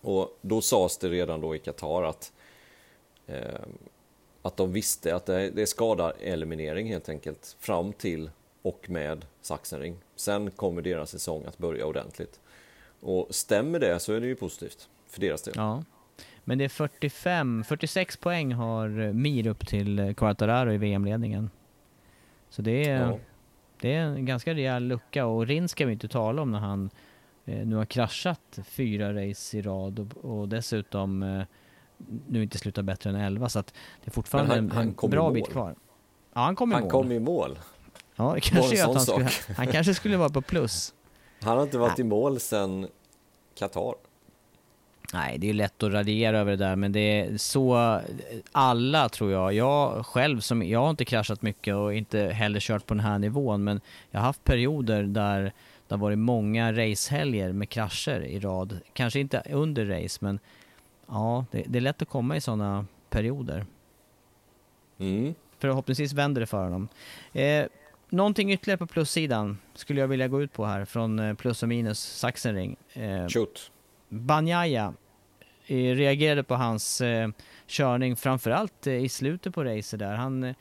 Och 0.00 0.38
då 0.40 0.60
sades 0.60 0.98
det 0.98 1.08
redan 1.08 1.40
då 1.40 1.54
i 1.54 1.58
Qatar 1.58 2.02
att, 2.02 2.32
eh, 3.26 3.38
att 4.44 4.56
de 4.56 4.72
visste 4.72 5.16
att 5.16 5.26
det, 5.26 5.50
det 5.50 5.62
är 5.62 5.66
skadaeliminering 5.66 6.88
helt 6.88 7.08
enkelt 7.08 7.56
fram 7.60 7.92
till 7.92 8.30
och 8.62 8.90
med 8.90 9.24
Sachsenring. 9.40 9.96
Sen 10.16 10.50
kommer 10.50 10.82
deras 10.82 11.10
säsong 11.10 11.44
att 11.44 11.58
börja 11.58 11.86
ordentligt. 11.86 12.40
Och 13.00 13.26
stämmer 13.30 13.78
det 13.78 14.00
så 14.00 14.12
är 14.12 14.20
det 14.20 14.26
ju 14.26 14.34
positivt 14.34 14.88
för 15.08 15.20
deras 15.20 15.42
del. 15.42 15.54
Ja. 15.56 15.84
Men 16.44 16.58
det 16.58 16.64
är 16.64 16.68
45, 16.68 17.64
46 17.64 18.16
poäng 18.16 18.52
har 18.52 19.12
Mir 19.12 19.46
upp 19.46 19.66
till 19.66 20.14
Quartararo 20.16 20.72
i 20.72 20.78
VM-ledningen. 20.78 21.50
Så 22.48 22.62
det 22.62 22.88
är, 22.88 23.00
ja. 23.00 23.18
det 23.80 23.92
är 23.92 24.02
en 24.02 24.26
ganska 24.26 24.54
rejäl 24.54 24.84
lucka 24.84 25.26
och 25.26 25.46
Rins 25.46 25.70
ska 25.70 25.86
vi 25.86 25.92
inte 25.92 26.08
tala 26.08 26.42
om 26.42 26.50
när 26.50 26.58
han 26.58 26.90
eh, 27.44 27.66
nu 27.66 27.76
har 27.76 27.84
kraschat 27.84 28.58
fyra 28.64 29.28
race 29.28 29.58
i 29.58 29.62
rad 29.62 29.98
och, 29.98 30.40
och 30.40 30.48
dessutom 30.48 31.22
eh, 31.22 31.42
nu 32.28 32.42
inte 32.42 32.58
slutar 32.58 32.82
bättre 32.82 33.10
än 33.10 33.16
11 33.16 33.48
så 33.48 33.58
att 33.58 33.66
det 34.04 34.10
är 34.10 34.10
fortfarande 34.10 34.54
han, 34.54 34.70
han 34.70 34.94
en 35.02 35.10
bra 35.10 35.30
bit 35.30 35.48
kvar. 35.48 35.74
Ja, 36.34 36.40
han 36.40 36.56
kom 36.56 36.72
i 36.72 36.74
han 36.74 36.82
mål. 36.82 36.90
kom 36.90 37.12
i 37.12 37.18
mål. 37.18 37.58
Ja, 38.16 38.36
kanske 38.42 38.84
att 38.84 38.94
han 38.94 39.00
skulle, 39.00 39.28
han 39.56 39.66
kanske 39.66 39.94
skulle 39.94 40.16
vara 40.16 40.28
på 40.28 40.42
plus. 40.42 40.94
Han 41.40 41.56
har 41.56 41.64
inte 41.64 41.78
varit 41.78 41.98
i 41.98 42.04
mål 42.04 42.40
sedan 42.40 42.88
Qatar. 43.58 43.94
Nej, 45.12 45.38
det 45.38 45.50
är 45.50 45.54
lätt 45.54 45.82
att 45.82 45.92
radera 45.92 46.38
över 46.38 46.50
det 46.50 46.64
där, 46.64 46.76
men 46.76 46.92
det 46.92 47.00
är 47.00 47.38
så 47.38 48.00
alla 48.52 49.08
tror 49.08 49.32
jag. 49.32 49.54
Jag 49.54 50.06
själv, 50.06 50.40
som, 50.40 50.62
jag 50.62 50.80
har 50.80 50.90
inte 50.90 51.04
kraschat 51.04 51.42
mycket 51.42 51.74
och 51.74 51.94
inte 51.94 52.20
heller 52.20 52.60
kört 52.60 52.86
på 52.86 52.94
den 52.94 53.04
här 53.04 53.18
nivån, 53.18 53.64
men 53.64 53.80
jag 54.10 54.20
har 54.20 54.26
haft 54.26 54.44
perioder 54.44 55.02
där 55.02 55.52
det 55.88 55.94
har 55.94 55.98
varit 55.98 56.18
många 56.18 56.72
racehelger 56.72 57.52
med 57.52 57.68
krascher 57.68 58.20
i 58.20 58.40
rad. 58.40 58.78
Kanske 58.92 59.20
inte 59.20 59.42
under 59.50 59.86
race, 59.86 60.18
men 60.20 60.38
ja, 61.08 61.46
det, 61.50 61.64
det 61.66 61.78
är 61.78 61.80
lätt 61.80 62.02
att 62.02 62.08
komma 62.08 62.36
i 62.36 62.40
sådana 62.40 62.86
perioder. 63.10 63.66
Mm. 64.98 65.34
Förhoppningsvis 65.58 66.12
vänder 66.12 66.40
det 66.40 66.46
för 66.46 66.64
honom. 66.64 66.88
Eh, 67.32 67.66
någonting 68.08 68.52
ytterligare 68.52 68.78
på 68.78 68.86
plussidan 68.86 69.58
skulle 69.74 70.00
jag 70.00 70.08
vilja 70.08 70.28
gå 70.28 70.42
ut 70.42 70.52
på 70.52 70.64
här 70.64 70.84
från 70.84 71.18
eh, 71.18 71.34
plus 71.34 71.62
och 71.62 71.68
minus 71.68 72.00
Sachsenring. 72.00 72.76
Eh, 72.92 73.28
Shoot. 73.28 73.70
Banjaya 74.08 74.94
eh, 75.66 75.76
reagerade 75.76 76.42
på 76.42 76.54
hans 76.54 77.00
eh, 77.00 77.28
körning 77.66 78.16
framförallt 78.16 78.86
eh, 78.86 79.04
i 79.04 79.08
slutet 79.08 79.54
på 79.54 79.64
racet 79.64 79.98
där. 79.98 80.14
Han 80.14 80.44
eh, 80.44 80.54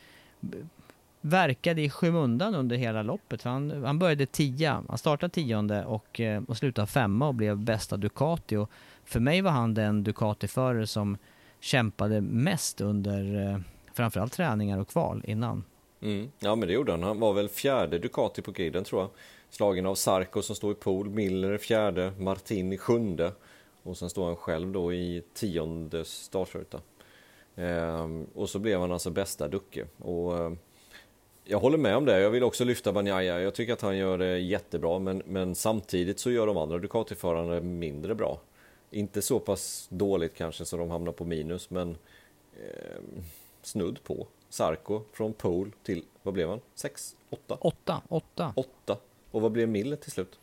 verkade 1.25 1.81
i 1.81 1.89
skymundan 1.89 2.55
under 2.55 2.75
hela 2.75 3.03
loppet. 3.03 3.43
Han, 3.43 3.83
han 3.83 3.99
började 3.99 4.25
tia, 4.25 4.83
han 4.87 4.97
startade 4.97 5.33
tionde 5.33 5.85
och, 5.85 6.19
eh, 6.19 6.43
och 6.47 6.57
slutade 6.57 6.87
femma 6.87 7.27
och 7.27 7.35
blev 7.35 7.57
bästa 7.57 7.97
Ducati. 7.97 8.55
Och 8.55 8.69
för 9.05 9.19
mig 9.19 9.41
var 9.41 9.51
han 9.51 9.73
den 9.73 10.03
Ducati-förare 10.03 10.87
som 10.87 11.17
kämpade 11.59 12.21
mest 12.21 12.81
under 12.81 13.51
eh, 13.51 13.59
framförallt 13.93 14.33
träningar 14.33 14.79
och 14.79 14.87
kval 14.87 15.23
innan. 15.27 15.63
Mm. 16.01 16.31
Ja 16.39 16.55
men 16.55 16.67
det 16.67 16.73
gjorde 16.73 16.91
han. 16.91 17.03
Han 17.03 17.19
var 17.19 17.33
väl 17.33 17.49
fjärde 17.49 17.99
Ducati 17.99 18.41
på 18.41 18.51
griden 18.51 18.83
tror 18.83 19.01
jag. 19.01 19.09
Slagen 19.49 19.85
av 19.85 19.95
Sarko 19.95 20.41
som 20.41 20.55
står 20.55 20.71
i 20.71 20.75
pool, 20.75 21.09
Miller 21.09 21.57
fjärde, 21.57 22.13
Martin 22.17 22.73
i 22.73 22.77
sjunde. 22.77 23.31
Och 23.83 23.97
sen 23.97 24.09
står 24.09 24.25
han 24.25 24.35
själv 24.35 24.71
då 24.71 24.93
i 24.93 25.23
tionde 25.33 26.05
startruta. 26.05 26.79
Ehm, 27.55 28.27
och 28.35 28.49
så 28.49 28.59
blev 28.59 28.79
han 28.79 28.91
alltså 28.91 29.09
bästa 29.09 29.47
Ducke. 29.47 29.85
Och 29.97 30.37
ehm, 30.37 30.57
jag 31.45 31.59
håller 31.59 31.77
med 31.77 31.97
om 31.97 32.05
det. 32.05 32.19
Jag 32.19 32.29
vill 32.29 32.43
också 32.43 32.63
lyfta 32.63 32.93
Banjaya. 32.93 33.39
Jag 33.39 33.53
tycker 33.53 33.73
att 33.73 33.81
han 33.81 33.97
gör 33.97 34.17
det 34.17 34.39
jättebra, 34.39 34.99
men, 34.99 35.21
men 35.25 35.55
samtidigt 35.55 36.19
så 36.19 36.31
gör 36.31 36.47
de 36.47 36.57
andra 36.57 36.77
Ducati-förarna 36.77 37.61
mindre 37.61 38.15
bra. 38.15 38.39
Inte 38.91 39.21
så 39.21 39.39
pass 39.39 39.87
dåligt 39.89 40.35
kanske 40.35 40.65
så 40.65 40.77
de 40.77 40.89
hamnar 40.89 41.11
på 41.11 41.25
minus, 41.25 41.69
men 41.69 41.97
eh, 42.53 43.01
snudd 43.61 44.03
på. 44.03 44.27
Sarko 44.49 45.01
från 45.11 45.33
pole 45.33 45.71
till, 45.83 46.03
vad 46.23 46.33
blev 46.33 46.49
han? 46.49 46.59
6? 46.75 47.15
8? 47.29 47.57
8. 47.61 48.01
8. 48.09 48.53
8. 48.55 48.97
Och 49.31 49.41
vad 49.41 49.51
blev 49.51 49.69
Mille 49.69 49.95
till 49.95 50.11
slut? 50.11 50.39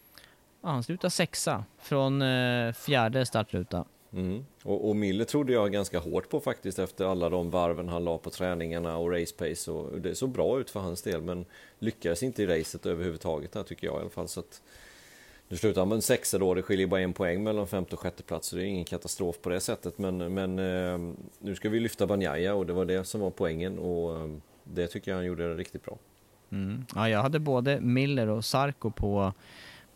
Ja, 0.63 0.69
han 0.69 0.83
slutade 0.83 1.11
sexa 1.11 1.65
från 1.79 2.23
eh, 2.23 2.73
fjärde 2.73 3.27
startruta. 3.27 3.85
Mm. 4.13 4.45
Och, 4.63 4.89
och 4.89 4.97
Miller 4.97 5.25
trodde 5.25 5.53
jag 5.53 5.73
ganska 5.73 5.99
hårt 5.99 6.29
på 6.29 6.41
faktiskt 6.41 6.79
efter 6.79 7.05
alla 7.05 7.29
de 7.29 7.51
varven 7.51 7.89
han 7.89 8.05
la 8.05 8.19
på 8.19 8.31
träningarna 8.31 8.97
och 8.97 9.13
race 9.13 9.35
pace 9.35 9.71
och 9.71 10.01
det 10.01 10.15
såg 10.15 10.31
bra 10.31 10.61
ut 10.61 10.71
för 10.71 10.81
hans 10.81 11.03
del 11.03 11.23
men 11.23 11.45
lyckades 11.79 12.23
inte 12.23 12.43
i 12.43 12.47
racet 12.47 12.87
överhuvudtaget 12.87 13.55
här 13.55 13.63
tycker 13.63 13.87
jag 13.87 13.97
i 13.97 14.01
alla 14.01 14.11
fall 14.11 14.29
så 14.29 14.41
att 14.41 14.63
nu 15.49 15.57
slutar 15.57 15.81
han 15.81 15.89
med 15.89 15.97
en 15.97 16.03
sexa 16.03 16.39
då, 16.39 16.55
det 16.55 16.63
skiljer 16.63 16.87
bara 16.87 17.01
en 17.01 17.13
poäng 17.13 17.43
mellan 17.43 17.67
femte 17.67 17.95
och 17.95 18.01
sjätte 18.01 18.23
plats 18.23 18.49
så 18.49 18.57
det 18.57 18.63
är 18.63 18.67
ingen 18.67 18.85
katastrof 18.85 19.41
på 19.43 19.49
det 19.49 19.61
sättet 19.61 19.99
men, 19.99 20.35
men 20.35 20.59
eh, 20.59 21.15
nu 21.39 21.55
ska 21.55 21.69
vi 21.69 21.81
lyfta 21.81 22.07
Banjaya 22.07 22.55
och 22.55 22.67
det 22.67 22.73
var 22.73 22.85
det 22.85 23.05
som 23.05 23.21
var 23.21 23.31
poängen 23.31 23.79
och 23.79 24.17
eh, 24.17 24.29
det 24.65 24.87
tycker 24.87 25.11
jag 25.11 25.19
han 25.19 25.27
gjorde 25.27 25.55
riktigt 25.55 25.85
bra. 25.85 25.99
Mm. 26.51 26.85
Ja, 26.95 27.09
jag 27.09 27.23
hade 27.23 27.39
både 27.39 27.81
Miller 27.81 28.29
och 28.29 28.45
Sarko 28.45 28.91
på, 28.91 29.33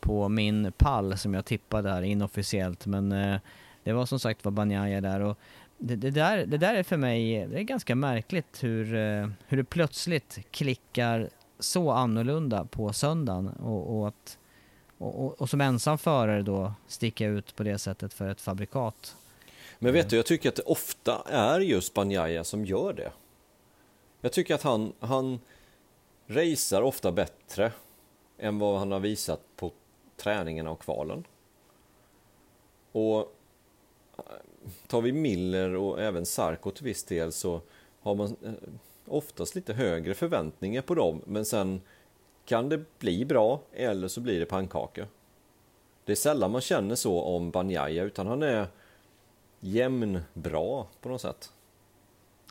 på 0.01 0.29
min 0.29 0.73
pall 0.77 1.19
som 1.19 1.35
jag 1.35 1.45
tippade 1.45 1.91
här 1.91 2.03
inofficiellt 2.03 2.87
men 2.87 3.13
eh, 3.13 3.41
det 3.85 3.93
var 3.93 4.07
som 4.07 4.21
sagt 4.21 4.45
var 4.45 4.53
Banjaya 4.53 5.01
där 5.01 5.21
och 5.21 5.39
det, 5.79 5.97
det, 5.97 6.11
där, 6.11 6.47
det 6.47 6.59
där 6.59 6.75
är 6.75 6.83
för 6.83 6.97
mig 6.97 7.47
det 7.47 7.59
är 7.59 7.63
ganska 7.63 7.95
märkligt 7.95 8.65
hur, 8.65 8.95
eh, 8.95 9.29
hur 9.47 9.57
det 9.57 9.65
plötsligt 9.65 10.39
klickar 10.51 11.31
så 11.59 11.91
annorlunda 11.91 12.65
på 12.65 12.93
söndagen 12.93 13.49
och, 13.49 13.99
och 13.99 14.09
att 14.09 14.39
och, 14.99 15.25
och, 15.25 15.41
och, 15.41 15.51
som 15.51 15.61
ensam 15.61 15.99
förare 15.99 16.43
då 16.43 16.73
sticka 16.87 17.27
ut 17.27 17.57
på 17.57 17.63
det 17.63 17.79
sättet 17.79 18.15
för 18.15 18.29
ett 18.29 18.41
fabrikat. 18.41 19.17
Men 19.79 19.93
vet 19.93 20.11
du, 20.11 20.17
jag 20.17 20.27
tycker 20.27 20.49
att 20.49 20.57
det 20.57 20.63
ofta 20.63 21.23
är 21.27 21.61
just 21.61 21.95
Banjaya 21.95 22.45
som 22.45 22.65
gör 22.65 22.93
det. 22.93 23.13
Jag 24.21 24.33
tycker 24.33 24.55
att 24.55 24.63
han, 24.63 24.93
han 25.01 25.41
racear 26.27 26.83
ofta 26.83 27.13
bättre 27.13 27.73
än 28.39 28.59
vad 28.59 28.79
han 28.79 28.93
har 28.93 29.01
visat 29.01 29.41
på 29.57 29.73
träningarna 30.17 30.71
och 30.71 30.81
kvalen. 30.81 31.25
Och 32.93 33.37
tar 34.87 35.01
vi 35.01 35.13
Miller 35.13 35.75
och 35.75 36.03
även 36.03 36.27
Sarko 36.27 36.71
till 36.71 36.85
viss 36.85 37.05
del 37.05 37.33
så 37.33 37.61
har 38.01 38.15
man 38.15 38.37
eh, 38.45 38.53
oftast 39.07 39.55
lite 39.55 39.73
högre 39.73 40.15
förväntningar 40.15 40.83
på 40.83 40.95
dem 40.95 41.23
men 41.27 41.45
sen 41.45 41.81
kan 42.45 42.69
det 42.69 42.99
bli 42.99 43.25
bra 43.25 43.61
eller 43.73 44.09
så 44.09 44.21
blir 44.21 44.41
det 44.41 44.47
pannkaka. 44.47 45.07
Det 46.05 46.13
är 46.13 46.17
sällan 46.17 46.51
man 46.51 46.61
känner 46.61 46.95
så 46.95 47.21
om 47.21 47.51
Banjaya 47.51 48.05
utan 48.05 48.27
han 48.27 48.43
är 48.43 48.67
jämn 49.61 50.21
bra 50.35 50.87
på 51.01 51.09
något 51.09 51.21
sätt. 51.21 51.53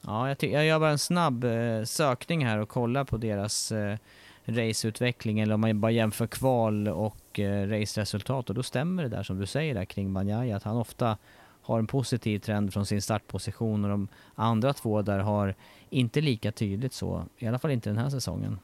Ja, 0.03 0.28
jag, 0.28 0.43
jag 0.43 0.66
gör 0.66 0.80
bara 0.80 0.91
en 0.91 0.99
snabb 0.99 1.43
eh, 1.43 1.84
sökning 1.84 2.45
här 2.45 2.57
och 2.57 2.70
kollar 2.70 3.03
på 3.03 3.18
deras 3.18 3.72
eh, 3.72 3.97
raceutveckling 4.45 5.39
eller 5.39 5.53
om 5.53 5.61
man 5.61 5.82
bara 5.82 5.91
jämför 5.91 6.28
kval 6.28 6.88
och 6.88 7.39
eh, 7.39 7.68
raceresultat 7.68 8.49
och 8.49 8.55
då 8.55 8.64
stämmer 8.64 9.03
det 9.03 9.09
där 9.09 9.24
som 9.24 9.39
du 9.39 9.45
säger 9.45 9.74
där 9.74 9.86
kring 9.86 10.14
Banjaya 10.14 10.57
att 10.57 10.64
han 10.64 10.78
ofta 10.78 11.18
har 11.64 11.80
en 11.80 11.88
positiv 11.88 12.39
trend 12.39 12.74
från 12.74 12.86
sin 12.86 13.01
startposition 13.01 13.84
och 13.84 13.89
de 13.89 14.07
andra 14.36 14.74
två 14.74 15.01
där 15.01 15.20
har 15.20 15.55
inte 15.89 16.22
lika 16.22 16.51
tydligt 16.51 16.93
så, 16.93 17.26
i 17.38 17.47
alla 17.47 17.59
fall 17.59 17.72
inte 17.72 17.89
den 17.89 17.97
här 17.97 18.09
säsongen. 18.09 18.59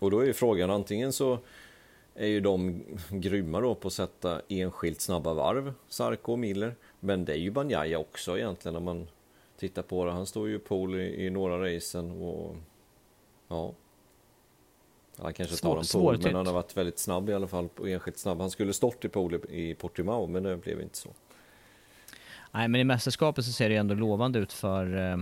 Och 0.00 0.10
då 0.10 0.20
är 0.20 0.26
ju 0.26 0.32
frågan 0.32 0.70
antingen 0.70 1.12
så 1.12 1.38
är 2.14 2.26
ju 2.26 2.40
de 2.40 2.82
grymma 3.10 3.60
då 3.60 3.74
på 3.74 3.88
att 3.88 3.94
sätta 3.94 4.42
enskilt 4.48 5.00
snabba 5.00 5.34
varv, 5.34 5.72
Sarko 5.88 6.32
och 6.32 6.38
Miller. 6.38 6.74
Men 7.00 7.24
det 7.24 7.32
är 7.32 7.36
ju 7.36 7.50
Banjaya 7.50 7.98
också 7.98 8.38
egentligen 8.38 8.72
när 8.72 8.80
man 8.80 9.06
tittar 9.58 9.82
på 9.82 10.04
det. 10.04 10.10
Han 10.10 10.26
står 10.26 10.48
ju 10.48 10.58
pol 10.58 10.94
i, 10.94 11.26
i 11.26 11.30
några 11.30 11.76
racen 11.76 12.10
och 12.10 12.56
ja. 13.48 13.72
Han 15.16 15.32
kanske 15.32 15.56
tar 15.56 15.78
en 15.78 15.84
pol, 15.92 16.18
men 16.22 16.34
han 16.34 16.46
har 16.46 16.54
varit 16.54 16.76
väldigt 16.76 16.98
snabb 16.98 17.28
i 17.28 17.34
alla 17.34 17.46
fall 17.46 17.68
enskilt 17.86 18.18
snabb. 18.18 18.40
Han 18.40 18.50
skulle 18.50 18.72
stått 18.72 19.04
i 19.04 19.08
pol 19.08 19.34
i 19.48 19.74
Portimao, 19.74 20.26
men 20.26 20.42
det 20.42 20.56
blev 20.56 20.80
inte 20.80 20.96
så. 20.96 21.10
Nej, 22.52 22.68
men 22.68 22.80
i 22.80 22.84
mästerskapet 22.84 23.44
så 23.44 23.52
ser 23.52 23.68
det 23.68 23.72
ju 23.72 23.78
ändå 23.80 23.94
lovande 23.94 24.38
ut 24.38 24.52
för, 24.52 25.12
eh, 25.12 25.18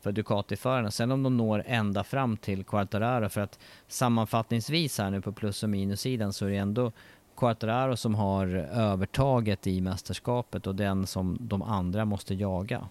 för 0.00 0.12
Ducati-förarna. 0.12 0.90
Sen 0.90 1.12
om 1.12 1.22
de 1.22 1.36
når 1.36 1.62
ända 1.66 2.04
fram 2.04 2.36
till 2.36 2.64
Quartararo, 2.64 3.28
för 3.28 3.40
att 3.40 3.58
sammanfattningsvis 3.88 4.98
här 4.98 5.10
nu 5.10 5.20
på 5.20 5.32
plus 5.32 5.62
och 5.62 5.70
minussidan 5.70 6.32
så 6.32 6.46
är 6.46 6.50
det 6.50 6.56
ändå 6.56 6.92
Quartararo 7.36 7.96
som 7.96 8.14
har 8.14 8.46
övertaget 8.72 9.66
i 9.66 9.80
mästerskapet 9.80 10.66
och 10.66 10.74
den 10.74 11.06
som 11.06 11.36
de 11.40 11.62
andra 11.62 12.04
måste 12.04 12.34
jaga. 12.34 12.88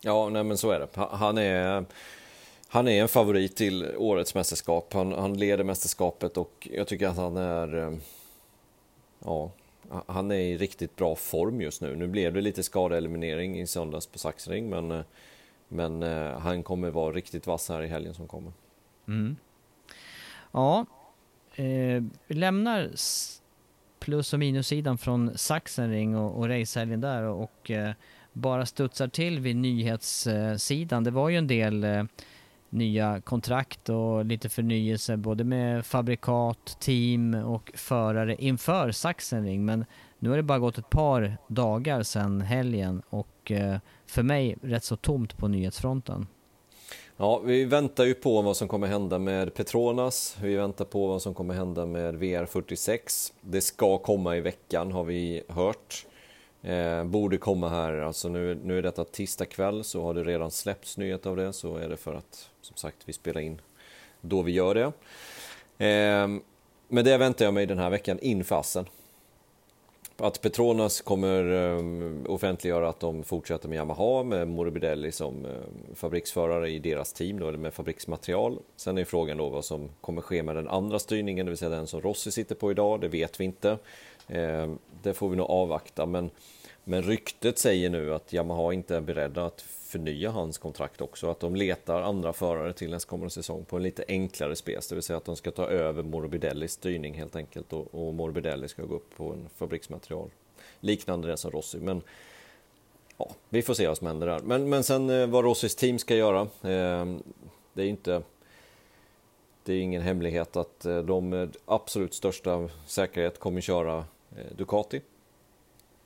Ja, 0.00 0.28
nej 0.28 0.44
men 0.44 0.58
så 0.58 0.70
är 0.70 0.78
det. 0.78 0.88
Han 1.10 1.38
är, 1.38 1.84
han 2.68 2.88
är 2.88 3.02
en 3.02 3.08
favorit 3.08 3.56
till 3.56 3.96
årets 3.96 4.34
mästerskap. 4.34 4.92
Han, 4.94 5.12
han 5.12 5.38
leder 5.38 5.64
mästerskapet 5.64 6.36
och 6.36 6.68
jag 6.72 6.86
tycker 6.86 7.08
att 7.08 7.16
han 7.16 7.36
är... 7.36 7.76
Eh, 7.78 7.92
ja, 9.24 9.50
han 10.06 10.30
är 10.30 10.34
i 10.34 10.56
riktigt 10.56 10.96
bra 10.96 11.14
form 11.14 11.60
just 11.60 11.82
nu. 11.82 11.96
Nu 11.96 12.06
blev 12.06 12.34
det 12.34 12.40
lite 12.40 12.62
skadeeliminering 12.62 13.60
i 13.60 13.66
söndags 13.66 14.06
på 14.06 14.18
Saxring, 14.18 14.70
men, 14.70 14.90
eh, 14.90 15.04
men 15.68 16.02
eh, 16.02 16.38
han 16.38 16.62
kommer 16.62 16.90
vara 16.90 17.12
riktigt 17.12 17.46
vass 17.46 17.68
här 17.68 17.82
i 17.82 17.88
helgen 17.88 18.14
som 18.14 18.28
kommer. 18.28 18.52
Mm. 19.08 19.36
Ja, 20.52 20.86
eh, 21.54 22.02
vi 22.26 22.34
lämnar 22.34 22.90
plus 23.98 24.32
och 24.32 24.38
minussidan 24.38 24.98
från 24.98 25.38
Saxenring 25.38 26.16
och, 26.16 26.38
och 26.38 26.48
racehelgen 26.48 27.00
där 27.00 27.22
och 27.22 27.70
eh, 27.70 27.92
bara 28.32 28.66
studsar 28.66 29.08
till 29.08 29.40
vid 29.40 29.56
nyhetssidan. 29.56 31.04
Det 31.04 31.10
var 31.10 31.28
ju 31.28 31.36
en 31.36 31.46
del 31.46 31.84
eh, 31.84 32.04
nya 32.72 33.20
kontrakt 33.20 33.88
och 33.88 34.24
lite 34.24 34.48
förnyelse 34.48 35.16
både 35.16 35.44
med 35.44 35.86
fabrikat, 35.86 36.76
team 36.80 37.34
och 37.34 37.72
förare 37.74 38.36
inför 38.38 38.90
Sachsenring. 38.90 39.64
Men 39.64 39.84
nu 40.18 40.30
har 40.30 40.36
det 40.36 40.42
bara 40.42 40.58
gått 40.58 40.78
ett 40.78 40.90
par 40.90 41.36
dagar 41.48 42.02
sedan 42.02 42.40
helgen 42.40 43.02
och 43.10 43.50
eh, 43.50 43.78
för 44.06 44.22
mig 44.22 44.56
rätt 44.62 44.84
så 44.84 44.96
tomt 44.96 45.36
på 45.36 45.48
nyhetsfronten. 45.48 46.26
Ja, 47.16 47.38
vi 47.44 47.64
väntar 47.64 48.04
ju 48.04 48.14
på 48.14 48.42
vad 48.42 48.56
som 48.56 48.68
kommer 48.68 48.86
hända 48.86 49.18
med 49.18 49.54
Petronas. 49.54 50.36
Vi 50.42 50.56
väntar 50.56 50.84
på 50.84 51.06
vad 51.06 51.22
som 51.22 51.34
kommer 51.34 51.54
hända 51.54 51.86
med 51.86 52.14
VR46. 52.14 53.32
Det 53.40 53.60
ska 53.60 53.98
komma 53.98 54.36
i 54.36 54.40
veckan 54.40 54.92
har 54.92 55.04
vi 55.04 55.42
hört. 55.48 56.06
Eh, 56.62 57.04
borde 57.04 57.38
komma 57.38 57.68
här, 57.68 57.92
alltså 57.92 58.28
nu, 58.28 58.58
nu 58.64 58.78
är 58.78 58.82
detta 58.82 59.04
tisdag 59.04 59.46
kväll 59.46 59.84
så 59.84 60.02
har 60.02 60.14
det 60.14 60.24
redan 60.24 60.50
släppts 60.50 60.96
nyhet 60.96 61.26
av 61.26 61.36
det 61.36 61.52
så 61.52 61.76
är 61.76 61.88
det 61.88 61.96
för 61.96 62.14
att 62.14 62.50
som 62.60 62.76
sagt 62.76 62.96
vi 63.04 63.12
spelar 63.12 63.40
in 63.40 63.60
då 64.20 64.42
vi 64.42 64.52
gör 64.52 64.74
det. 64.74 64.92
Eh, 65.86 66.28
men 66.88 67.04
det 67.04 67.16
väntar 67.16 67.44
jag 67.44 67.54
mig 67.54 67.66
den 67.66 67.78
här 67.78 67.90
veckan 67.90 68.18
infassen. 68.22 68.86
Att 70.16 70.40
Petronas 70.40 71.00
kommer 71.00 71.52
eh, 71.52 72.32
offentliggöra 72.32 72.88
att 72.88 73.00
de 73.00 73.24
fortsätter 73.24 73.68
med 73.68 73.76
Yamaha 73.76 74.22
med 74.22 74.48
Morbidelli 74.48 75.12
som 75.12 75.44
eh, 75.44 75.94
fabriksförare 75.94 76.70
i 76.70 76.78
deras 76.78 77.12
team 77.12 77.38
då, 77.38 77.48
eller 77.48 77.58
med 77.58 77.74
fabriksmaterial. 77.74 78.58
Sen 78.76 78.98
är 78.98 79.04
frågan 79.04 79.36
då 79.36 79.48
vad 79.48 79.64
som 79.64 79.90
kommer 80.00 80.22
ske 80.22 80.42
med 80.42 80.56
den 80.56 80.68
andra 80.68 80.98
styrningen, 80.98 81.46
det 81.46 81.50
vill 81.50 81.58
säga 81.58 81.70
den 81.70 81.86
som 81.86 82.00
Rossi 82.00 82.30
sitter 82.30 82.54
på 82.54 82.70
idag. 82.70 83.00
Det 83.00 83.08
vet 83.08 83.40
vi 83.40 83.44
inte. 83.44 83.78
Eh, 84.28 84.70
det 85.02 85.14
får 85.14 85.28
vi 85.28 85.36
nog 85.36 85.50
avvakta, 85.50 86.06
men, 86.06 86.30
men 86.84 87.02
ryktet 87.02 87.58
säger 87.58 87.90
nu 87.90 88.14
att 88.14 88.32
Yamaha 88.32 88.72
inte 88.72 88.96
är 88.96 89.00
beredda 89.00 89.44
att 89.44 89.60
förnya 89.60 90.30
hans 90.30 90.58
kontrakt 90.58 91.00
också. 91.00 91.30
Att 91.30 91.40
de 91.40 91.56
letar 91.56 92.02
andra 92.02 92.32
förare 92.32 92.72
till 92.72 92.90
nästkommande 92.90 93.30
säsong 93.30 93.64
på 93.64 93.76
en 93.76 93.82
lite 93.82 94.04
enklare 94.08 94.56
spes, 94.56 94.88
det 94.88 94.94
vill 94.94 95.02
säga 95.02 95.16
att 95.16 95.24
de 95.24 95.36
ska 95.36 95.50
ta 95.50 95.66
över 95.66 96.02
Morbidellis 96.02 96.72
styrning 96.72 97.14
helt 97.14 97.36
enkelt 97.36 97.72
och, 97.72 97.94
och 97.94 98.14
Morbidelli 98.14 98.68
ska 98.68 98.82
gå 98.82 98.94
upp 98.94 99.16
på 99.16 99.32
en 99.32 99.48
fabriksmaterial 99.56 100.30
liknande 100.80 101.28
det 101.28 101.36
som 101.36 101.50
Rossi. 101.50 101.78
Men 101.78 102.02
ja, 103.16 103.30
vi 103.48 103.62
får 103.62 103.74
se 103.74 103.88
vad 103.88 103.98
som 103.98 104.06
händer 104.06 104.26
där. 104.26 104.40
Men, 104.40 104.68
men 104.68 104.84
sen 104.84 105.10
eh, 105.10 105.26
vad 105.26 105.44
Rossis 105.44 105.74
team 105.74 105.98
ska 105.98 106.14
göra. 106.14 106.40
Eh, 106.40 107.06
det 107.72 107.82
är 107.82 107.86
inte 107.86 108.22
det 109.64 109.72
är 109.72 109.80
ingen 109.80 110.02
hemlighet 110.02 110.56
att 110.56 110.84
eh, 110.84 110.98
de 110.98 111.28
med 111.28 111.56
absolut 111.64 112.14
största 112.14 112.68
säkerhet 112.86 113.38
kommer 113.38 113.60
köra 113.60 114.04
Eh, 114.36 114.56
Ducati 114.56 115.00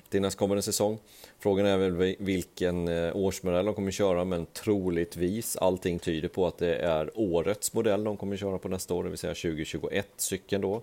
till 0.08 0.20
nästkommande 0.20 0.62
säsong. 0.62 0.98
Frågan 1.38 1.66
är 1.66 1.76
väl 1.76 2.16
vilken 2.18 2.88
eh, 2.88 3.16
årsmodell 3.16 3.66
de 3.66 3.74
kommer 3.74 3.90
köra, 3.90 4.24
men 4.24 4.46
troligtvis 4.46 5.56
allting 5.56 5.98
tyder 5.98 6.28
på 6.28 6.46
att 6.46 6.58
det 6.58 6.76
är 6.76 7.10
årets 7.14 7.72
modell 7.72 8.04
de 8.04 8.16
kommer 8.16 8.36
köra 8.36 8.58
på 8.58 8.68
nästa 8.68 8.94
år, 8.94 9.04
det 9.04 9.10
vill 9.10 9.18
säga 9.18 9.34
2021 9.34 10.08
cykeln 10.16 10.62
då. 10.62 10.82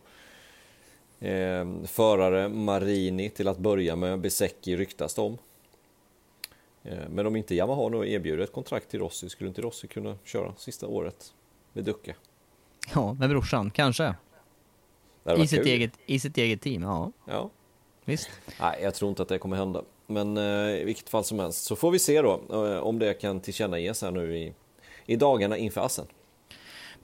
Ehm, 1.19 1.87
förare 1.87 2.49
Marini 2.49 3.29
till 3.29 3.47
att 3.47 3.57
börja 3.57 3.95
med, 3.95 4.19
Besecki 4.19 4.77
ryktas 4.77 5.17
om. 5.17 5.37
Ehm, 6.83 7.11
men 7.11 7.25
om 7.25 7.35
inte 7.35 7.55
Yamaha 7.55 7.89
nu 7.89 8.11
erbjuder 8.11 8.43
ett 8.43 8.51
kontrakt 8.51 8.89
till 8.89 8.99
Rossi, 8.99 9.29
skulle 9.29 9.47
inte 9.47 9.61
Rossi 9.61 9.87
kunna 9.87 10.17
köra 10.23 10.53
sista 10.57 10.87
året 10.87 11.33
med 11.73 11.83
Ducke? 11.83 12.15
Ja, 12.95 13.13
med 13.13 13.29
brorsan, 13.29 13.71
kanske. 13.71 14.15
I 15.37 15.47
sitt, 15.47 15.65
eget, 15.65 15.91
I 16.05 16.19
sitt 16.19 16.37
eget 16.37 16.61
team, 16.61 16.81
ja. 16.83 17.11
Ja. 17.25 17.49
Visst. 18.05 18.29
Nej, 18.59 18.79
jag 18.83 18.95
tror 18.95 19.09
inte 19.09 19.21
att 19.21 19.27
det 19.27 19.37
kommer 19.37 19.57
hända. 19.57 19.83
Men 20.07 20.37
eh, 20.37 20.81
i 20.81 20.83
vilket 20.85 21.09
fall 21.09 21.23
som 21.23 21.39
helst 21.39 21.63
så 21.63 21.75
får 21.75 21.91
vi 21.91 21.99
se 21.99 22.21
då 22.21 22.41
eh, 22.51 22.77
om 22.77 22.99
det 22.99 23.13
kan 23.13 23.39
tillkännages 23.39 24.01
här 24.01 24.11
nu 24.11 24.37
i, 24.37 24.53
i 25.05 25.15
dagarna 25.15 25.57
inför 25.57 25.81
Assen. 25.81 26.05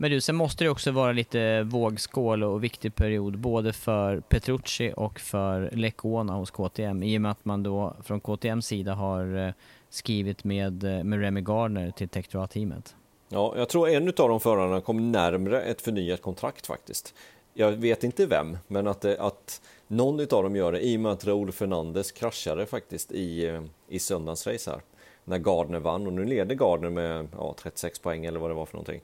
Men 0.01 0.11
du, 0.11 0.21
sen 0.21 0.35
måste 0.35 0.63
det 0.63 0.69
också 0.69 0.91
vara 0.91 1.11
lite 1.11 1.63
vågskål 1.63 2.43
och 2.43 2.63
viktig 2.63 2.95
period 2.95 3.39
både 3.39 3.73
för 3.73 4.19
Petrucci 4.19 4.93
och 4.95 5.19
för 5.19 5.69
Lecona 5.73 6.33
hos 6.33 6.51
KTM 6.51 7.03
i 7.03 7.17
och 7.17 7.21
med 7.21 7.31
att 7.31 7.45
man 7.45 7.63
då 7.63 7.95
från 8.03 8.19
KTMs 8.19 8.65
sida 8.65 8.93
har 8.93 9.47
eh, 9.47 9.53
skrivit 9.89 10.43
med, 10.43 10.83
eh, 10.83 11.03
med 11.03 11.19
Remy 11.19 11.41
Gardner 11.41 11.91
till 11.91 12.09
Tectoa-teamet. 12.09 12.95
Ja, 13.29 13.53
jag 13.57 13.69
tror 13.69 13.89
en 13.89 14.07
av 14.07 14.13
de 14.29 14.39
förarna 14.39 14.81
kom 14.81 15.11
närmre 15.11 15.61
ett 15.61 15.81
förnyat 15.81 16.21
kontrakt 16.21 16.67
faktiskt. 16.67 17.15
Jag 17.59 17.71
vet 17.71 18.03
inte 18.03 18.25
vem, 18.25 18.57
men 18.67 18.87
att, 18.87 19.01
det, 19.01 19.21
att 19.21 19.61
någon 19.87 20.19
av 20.19 20.43
dem 20.43 20.55
gör 20.55 20.71
det 20.71 20.79
i 20.79 20.97
och 20.97 21.01
med 21.01 21.11
att 21.11 21.25
Raúl 21.25 21.51
Fernandez 21.51 22.11
kraschade 22.11 22.65
faktiskt 22.65 23.11
i, 23.11 23.45
eh, 23.47 23.63
i 23.87 23.99
söndagens 23.99 24.47
race 24.47 24.71
här. 24.71 24.81
När 25.23 25.37
Gardner 25.37 25.79
vann 25.79 26.07
och 26.07 26.13
nu 26.13 26.25
leder 26.25 26.55
Gardner 26.55 26.89
med 26.89 27.27
ja, 27.37 27.55
36 27.57 27.99
poäng 27.99 28.25
eller 28.25 28.39
vad 28.39 28.49
det 28.49 28.53
var 28.53 28.65
för 28.65 28.73
någonting. 28.73 29.01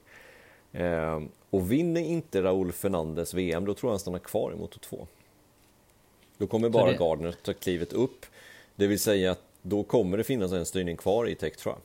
Eh, 0.72 1.22
och 1.50 1.72
vinner 1.72 2.00
inte 2.00 2.42
Raúl 2.42 2.72
Fernandez 2.72 3.34
VM, 3.34 3.64
då 3.64 3.74
tror 3.74 3.88
jag 3.88 3.92
han 3.92 3.98
stannar 3.98 4.18
kvar 4.18 4.52
i 4.52 4.56
Moto 4.56 4.78
2. 4.78 5.06
Då 6.38 6.46
kommer 6.46 6.68
bara 6.68 6.90
det... 6.90 6.98
Gardner 6.98 7.32
ta 7.32 7.52
klivet 7.52 7.92
upp. 7.92 8.26
Det 8.76 8.86
vill 8.86 9.00
säga 9.00 9.30
att 9.30 9.42
då 9.62 9.82
kommer 9.82 10.16
det 10.18 10.24
finnas 10.24 10.52
en 10.52 10.66
styrning 10.66 10.96
kvar 10.96 11.28
i 11.28 11.34
Tech 11.34 11.56
tror 11.56 11.74
jag. 11.74 11.82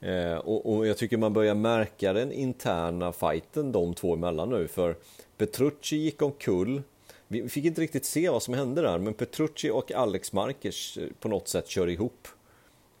Eh, 0.00 0.38
och, 0.38 0.74
och, 0.74 0.86
jag 0.86 0.96
tycker 0.96 1.16
man 1.16 1.32
börjar 1.32 1.54
märka 1.54 2.12
den 2.12 2.32
interna 2.32 3.12
fighten 3.12 3.72
de 3.72 3.94
två 3.94 4.14
emellan 4.14 4.48
nu 4.48 4.68
för 4.68 4.96
Petrucci 5.36 5.96
gick 5.96 6.22
omkull. 6.22 6.82
Vi 7.28 7.48
fick 7.48 7.64
inte 7.64 7.80
riktigt 7.80 8.04
se 8.04 8.28
vad 8.28 8.42
som 8.42 8.54
hände 8.54 8.82
där 8.82 8.98
men 8.98 9.14
Petrucci 9.14 9.70
och 9.70 9.92
Alex 9.92 10.32
Marquez 10.32 10.96
eh, 10.96 11.08
på 11.20 11.28
något 11.28 11.48
sätt 11.48 11.68
kör 11.68 11.88
ihop. 11.88 12.28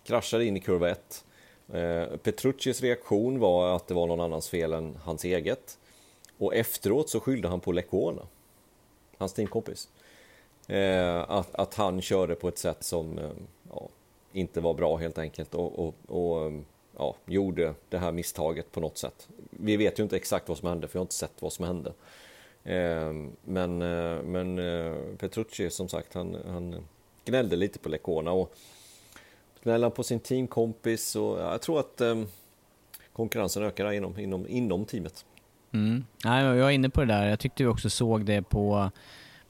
Kraschade 0.04 0.44
in 0.44 0.56
i 0.56 0.60
kurva 0.60 0.90
1. 0.90 1.24
Eh, 1.72 2.16
Petruccis 2.16 2.80
reaktion 2.80 3.38
var 3.38 3.76
att 3.76 3.86
det 3.86 3.94
var 3.94 4.06
någon 4.06 4.20
annans 4.20 4.48
fel 4.48 4.72
än 4.72 4.98
hans 5.02 5.24
eget. 5.24 5.78
Och 6.38 6.54
efteråt 6.54 7.10
så 7.10 7.20
skyllde 7.20 7.48
han 7.48 7.60
på 7.60 7.72
Lecona, 7.72 8.22
hans 9.18 9.32
teamkompis. 9.32 9.88
Eh, 10.68 11.30
att, 11.30 11.54
att 11.54 11.74
han 11.74 12.02
körde 12.02 12.34
på 12.34 12.48
ett 12.48 12.58
sätt 12.58 12.84
som 12.84 13.20
ja, 13.70 13.88
inte 14.32 14.60
var 14.60 14.74
bra 14.74 14.96
helt 14.96 15.18
enkelt. 15.18 15.54
och, 15.54 15.78
och, 15.78 15.94
och 16.06 16.52
ja, 16.98 17.16
gjorde 17.26 17.74
det 17.88 17.98
här 17.98 18.12
misstaget 18.12 18.72
på 18.72 18.80
något 18.80 18.98
sätt. 18.98 19.28
Vi 19.50 19.76
vet 19.76 19.98
ju 19.98 20.02
inte 20.02 20.16
exakt 20.16 20.48
vad 20.48 20.58
som 20.58 20.68
hände, 20.68 20.88
för 20.88 20.96
jag 20.96 21.00
har 21.00 21.04
inte 21.04 21.14
sett 21.14 21.42
vad 21.42 21.52
som 21.52 21.64
hände. 21.64 21.92
Ehm, 22.64 23.32
men, 23.44 23.82
eh, 23.82 24.22
men 24.22 24.58
eh, 24.58 24.94
Petrucci, 25.18 25.70
som 25.70 25.88
sagt, 25.88 26.14
han, 26.14 26.36
han 26.46 26.84
gnällde 27.24 27.56
lite 27.56 27.78
på 27.78 27.88
Lecona 27.88 28.30
och 28.30 28.54
gnällde 29.62 29.90
på 29.90 30.02
sin 30.02 30.20
teamkompis 30.20 31.16
och 31.16 31.38
jag 31.38 31.62
tror 31.62 31.80
att 31.80 32.00
ehm, 32.00 32.26
konkurrensen 33.12 33.62
ökar 33.62 33.92
inom, 33.92 34.18
inom, 34.18 34.48
inom 34.48 34.84
teamet. 34.84 35.24
Mm. 35.72 36.04
Nej, 36.24 36.44
jag 36.44 36.68
är 36.68 36.70
inne 36.70 36.90
på 36.90 37.00
det 37.00 37.06
där. 37.06 37.26
Jag 37.26 37.38
tyckte 37.38 37.62
vi 37.62 37.68
också 37.68 37.90
såg 37.90 38.24
det 38.24 38.42
på, 38.42 38.90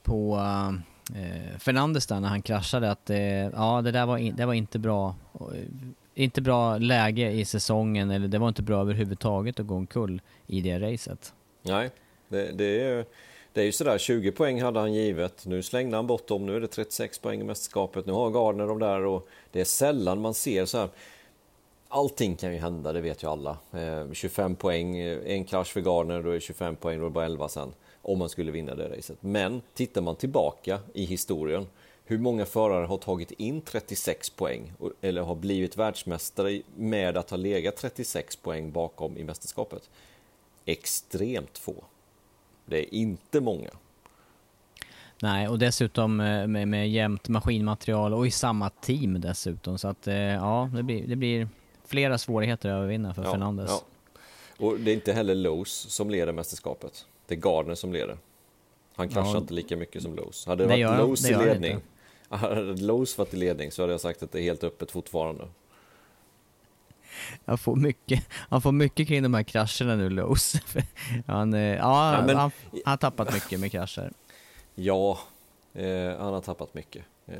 på 0.03 0.39
eh, 1.15 1.57
Fernandes 1.59 2.07
där 2.07 2.19
när 2.19 2.27
han 2.27 2.41
kraschade 2.41 2.91
att 2.91 3.09
eh, 3.09 3.17
ja, 3.19 3.81
det 3.81 3.91
där 3.91 4.05
var, 4.05 4.17
in, 4.17 4.35
det 4.35 4.45
var 4.45 4.53
inte 4.53 4.79
bra. 4.79 5.15
Inte 6.17 6.41
bra 6.41 6.77
läge 6.77 7.31
i 7.31 7.45
säsongen 7.45 8.11
eller 8.11 8.27
det 8.27 8.37
var 8.37 8.47
inte 8.47 8.63
bra 8.63 8.81
överhuvudtaget 8.81 9.59
att 9.59 9.67
gå 9.67 9.75
omkull 9.75 10.21
i 10.47 10.61
det 10.61 10.79
racet. 10.79 11.33
Nej, 11.61 11.89
det, 12.29 12.51
det 12.51 12.81
är 12.81 13.05
det 13.55 13.61
är 13.61 13.65
ju 13.65 13.71
sådär, 13.71 13.97
20 13.97 14.31
poäng 14.31 14.61
hade 14.61 14.79
han 14.79 14.93
givet. 14.93 15.45
Nu 15.45 15.63
slängde 15.63 15.95
han 15.95 16.07
bort 16.07 16.27
dem, 16.27 16.45
nu 16.45 16.55
är 16.55 16.59
det 16.59 16.67
36 16.67 17.19
poäng 17.19 17.41
i 17.41 17.43
mästerskapet. 17.43 18.05
Nu 18.05 18.13
har 18.13 18.29
Gardner 18.29 18.67
dem 18.67 18.79
där 18.79 19.05
och 19.05 19.27
det 19.51 19.61
är 19.61 19.65
sällan 19.65 20.21
man 20.21 20.33
ser 20.33 20.65
så 20.65 20.77
här. 20.77 20.89
Allting 21.87 22.35
kan 22.35 22.53
ju 22.53 22.59
hända, 22.59 22.93
det 22.93 23.01
vet 23.01 23.23
ju 23.23 23.29
alla. 23.29 23.57
Eh, 23.71 24.11
25 24.11 24.55
poäng, 24.55 24.97
eh, 24.97 25.19
en 25.25 25.45
krasch 25.45 25.73
för 25.73 25.81
Gardner, 25.81 26.23
då 26.23 26.29
är 26.29 26.39
25 26.39 26.75
poäng, 26.75 26.99
då 26.99 27.05
är 27.05 27.09
det 27.09 27.13
bara 27.13 27.25
11 27.25 27.49
sen. 27.49 27.73
Om 28.01 28.19
man 28.19 28.29
skulle 28.29 28.51
vinna 28.51 28.75
det 28.75 28.97
racet. 28.97 29.17
Men 29.19 29.61
tittar 29.73 30.01
man 30.01 30.15
tillbaka 30.15 30.79
i 30.93 31.05
historien, 31.05 31.67
hur 32.05 32.17
många 32.17 32.45
förare 32.45 32.85
har 32.85 32.97
tagit 32.97 33.31
in 33.31 33.61
36 33.61 34.29
poäng 34.29 34.73
eller 35.01 35.21
har 35.21 35.35
blivit 35.35 35.77
världsmästare 35.77 36.61
med 36.75 37.17
att 37.17 37.29
ha 37.29 37.37
legat 37.37 37.75
36 37.75 38.35
poäng 38.35 38.71
bakom 38.71 39.17
i 39.17 39.23
mästerskapet? 39.23 39.89
Extremt 40.65 41.57
få. 41.57 41.75
Det 42.65 42.79
är 42.79 42.93
inte 42.93 43.41
många. 43.41 43.69
Nej, 45.21 45.47
och 45.47 45.59
dessutom 45.59 46.19
eh, 46.19 46.47
med, 46.47 46.67
med 46.67 46.89
jämnt 46.89 47.29
maskinmaterial 47.29 48.13
och 48.13 48.27
i 48.27 48.31
samma 48.31 48.69
team 48.69 49.21
dessutom. 49.21 49.77
Så 49.77 49.87
att 49.87 50.07
eh, 50.07 50.15
ja, 50.15 50.69
det 50.73 50.83
blir, 50.83 51.07
det 51.07 51.15
blir 51.15 51.47
flera 51.85 52.17
svårigheter 52.17 52.69
att 52.69 52.75
övervinna 52.75 53.13
för 53.13 53.23
ja, 53.23 53.31
Fernandes. 53.31 53.69
Ja. 53.69 53.81
Och 54.65 54.79
det 54.79 54.91
är 54.91 54.95
inte 54.95 55.13
heller 55.13 55.35
Lowe's 55.35 55.87
som 55.87 56.09
leder 56.09 56.33
mästerskapet. 56.33 57.05
Det 57.27 57.35
är 57.35 57.39
Gardner 57.39 57.75
som 57.75 57.93
leder. 57.93 58.17
Han 58.95 59.09
kraschar 59.09 59.31
ja. 59.31 59.37
inte 59.37 59.53
lika 59.53 59.77
mycket 59.77 60.01
som 60.01 60.19
Lowe's. 60.19 60.47
Hade 60.47 60.65
det, 60.65 60.75
det 60.75 60.85
varit 60.85 60.99
Lowe's 60.99 61.41
i 61.41 61.45
ledning, 61.45 61.81
hade 62.29 62.73
Lowe's 62.73 63.17
varit 63.17 63.33
i 63.33 63.37
ledning 63.37 63.71
så 63.71 63.83
hade 63.83 63.93
jag 63.93 64.01
sagt 64.01 64.23
att 64.23 64.31
det 64.31 64.39
är 64.39 64.43
helt 64.43 64.63
öppet 64.63 64.91
fortfarande. 64.91 65.47
Han 67.45 67.57
får 67.57 67.75
mycket, 67.75 68.27
han 68.31 68.61
får 68.61 68.71
mycket 68.71 69.07
kring 69.07 69.23
de 69.23 69.33
här 69.33 69.43
krascherna 69.43 69.95
nu, 69.95 70.09
Lowe's. 70.09 70.61
han, 71.27 71.53
eh, 71.53 71.59
ja, 71.59 72.15
ja 72.15 72.25
men, 72.25 72.35
han, 72.35 72.51
han 72.71 72.81
har 72.85 72.97
tappat 72.97 73.33
mycket 73.33 73.59
med 73.59 73.71
krascher. 73.71 74.11
Ja, 74.75 75.19
eh, 75.73 76.17
han 76.17 76.33
har 76.33 76.41
tappat 76.41 76.73
mycket. 76.73 77.05
Eh, 77.27 77.37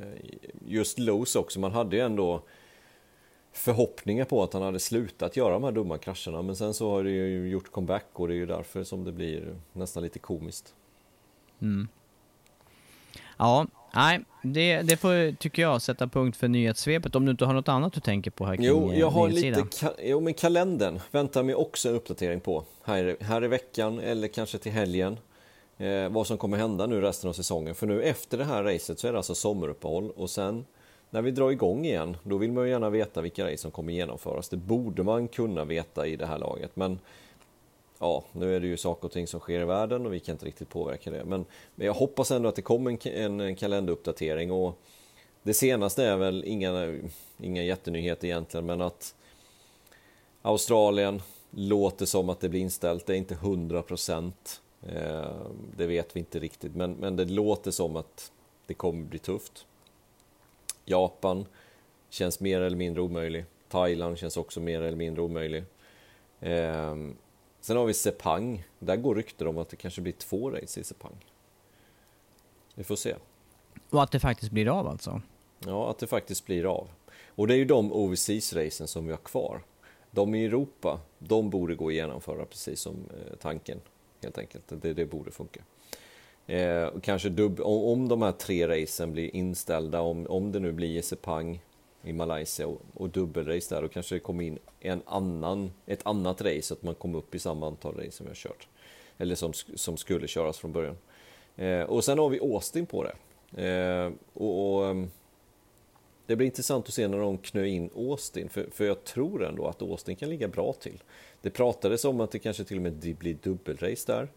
just 0.67 0.97
Lowe's 0.97 1.37
också, 1.37 1.59
man 1.59 1.71
hade 1.71 1.95
ju 1.95 2.01
ändå 2.01 2.43
förhoppningar 3.51 4.25
på 4.25 4.43
att 4.43 4.53
han 4.53 4.61
hade 4.61 4.79
slutat 4.79 5.37
göra 5.37 5.53
de 5.53 5.63
här 5.63 5.71
dumma 5.71 5.97
krascherna 5.97 6.41
men 6.41 6.55
sen 6.55 6.73
så 6.73 6.91
har 6.91 7.03
det 7.03 7.11
ju 7.11 7.49
gjort 7.49 7.71
comeback 7.71 8.05
och 8.13 8.27
det 8.27 8.33
är 8.33 8.35
ju 8.35 8.45
därför 8.45 8.83
som 8.83 9.03
det 9.03 9.11
blir 9.11 9.55
nästan 9.73 10.03
lite 10.03 10.19
komiskt. 10.19 10.73
Mm. 11.61 11.87
Ja, 13.37 13.67
nej, 13.95 14.21
det, 14.43 14.81
det 14.81 14.97
får, 14.97 15.35
tycker 15.35 15.61
jag, 15.61 15.81
sätta 15.81 16.07
punkt 16.07 16.37
för 16.37 16.47
nyhetssvepet. 16.47 17.15
Om 17.15 17.25
du 17.25 17.31
inte 17.31 17.45
har 17.45 17.53
något 17.53 17.67
annat 17.67 17.93
du 17.93 17.99
tänker 17.99 18.31
på 18.31 18.45
här 18.45 18.55
kring 18.55 18.65
Jo, 18.65 18.93
jag 18.93 19.09
har 19.09 19.29
lite, 19.29 19.65
jo 20.03 20.19
men 20.19 20.33
kalendern 20.33 20.99
väntar 21.11 21.43
mig 21.43 21.55
också 21.55 21.89
en 21.89 21.95
uppdatering 21.95 22.39
på 22.39 22.63
här, 22.83 23.17
här 23.19 23.43
i 23.43 23.47
veckan 23.47 23.99
eller 23.99 24.27
kanske 24.27 24.57
till 24.57 24.71
helgen. 24.71 25.17
Eh, 25.77 26.09
vad 26.09 26.27
som 26.27 26.37
kommer 26.37 26.57
hända 26.57 26.85
nu 26.85 27.01
resten 27.01 27.29
av 27.29 27.33
säsongen. 27.33 27.75
För 27.75 27.87
nu 27.87 28.03
efter 28.03 28.37
det 28.37 28.43
här 28.43 28.63
racet 28.63 28.99
så 28.99 29.07
är 29.07 29.11
det 29.11 29.17
alltså 29.17 29.35
sommaruppehåll 29.35 30.11
och 30.11 30.29
sen 30.29 30.65
när 31.09 31.21
vi 31.21 31.31
drar 31.31 31.51
igång 31.51 31.85
igen, 31.85 32.17
då 32.23 32.37
vill 32.37 32.51
man 32.51 32.63
ju 32.63 32.69
gärna 32.69 32.89
veta 32.89 33.21
vilka 33.21 33.45
race 33.45 33.57
som 33.57 33.71
kommer 33.71 33.93
genomföras. 33.93 34.49
Det 34.49 34.57
borde 34.57 35.03
man 35.03 35.27
kunna 35.27 35.65
veta 35.65 36.07
i 36.07 36.15
det 36.15 36.25
här 36.25 36.37
laget, 36.37 36.75
men 36.75 36.99
ja, 37.99 38.23
nu 38.31 38.55
är 38.55 38.59
det 38.59 38.67
ju 38.67 38.77
saker 38.77 39.05
och 39.05 39.11
ting 39.11 39.27
som 39.27 39.39
sker 39.39 39.61
i 39.61 39.65
världen 39.65 40.05
och 40.05 40.13
vi 40.13 40.19
kan 40.19 40.33
inte 40.33 40.45
riktigt 40.45 40.69
påverka 40.69 41.11
det. 41.11 41.25
Men, 41.25 41.45
men 41.75 41.87
jag 41.87 41.93
hoppas 41.93 42.31
ändå 42.31 42.49
att 42.49 42.55
det 42.55 42.61
kommer 42.61 43.07
en, 43.07 43.39
en 43.39 43.55
kalenderuppdatering 43.55 44.51
och 44.51 44.79
det 45.43 45.53
senaste 45.53 46.03
är 46.03 46.17
väl 46.17 46.43
inga, 46.45 46.99
inga 47.37 47.63
jättenyheter 47.63 48.27
egentligen, 48.27 48.65
men 48.65 48.81
att 48.81 49.15
Australien 50.41 51.21
låter 51.51 52.05
som 52.05 52.29
att 52.29 52.39
det 52.39 52.49
blir 52.49 52.61
inställt. 52.61 53.05
Det 53.05 53.13
är 53.13 53.17
inte 53.17 53.33
100 53.33 53.81
procent. 53.81 54.61
Eh, 54.81 55.35
det 55.77 55.87
vet 55.87 56.15
vi 56.15 56.19
inte 56.19 56.39
riktigt, 56.39 56.75
men, 56.75 56.93
men 56.93 57.15
det 57.15 57.25
låter 57.25 57.71
som 57.71 57.95
att 57.95 58.31
det 58.65 58.73
kommer 58.73 59.03
bli 59.03 59.19
tufft. 59.19 59.65
Japan 60.85 61.45
känns 62.09 62.39
mer 62.39 62.61
eller 62.61 62.77
mindre 62.77 63.01
omöjlig. 63.01 63.45
Thailand 63.69 64.17
känns 64.17 64.37
också 64.37 64.59
mer 64.59 64.81
eller 64.81 64.97
mindre 64.97 65.21
omöjlig. 65.21 65.63
Ehm, 66.39 67.15
Sen 67.65 67.77
har 67.77 67.85
vi 67.85 67.93
Sepang. 67.93 68.63
Där 68.79 68.95
går 68.95 69.15
rykten 69.15 69.47
om 69.47 69.57
att 69.57 69.69
det 69.69 69.75
kanske 69.75 70.01
blir 70.01 70.13
två 70.13 70.51
race 70.51 70.79
i 70.79 70.83
Sepang. 70.83 71.25
Vi 72.75 72.83
får 72.83 72.95
se. 72.95 73.15
Och 73.89 74.03
att 74.03 74.11
det 74.11 74.19
faktiskt 74.19 74.51
blir 74.51 74.79
av 74.79 74.87
alltså? 74.87 75.21
Ja, 75.65 75.89
att 75.89 75.99
det 75.99 76.07
faktiskt 76.07 76.45
blir 76.45 76.65
av. 76.65 76.87
Och 77.27 77.47
det 77.47 77.53
är 77.53 77.57
ju 77.57 77.65
de 77.65 77.93
overseas-racen 77.93 78.87
som 78.87 79.05
vi 79.05 79.11
har 79.11 79.17
kvar. 79.17 79.61
De 80.11 80.35
i 80.35 80.45
Europa, 80.45 80.99
de 81.19 81.49
borde 81.49 81.75
gå 81.75 81.87
att 81.87 81.93
genomföra 81.93 82.45
precis 82.45 82.79
som 82.79 82.93
eh, 82.93 83.35
tanken, 83.37 83.81
helt 84.23 84.37
enkelt. 84.37 84.81
Det, 84.81 84.93
det 84.93 85.05
borde 85.05 85.31
funka. 85.31 85.61
Eh, 86.45 86.89
kanske 87.01 87.29
dubb, 87.29 87.59
om, 87.59 87.83
om 87.83 88.07
de 88.07 88.21
här 88.21 88.31
tre 88.31 88.67
racen 88.67 89.11
blir 89.11 89.35
inställda, 89.35 90.01
om, 90.01 90.27
om 90.29 90.51
det 90.51 90.59
nu 90.59 90.71
blir 90.71 91.01
Sepang 91.01 91.61
i 92.05 92.13
Malaysia 92.13 92.67
och, 92.67 92.81
och 92.93 93.09
dubbelrace 93.09 93.75
där, 93.75 93.83
och 93.83 93.91
kanske 93.91 94.15
det 94.15 94.19
kom 94.19 94.41
in 94.41 94.59
en 94.79 95.01
annan, 95.05 95.71
ett 95.85 96.05
annat 96.05 96.41
race, 96.41 96.61
så 96.61 96.73
att 96.73 96.83
man 96.83 96.95
kom 96.95 97.15
upp 97.15 97.35
i 97.35 97.39
samma 97.39 97.67
antal 97.67 97.95
race 97.95 98.11
som 98.11 98.25
vi 98.25 98.29
har 98.29 98.35
kört. 98.35 98.67
Eller 99.17 99.35
som, 99.35 99.53
som 99.53 99.97
skulle 99.97 100.27
köras 100.27 100.57
från 100.57 100.71
början. 100.71 100.97
Eh, 101.55 101.81
och 101.81 102.03
sen 102.03 102.19
har 102.19 102.29
vi 102.29 102.39
Austin 102.39 102.85
på 102.85 103.03
det. 103.03 103.15
Eh, 103.67 104.11
och, 104.33 104.75
och, 104.75 104.87
ehm, 104.87 105.11
Det 106.27 106.35
blir 106.35 106.45
intressant 106.45 106.87
att 106.87 106.93
se 106.93 107.07
när 107.07 107.17
de 107.17 107.37
knö 107.37 107.65
in 107.65 107.89
Austin, 107.95 108.49
för, 108.49 108.67
för 108.71 108.85
jag 108.85 109.03
tror 109.03 109.45
ändå 109.45 109.67
att 109.67 109.81
Austin 109.81 110.15
kan 110.15 110.29
ligga 110.29 110.47
bra 110.47 110.73
till. 110.73 111.03
Det 111.41 111.49
pratades 111.49 112.05
om 112.05 112.21
att 112.21 112.31
det 112.31 112.39
kanske 112.39 112.63
till 112.63 112.77
och 112.77 112.83
med 112.83 112.93
blir 112.93 113.37
dubbelrace 113.43 114.13
där. 114.13 114.27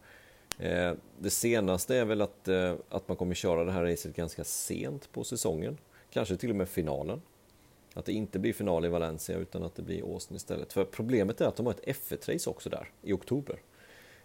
Eh, 0.59 0.95
det 1.19 1.31
senaste 1.31 1.97
är 1.97 2.05
väl 2.05 2.21
att, 2.23 2.49
eh, 2.49 2.75
att 2.89 3.09
man 3.09 3.17
kommer 3.17 3.35
köra 3.35 3.65
det 3.65 3.73
här 3.73 3.85
racet 3.85 4.17
ganska 4.17 4.45
sent 4.45 5.13
på 5.13 5.25
säsongen. 5.25 5.79
Kanske 6.11 6.37
till 6.37 6.51
och 6.51 6.57
med 6.57 6.69
finalen. 6.69 7.23
Att 7.99 8.05
det 8.05 8.13
inte 8.13 8.39
blir 8.39 8.53
final 8.53 8.85
i 8.85 8.89
Valencia 8.89 9.39
utan 9.39 9.63
att 9.63 9.75
det 9.75 9.83
blir 9.83 10.13
Austin 10.13 10.37
istället. 10.37 10.73
För 10.73 10.85
problemet 10.85 11.41
är 11.41 11.47
att 11.47 11.57
de 11.57 11.67
har 11.67 11.73
ett 11.73 11.97
F1-race 11.97 12.51
också 12.51 12.71
där 12.71 12.91
i 13.03 13.13
oktober. 13.13 13.59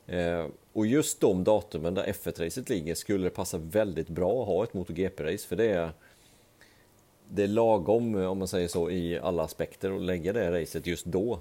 Eh, 0.07 0.47
och 0.73 0.85
just 0.85 1.21
de 1.21 1.43
datumen 1.43 1.93
där 1.93 2.03
F1-racet 2.03 2.69
ligger 2.69 2.95
skulle 2.95 3.23
det 3.23 3.29
passa 3.29 3.57
väldigt 3.57 4.09
bra 4.09 4.41
att 4.41 4.47
ha 4.47 4.63
ett 4.63 4.73
MotoGP-race 4.73 5.47
för 5.47 5.55
det 5.55 5.69
är 5.69 5.91
det 7.29 7.43
är 7.43 7.47
lagom, 7.47 8.15
om 8.15 8.37
man 8.37 8.47
säger 8.47 8.67
så, 8.67 8.89
i 8.89 9.19
alla 9.19 9.43
aspekter 9.43 9.95
att 9.95 10.01
lägga 10.01 10.33
det 10.33 10.61
racet 10.61 10.87
just 10.87 11.05
då. 11.05 11.39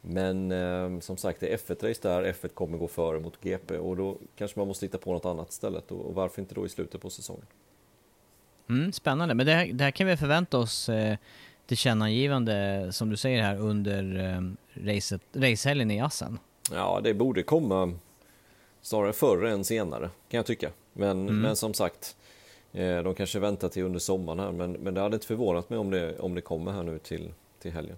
Men 0.00 0.52
eh, 0.52 1.00
som 1.00 1.16
sagt, 1.16 1.40
det 1.40 1.52
är 1.52 1.56
F1-race 1.56 2.00
där, 2.02 2.32
F1 2.32 2.48
kommer 2.48 2.78
gå 2.78 2.88
före 2.88 3.20
mot 3.20 3.40
GP 3.40 3.78
och 3.78 3.96
då 3.96 4.16
kanske 4.36 4.58
man 4.58 4.68
måste 4.68 4.86
hitta 4.86 4.98
på 4.98 5.12
något 5.12 5.24
annat 5.24 5.50
istället 5.50 5.92
och, 5.92 6.14
varför 6.14 6.42
inte 6.42 6.54
då 6.54 6.66
i 6.66 6.68
slutet 6.68 7.00
på 7.00 7.10
säsongen? 7.10 7.46
Mm, 8.68 8.92
spännande, 8.92 9.34
men 9.34 9.46
det 9.46 9.52
här, 9.52 9.66
det 9.72 9.84
här 9.84 9.90
kan 9.90 10.06
vi 10.06 10.16
förvänta 10.16 10.58
oss 10.58 10.88
eh, 10.88 11.16
tillkännagivande 11.66 12.88
som 12.92 13.10
du 13.10 13.16
säger 13.16 13.42
här 13.42 13.56
under 13.56 14.34
eh, 14.34 14.40
racet, 14.86 15.22
racehelgen 15.32 15.90
i 15.90 16.00
Assen? 16.00 16.38
Ja, 16.72 17.00
det 17.04 17.14
borde 17.14 17.42
komma 17.42 17.94
snarare 18.82 19.12
förr 19.12 19.44
än 19.44 19.64
senare 19.64 20.10
kan 20.28 20.38
jag 20.38 20.46
tycka. 20.46 20.70
Men, 20.92 21.10
mm. 21.10 21.40
men 21.40 21.56
som 21.56 21.74
sagt, 21.74 22.16
eh, 22.72 23.02
de 23.02 23.14
kanske 23.14 23.38
väntar 23.38 23.68
till 23.68 23.82
under 23.82 23.98
sommaren 23.98 24.38
här, 24.38 24.52
men, 24.52 24.72
men 24.72 24.94
det 24.94 25.00
hade 25.00 25.14
inte 25.14 25.26
förvånat 25.26 25.70
mig 25.70 25.78
om 25.78 25.90
det, 25.90 26.18
om 26.18 26.34
det 26.34 26.40
kommer 26.40 26.72
här 26.72 26.82
nu 26.82 26.98
till, 26.98 27.32
till 27.62 27.72
helgen. 27.72 27.96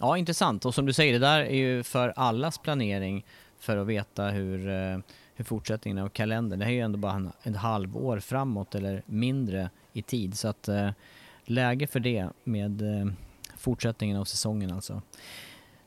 Ja, 0.00 0.18
intressant. 0.18 0.64
Och 0.64 0.74
som 0.74 0.86
du 0.86 0.92
säger, 0.92 1.12
det 1.12 1.18
där 1.18 1.40
är 1.40 1.56
ju 1.56 1.82
för 1.82 2.12
allas 2.16 2.58
planering 2.58 3.26
för 3.58 3.76
att 3.76 3.86
veta 3.86 4.24
hur, 4.24 4.68
eh, 4.68 4.98
hur 5.34 5.44
fortsättningen 5.44 5.98
av 5.98 6.08
kalendern. 6.08 6.58
Det 6.58 6.64
här 6.64 6.72
är 6.72 6.76
ju 6.76 6.82
ändå 6.82 6.98
bara 6.98 7.12
en, 7.12 7.32
ett 7.42 7.56
halvår 7.56 8.18
framåt 8.18 8.74
eller 8.74 9.02
mindre 9.06 9.70
i 9.92 10.02
tid. 10.02 10.38
Så 10.38 10.48
att 10.48 10.68
eh, 10.68 10.90
läge 11.44 11.86
för 11.86 12.00
det 12.00 12.28
med 12.44 12.82
eh, 12.82 13.12
fortsättningen 13.56 14.16
av 14.16 14.24
säsongen 14.24 14.72
alltså. 14.72 15.02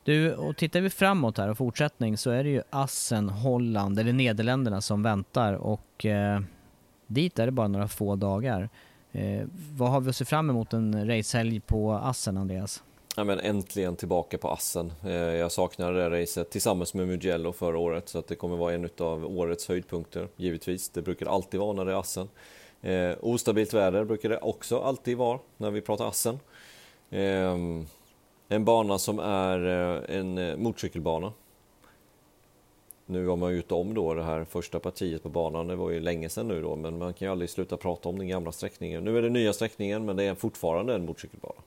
Du, 0.02 0.34
och 0.34 0.56
tittar 0.56 0.80
vi 0.80 0.90
framåt 0.90 1.38
här 1.38 1.48
och 1.48 1.58
fortsättning 1.58 2.16
så 2.16 2.30
är 2.30 2.44
det 2.44 2.50
ju 2.50 2.62
Assen, 2.70 3.28
Holland 3.28 3.98
eller 3.98 4.12
Nederländerna 4.12 4.80
som 4.80 5.02
väntar 5.02 5.52
och 5.54 6.06
eh, 6.06 6.40
dit 7.06 7.38
är 7.38 7.46
det 7.46 7.52
bara 7.52 7.68
några 7.68 7.88
få 7.88 8.16
dagar. 8.16 8.68
Eh, 9.12 9.46
vad 9.76 9.90
har 9.90 10.00
vi 10.00 10.10
att 10.10 10.16
se 10.16 10.24
fram 10.24 10.50
emot 10.50 10.72
en 10.72 11.06
racehelg 11.06 11.60
på 11.60 11.92
Assen, 11.92 12.36
Andreas? 12.36 12.82
Ja, 13.18 13.24
men 13.24 13.40
äntligen 13.40 13.96
tillbaka 13.96 14.38
på 14.38 14.48
assen. 14.48 14.92
Eh, 15.04 15.12
jag 15.12 15.52
saknade 15.52 16.08
det 16.08 16.22
racet 16.22 16.50
tillsammans 16.50 16.94
med 16.94 17.08
Mugello 17.08 17.52
förra 17.52 17.78
året 17.78 18.08
så 18.08 18.18
att 18.18 18.26
det 18.26 18.34
kommer 18.34 18.56
vara 18.56 18.74
en 18.74 18.88
av 18.98 19.38
årets 19.38 19.68
höjdpunkter 19.68 20.28
givetvis. 20.36 20.88
Det 20.88 21.02
brukar 21.02 21.26
alltid 21.26 21.60
vara 21.60 21.72
när 21.72 21.84
det 21.84 21.92
är 21.92 21.96
assen. 22.00 22.28
Eh, 22.82 23.16
ostabilt 23.20 23.74
väder 23.74 24.04
brukar 24.04 24.28
det 24.28 24.38
också 24.38 24.80
alltid 24.80 25.16
vara 25.16 25.38
när 25.56 25.70
vi 25.70 25.80
pratar 25.80 26.08
assen. 26.08 26.38
Eh, 27.10 27.56
En 28.48 28.64
bana 28.64 28.98
som 28.98 29.18
är 29.18 29.66
eh, 29.66 30.16
en 30.18 30.38
eh, 30.38 30.56
motorcykelbana. 30.56 31.32
Nu 33.06 33.26
har 33.26 33.36
man 33.36 33.56
gjort 33.56 33.72
om 33.72 33.94
då 33.94 34.14
det 34.14 34.22
här 34.22 34.44
första 34.44 34.80
partiet 34.80 35.22
på 35.22 35.28
banan. 35.28 35.66
Det 35.66 35.76
var 35.76 35.90
ju 35.90 36.00
länge 36.00 36.28
sedan 36.28 36.48
nu 36.48 36.62
då, 36.62 36.76
men 36.76 36.98
man 36.98 37.14
kan 37.14 37.26
ju 37.26 37.32
aldrig 37.32 37.50
sluta 37.50 37.76
prata 37.76 38.08
om 38.08 38.18
den 38.18 38.28
gamla 38.28 38.52
sträckningen. 38.52 39.04
Nu 39.04 39.18
är 39.18 39.22
det 39.22 39.30
nya 39.30 39.52
sträckningen, 39.52 40.04
men 40.04 40.16
det 40.16 40.24
är 40.24 40.34
fortfarande 40.34 40.94
en 40.94 41.06
motorcykelbana. 41.06 41.60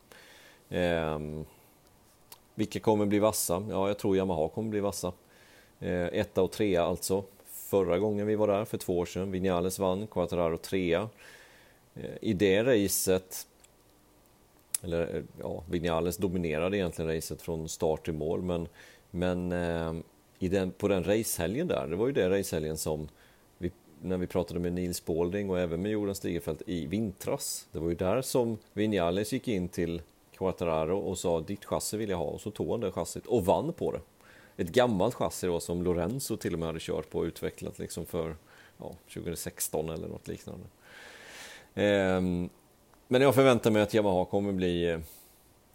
Eh, 0.72 1.20
vilka 2.56 2.80
kommer 2.80 3.06
bli 3.06 3.20
vassa? 3.20 3.66
Ja, 3.70 3.88
jag 3.88 3.98
tror 3.98 4.18
Yamaha 4.18 4.50
kommer 4.50 4.70
bli 4.70 4.80
vassa. 4.80 5.14
Eh, 5.80 6.06
etta 6.06 6.42
och 6.42 6.52
trea 6.52 6.84
alltså. 6.84 7.24
Förra 7.46 8.00
gången 8.00 8.28
vi 8.28 8.36
var 8.36 8.48
där, 8.48 8.66
för 8.66 8.78
två 8.78 9.00
år 9.00 9.06
sedan, 9.06 9.32
Vinales 9.32 9.80
vann, 9.80 10.08
Quattararo 10.08 10.58
trea. 10.58 11.10
Eh, 11.96 12.10
I 12.22 12.34
det 12.34 12.64
racet, 12.64 13.48
eller 14.84 15.24
ja, 15.42 15.64
Vinales 15.70 16.18
dominerade 16.18 16.78
egentligen 16.78 17.16
racet 17.16 17.42
från 17.42 17.70
start 17.70 18.06
till 18.06 18.14
mål, 18.14 18.42
men, 18.42 18.68
men 19.12 19.52
eh, 19.52 19.94
i 20.40 20.48
den, 20.48 20.72
på 20.72 20.88
den 20.88 21.04
racehelgen 21.04 21.68
där, 21.68 21.88
det 21.88 21.96
var 21.96 22.08
ju 22.08 22.14
det 22.14 22.30
racehelgen 22.30 22.78
som 22.78 23.08
vi, 23.58 23.72
när 24.02 24.18
vi 24.18 24.28
pratade 24.28 24.60
med 24.60 24.74
Nils 24.74 24.98
Spalding 24.98 25.50
och 25.50 25.60
även 25.60 25.82
med 25.82 25.92
Jonas 25.92 26.18
Stigefelt 26.18 26.62
i 26.66 26.86
vintras. 26.86 27.68
Det 27.72 27.80
var 27.80 27.90
ju 27.90 27.96
där 27.96 28.22
som 28.22 28.58
Vinales 28.74 29.34
gick 29.34 29.48
in 29.48 29.70
till 29.70 30.02
Quattararo 30.42 30.98
och 30.98 31.18
sa 31.18 31.40
ditt 31.40 31.66
chassi 31.66 31.98
vill 31.98 32.10
jag 32.10 32.18
ha 32.18 32.26
och 32.26 32.42
så 32.42 32.52
tog 32.52 32.72
han 32.72 32.80
det 32.80 32.92
chassit 32.92 33.26
och 33.26 33.46
vann 33.46 33.74
på 33.74 33.92
det. 33.92 34.02
Ett 34.58 34.70
gammalt 34.70 35.16
chassi 35.16 35.48
då 35.48 35.60
som 35.60 35.84
Lorenzo 35.84 36.38
till 36.38 36.54
och 36.54 36.60
med 36.60 36.68
hade 36.68 36.80
kört 36.80 37.10
på 37.10 37.20
och 37.20 37.24
utvecklat 37.24 37.80
liksom 37.80 38.06
för 38.06 38.36
ja, 38.78 38.94
2016 39.14 39.90
eller 39.90 40.08
något 40.08 40.28
liknande. 40.28 40.66
Ehm, 41.76 42.50
men 43.08 43.22
jag 43.22 43.36
förväntar 43.36 43.72
mig 43.72 43.82
att 43.82 43.94
Yamaha 43.94 44.26
kommer 44.26 44.52
bli 44.52 44.90
eh, 44.90 45.00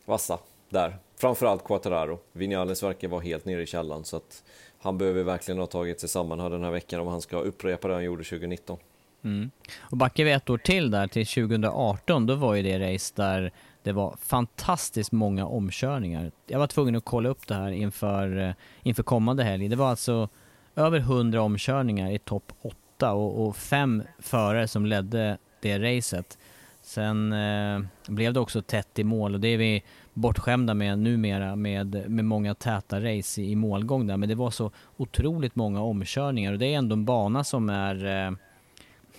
vassa 0.04 0.38
där. 0.68 0.96
Framförallt 1.16 1.64
Quattararo. 1.64 2.18
Vinales 2.32 2.82
verkar 2.82 3.08
vara 3.08 3.20
helt 3.20 3.44
nere 3.44 3.62
i 3.62 3.66
källan 3.66 4.04
så 4.04 4.16
att 4.16 4.44
han 4.78 4.98
behöver 4.98 5.22
verkligen 5.22 5.58
ha 5.58 5.66
tagit 5.66 6.00
sig 6.00 6.08
samman 6.08 6.40
här 6.40 6.50
den 6.50 6.64
här 6.64 6.70
veckan 6.70 7.00
om 7.00 7.06
han 7.06 7.20
ska 7.20 7.36
upprepa 7.36 7.88
det 7.88 7.94
han 7.94 8.04
gjorde 8.04 8.24
2019. 8.24 8.78
Mm. 9.24 9.50
Och 9.78 9.96
backar 9.96 10.24
vi 10.24 10.30
ett 10.30 10.50
år 10.50 10.58
till 10.58 10.90
där 10.90 11.06
till 11.06 11.26
2018, 11.26 12.26
då 12.26 12.34
var 12.34 12.54
ju 12.54 12.62
det 12.62 12.94
race 12.94 13.12
där 13.16 13.52
det 13.86 13.92
var 13.92 14.16
fantastiskt 14.22 15.12
många 15.12 15.46
omkörningar. 15.46 16.32
Jag 16.46 16.58
var 16.58 16.66
tvungen 16.66 16.96
att 16.96 17.04
kolla 17.04 17.28
upp 17.28 17.46
det 17.46 17.54
här 17.54 17.70
inför, 17.70 18.38
eh, 18.38 18.52
inför 18.82 19.02
kommande 19.02 19.44
helg. 19.44 19.68
Det 19.68 19.76
var 19.76 19.90
alltså 19.90 20.28
över 20.76 20.98
100 20.98 21.42
omkörningar 21.42 22.10
i 22.10 22.18
topp 22.18 22.52
8 22.62 23.12
och, 23.12 23.46
och, 23.46 23.56
fem 23.56 24.02
förare 24.18 24.68
som 24.68 24.86
ledde 24.86 25.38
det 25.60 25.78
racet. 25.78 26.38
Sen 26.82 27.32
eh, 27.32 27.80
blev 28.08 28.32
det 28.32 28.40
också 28.40 28.62
tätt 28.62 28.98
i 28.98 29.04
mål 29.04 29.34
och 29.34 29.40
det 29.40 29.48
är 29.48 29.58
vi 29.58 29.84
bortskämda 30.14 30.74
med 30.74 30.98
numera 30.98 31.56
med, 31.56 32.10
med 32.10 32.24
många 32.24 32.54
täta 32.54 33.00
race 33.00 33.42
i, 33.42 33.50
i 33.50 33.56
målgång 33.56 34.06
där. 34.06 34.16
Men 34.16 34.28
det 34.28 34.34
var 34.34 34.50
så 34.50 34.70
otroligt 34.96 35.56
många 35.56 35.82
omkörningar 35.82 36.52
och 36.52 36.58
det 36.58 36.66
är 36.66 36.78
ändå 36.78 36.92
en 36.92 37.04
bana 37.04 37.44
som 37.44 37.68
är 37.68 38.26
eh, 38.26 38.32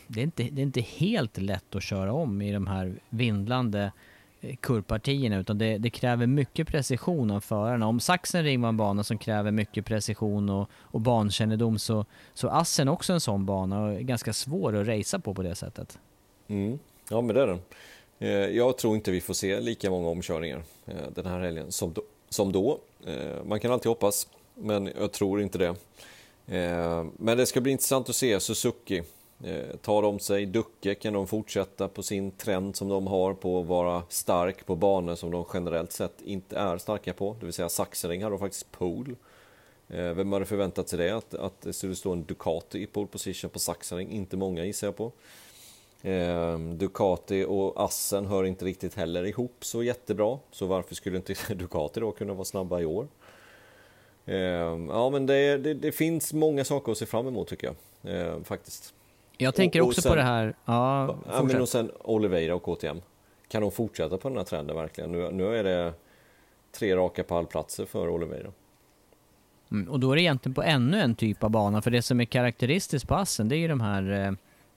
det 0.08 0.20
är, 0.20 0.24
inte, 0.24 0.44
det 0.44 0.62
är 0.62 0.64
inte 0.64 0.82
helt 0.82 1.38
lätt 1.38 1.76
att 1.76 1.84
köra 1.84 2.14
om 2.14 2.42
i 2.42 2.52
de 2.52 2.68
här 2.68 3.00
vindlande 3.10 3.84
eh, 3.84 3.92
Eh, 4.42 4.56
kurvpartierna 4.56 5.40
utan 5.40 5.58
det, 5.58 5.78
det, 5.78 5.90
kräver 5.90 6.28
mycket 6.28 6.68
precision 6.68 7.32
av 7.32 7.40
förarna. 7.40 7.88
Om 7.88 8.00
Sachsenring 8.00 8.62
var 8.62 8.70
en 8.70 8.78
bana 8.78 9.04
som 9.04 9.18
kräver 9.18 9.52
mycket 9.52 9.86
precision 9.86 10.50
och, 10.50 10.70
och 10.74 11.02
bankännedom 11.02 11.80
så, 11.80 12.06
så 12.34 12.50
Assen 12.50 12.88
också 12.88 13.14
en 13.14 13.22
sån 13.22 13.46
bana 13.46 13.86
och 13.86 14.00
ganska 14.00 14.34
svår 14.34 14.76
att 14.76 14.88
racea 14.88 15.20
på 15.20 15.34
på 15.34 15.42
det 15.42 15.56
sättet. 15.56 16.00
Mm. 16.48 16.80
Ja 17.10 17.22
men 17.22 17.36
det 17.36 17.42
är 17.42 17.48
den. 17.48 17.60
Eh, 18.20 18.30
jag 18.30 18.78
tror 18.78 18.96
inte 18.96 19.12
vi 19.12 19.22
får 19.22 19.34
se 19.34 19.60
lika 19.60 19.90
många 19.90 20.10
omkörningar 20.10 20.64
eh, 20.86 20.96
den 21.16 21.26
här 21.26 21.40
helgen 21.40 21.72
som 21.72 21.94
då. 21.94 22.02
Som 22.30 22.52
då. 22.52 22.80
Man 23.46 23.60
kan 23.60 23.72
alltid 23.72 23.90
hoppas, 23.90 24.28
men 24.56 24.92
jag 25.00 25.12
tror 25.12 25.42
inte 25.42 25.58
det. 25.58 25.76
Men 27.18 27.38
det 27.38 27.46
ska 27.46 27.62
bli 27.62 27.72
intressant 27.72 28.10
att 28.10 28.16
se 28.16 28.40
Suzuki. 28.40 29.04
Eh, 29.44 29.76
tar 29.82 30.02
de 30.02 30.20
sig 30.20 30.46
Ducke? 30.46 30.96
Kan 30.96 31.14
de 31.14 31.28
fortsätta 31.28 31.88
på 31.88 32.04
sin 32.04 32.32
trend 32.32 32.76
som 32.76 32.90
de 32.90 33.08
har 33.08 33.34
på 33.34 33.60
att 33.60 33.68
vara 33.68 34.04
stark 34.10 34.66
på 34.66 34.76
banor 34.76 35.16
som 35.16 35.32
de 35.32 35.46
generellt 35.54 35.92
sett 35.92 36.22
inte 36.22 36.58
är 36.58 36.78
starka 36.78 37.14
på? 37.14 37.36
Det 37.40 37.46
vill 37.46 37.54
säga 37.54 37.70
Saxering 37.70 38.24
hade 38.24 38.38
faktiskt 38.38 38.72
pole. 38.72 39.16
Eh, 39.88 40.14
vem 40.14 40.34
hade 40.34 40.46
förväntat 40.46 40.90
sig 40.90 41.00
det? 41.00 41.12
Att, 41.12 41.34
att 41.34 41.62
det 41.62 41.74
skulle 41.74 41.96
stå 41.96 42.12
en 42.12 42.24
Ducati 42.24 42.82
i 42.82 42.88
pole 42.88 43.08
position 43.08 43.50
på 43.50 43.60
Saxering? 43.60 44.12
Inte 44.12 44.38
många 44.38 44.66
gissar 44.66 44.88
jag 44.88 44.96
på. 44.96 45.12
Eh, 46.02 46.60
Ducati 46.60 47.46
och 47.48 47.84
Assen 47.84 48.26
hör 48.26 48.44
inte 48.44 48.66
riktigt 48.66 48.96
heller 48.96 49.26
ihop 49.26 49.66
så 49.66 49.84
jättebra. 49.84 50.40
Så 50.52 50.66
varför 50.66 50.96
skulle 50.96 51.18
inte 51.18 51.36
Ducati 51.54 52.00
då 52.00 52.12
kunna 52.12 52.34
vara 52.34 52.46
snabba 52.46 52.80
i 52.80 52.86
år? 52.86 53.08
Eh, 54.26 54.38
ja 54.90 55.10
men 55.10 55.26
det, 55.26 55.58
det, 55.58 55.74
det, 55.74 55.92
finns 55.92 56.34
många 56.34 56.66
saker 56.66 56.92
att 56.92 56.98
se 56.98 57.06
fram 57.06 57.28
emot 57.28 57.48
tycker 57.48 57.68
jag. 57.68 58.16
Eh, 58.16 58.44
faktiskt. 58.44 58.94
Jag 59.38 59.56
tänker 59.56 59.82
och, 59.82 59.88
också 59.88 60.02
sen, 60.02 60.12
på 60.12 60.16
det 60.16 60.24
här. 60.24 60.56
Ja, 60.66 61.16
ja 61.32 61.44
men 61.44 61.62
och 61.62 61.70
sen 61.70 61.92
Oliveira 62.02 62.56
och 62.56 62.64
KTM. 62.64 63.02
Kan 63.48 63.62
de 63.62 63.72
fortsätta 63.72 64.18
på 64.18 64.30
den 64.30 64.38
här 64.38 64.46
trenden 64.46 64.76
verkligen? 64.76 65.12
Nu, 65.12 65.32
nu 65.32 65.58
är 65.58 65.64
det 65.64 65.94
tre 66.72 66.96
raka 66.96 67.24
pallplatser 67.24 67.86
för 67.86 68.10
Oliveira. 68.10 68.52
Mm, 69.72 69.90
och 69.90 70.00
då 70.00 70.12
är 70.12 70.16
det 70.16 70.22
egentligen 70.22 70.54
på 70.54 70.64
ännu 70.64 71.02
en 71.02 71.16
typ 71.16 71.44
av 71.44 71.50
bana, 71.50 71.82
för 71.82 71.92
det 71.92 72.02
som 72.02 72.22
är 72.22 72.26
karaktäristiskt 72.26 73.08
på 73.08 73.16
Assen 73.16 73.50
det 73.50 73.56
är 73.56 73.58
ju 73.58 73.68
de 73.68 73.82
här 73.82 74.12
eh, 74.12 74.32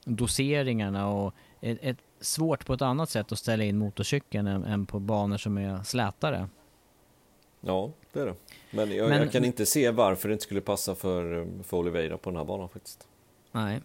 doseringarna 0.05 1.09
och 1.09 1.35
ett, 1.61 1.79
ett 1.83 1.99
svårt 2.21 2.67
på 2.67 2.75
ett 2.75 2.83
annat 2.83 3.11
sätt 3.11 3.33
att 3.33 3.39
ställa 3.39 3.65
in 3.65 3.79
motorcykeln 3.79 4.47
än, 4.47 4.65
än 4.65 4.87
på 4.87 4.99
banor 4.99 5.37
som 5.37 5.59
är 5.59 5.83
slätare. 5.83 6.49
Ja, 7.61 7.91
det 8.13 8.21
är 8.21 8.27
det. 8.27 8.35
Men 8.71 8.97
jag, 8.97 9.09
Men 9.09 9.19
jag, 9.19 9.33
kan 9.33 9.45
inte 9.45 9.67
se 9.67 9.91
varför 9.91 10.29
det 10.29 10.33
inte 10.33 10.45
skulle 10.45 10.61
passa 10.61 10.95
för, 10.95 11.49
för 11.63 11.77
Oliveira 11.77 12.19
på 12.19 12.31
den 12.31 12.37
här 12.37 12.45
banan 12.45 12.69
faktiskt. 12.69 13.09
Nej. 13.53 13.81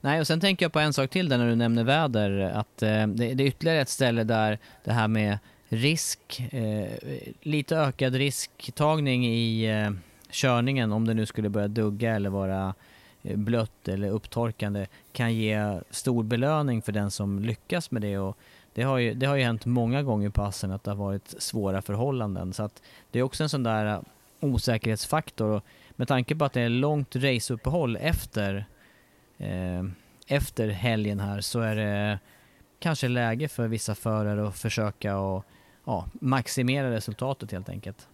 Nej, 0.00 0.20
och 0.20 0.26
sen 0.26 0.40
tänker 0.40 0.64
jag 0.64 0.72
på 0.72 0.80
en 0.80 0.92
sak 0.92 1.10
till 1.10 1.28
där 1.28 1.38
när 1.38 1.48
du 1.48 1.54
nämner 1.54 1.84
väder, 1.84 2.40
att 2.40 2.82
eh, 2.82 3.06
det, 3.06 3.34
det, 3.34 3.44
är 3.44 3.46
ytterligare 3.46 3.80
ett 3.80 3.88
ställe 3.88 4.24
där 4.24 4.58
det 4.84 4.92
här 4.92 5.08
med 5.08 5.38
risk, 5.68 6.42
eh, 6.50 6.88
lite 7.42 7.76
ökad 7.76 8.14
risktagning 8.14 9.26
i 9.26 9.64
eh, 9.64 9.90
körningen 10.30 10.92
om 10.92 11.06
det 11.06 11.14
nu 11.14 11.26
skulle 11.26 11.48
börja 11.48 11.68
dugga 11.68 12.14
eller 12.14 12.30
vara 12.30 12.74
eh, 13.22 13.36
blött 13.36 13.88
eller 13.88 14.10
upptorkande 14.10 14.86
kan 15.12 15.34
ge 15.34 15.80
stor 15.90 16.22
belöning 16.22 16.82
för 16.82 16.92
den 16.92 17.10
som 17.10 17.38
lyckas 17.38 17.90
med 17.90 18.02
det. 18.02 18.18
Och 18.18 18.38
det, 18.74 18.82
har 18.82 18.98
ju, 18.98 19.14
det 19.14 19.26
har 19.26 19.36
ju 19.36 19.42
hänt 19.42 19.66
många 19.66 20.02
gånger 20.02 20.28
på 20.28 20.42
passen 20.42 20.72
att 20.72 20.84
det 20.84 20.90
har 20.90 20.96
varit 20.96 21.34
svåra 21.38 21.82
förhållanden. 21.82 22.52
Så 22.52 22.62
att 22.62 22.82
det 23.10 23.18
är 23.18 23.22
också 23.22 23.42
en 23.42 23.48
sån 23.48 23.62
där 23.62 23.86
eh, 23.86 24.00
osäkerhetsfaktor. 24.40 25.48
Och 25.48 25.64
med 25.90 26.08
tanke 26.08 26.36
på 26.36 26.44
att 26.44 26.52
det 26.52 26.60
är 26.60 26.68
långt 26.68 27.16
raceuppehåll 27.16 27.96
efter, 27.96 28.66
efter 30.26 30.68
helgen 30.68 31.20
här 31.20 31.40
så 31.40 31.60
är 31.60 31.76
det 31.76 32.18
kanske 32.78 33.08
läge 33.08 33.48
för 33.48 33.68
vissa 33.68 33.94
förare 33.94 34.48
att 34.48 34.58
försöka 34.58 35.18
och, 35.18 35.44
ja, 35.84 36.08
maximera 36.12 36.90
resultatet 36.90 37.52
helt 37.52 37.68
enkelt. 37.68 38.08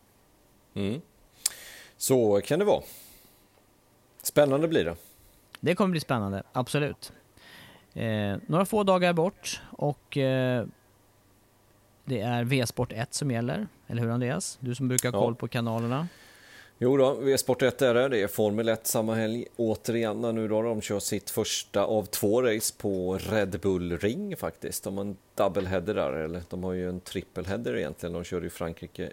Mm. 0.75 1.01
Så 1.97 2.41
kan 2.45 2.59
det 2.59 2.65
vara. 2.65 2.83
Spännande 4.23 4.69
blir 4.69 4.85
det. 4.85 4.97
Det 5.61 5.75
kommer 5.75 5.91
bli 5.91 6.01
spännande, 6.01 6.43
absolut. 6.53 7.13
Eh, 7.95 8.37
några 8.47 8.67
få 8.67 8.83
dagar 8.83 9.13
bort 9.13 9.63
och 9.71 10.17
eh, 10.17 10.67
det 12.05 12.21
är 12.21 12.45
V-sport 12.45 12.93
1 12.93 13.15
som 13.15 13.31
gäller, 13.31 13.67
eller 13.87 14.03
hur 14.03 14.11
Andreas? 14.11 14.59
Du 14.61 14.75
som 14.75 14.89
brukar 14.89 15.13
ha 15.13 15.21
koll 15.21 15.35
på 15.35 15.49
kanalerna. 15.49 16.09
Jo 16.79 16.97
då, 16.97 17.15
V-sport 17.15 17.63
1 17.63 17.83
är 17.83 17.95
det. 17.95 18.09
Det 18.09 18.23
är 18.23 18.27
Formel 18.27 18.69
1 18.69 18.87
samma 18.87 19.15
helg 19.15 19.47
återigen. 19.57 20.21
Nu 20.21 20.49
då 20.49 20.63
de 20.63 20.81
kör 20.81 21.01
sitt 21.01 21.31
första 21.31 21.85
av 21.85 22.05
två 22.05 22.43
race 22.43 22.75
på 22.79 23.19
Red 23.19 23.61
Bull 23.61 23.99
Ring 23.99 24.37
faktiskt. 24.37 24.85
De 24.85 24.97
har 24.97 25.05
en 25.05 25.17
doubleheader 25.35 25.95
där, 25.95 26.13
eller 26.13 26.43
de 26.51 26.65
har 26.65 26.73
ju 26.73 26.89
en 26.89 27.01
trippelheader 27.01 27.77
egentligen. 27.77 28.13
De 28.13 28.25
körde 28.25 28.47
i 28.47 28.51
Frankrike 28.51 29.11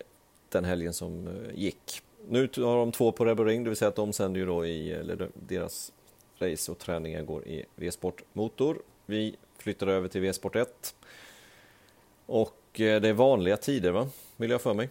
den 0.50 0.66
helgen 0.66 0.94
som 0.94 1.28
eh, 1.28 1.60
gick. 1.60 2.02
Nu 2.30 2.40
har 2.58 2.78
de 2.78 2.92
två 2.92 3.12
på 3.12 3.26
Red 3.26 3.38
Bull 3.38 3.48
Ring, 3.48 3.64
det 3.64 3.70
vill 3.70 3.78
säga 3.78 3.90
att 3.90 3.96
de 3.96 4.14
sänder 4.14 4.40
ju 4.40 4.46
då 4.46 4.66
i, 4.66 4.92
eller 4.92 5.30
deras 5.34 5.92
race 6.40 6.72
och 6.72 6.80
träningar 6.80 7.22
går 7.22 7.48
i 7.48 7.66
V-sport 7.76 8.22
motor. 8.34 8.82
Vi 9.06 9.36
flyttar 9.58 9.88
över 9.88 10.08
till 10.08 10.22
V-sport 10.22 10.56
1. 10.56 10.96
Och 12.26 12.80
eh, 12.82 13.02
det 13.02 13.10
är 13.10 13.14
vanliga 13.14 13.58
tider 13.58 13.92
va? 13.92 14.10
Vill 14.38 14.52
jag 14.52 14.62
för 14.62 14.74
mig. 14.74 14.90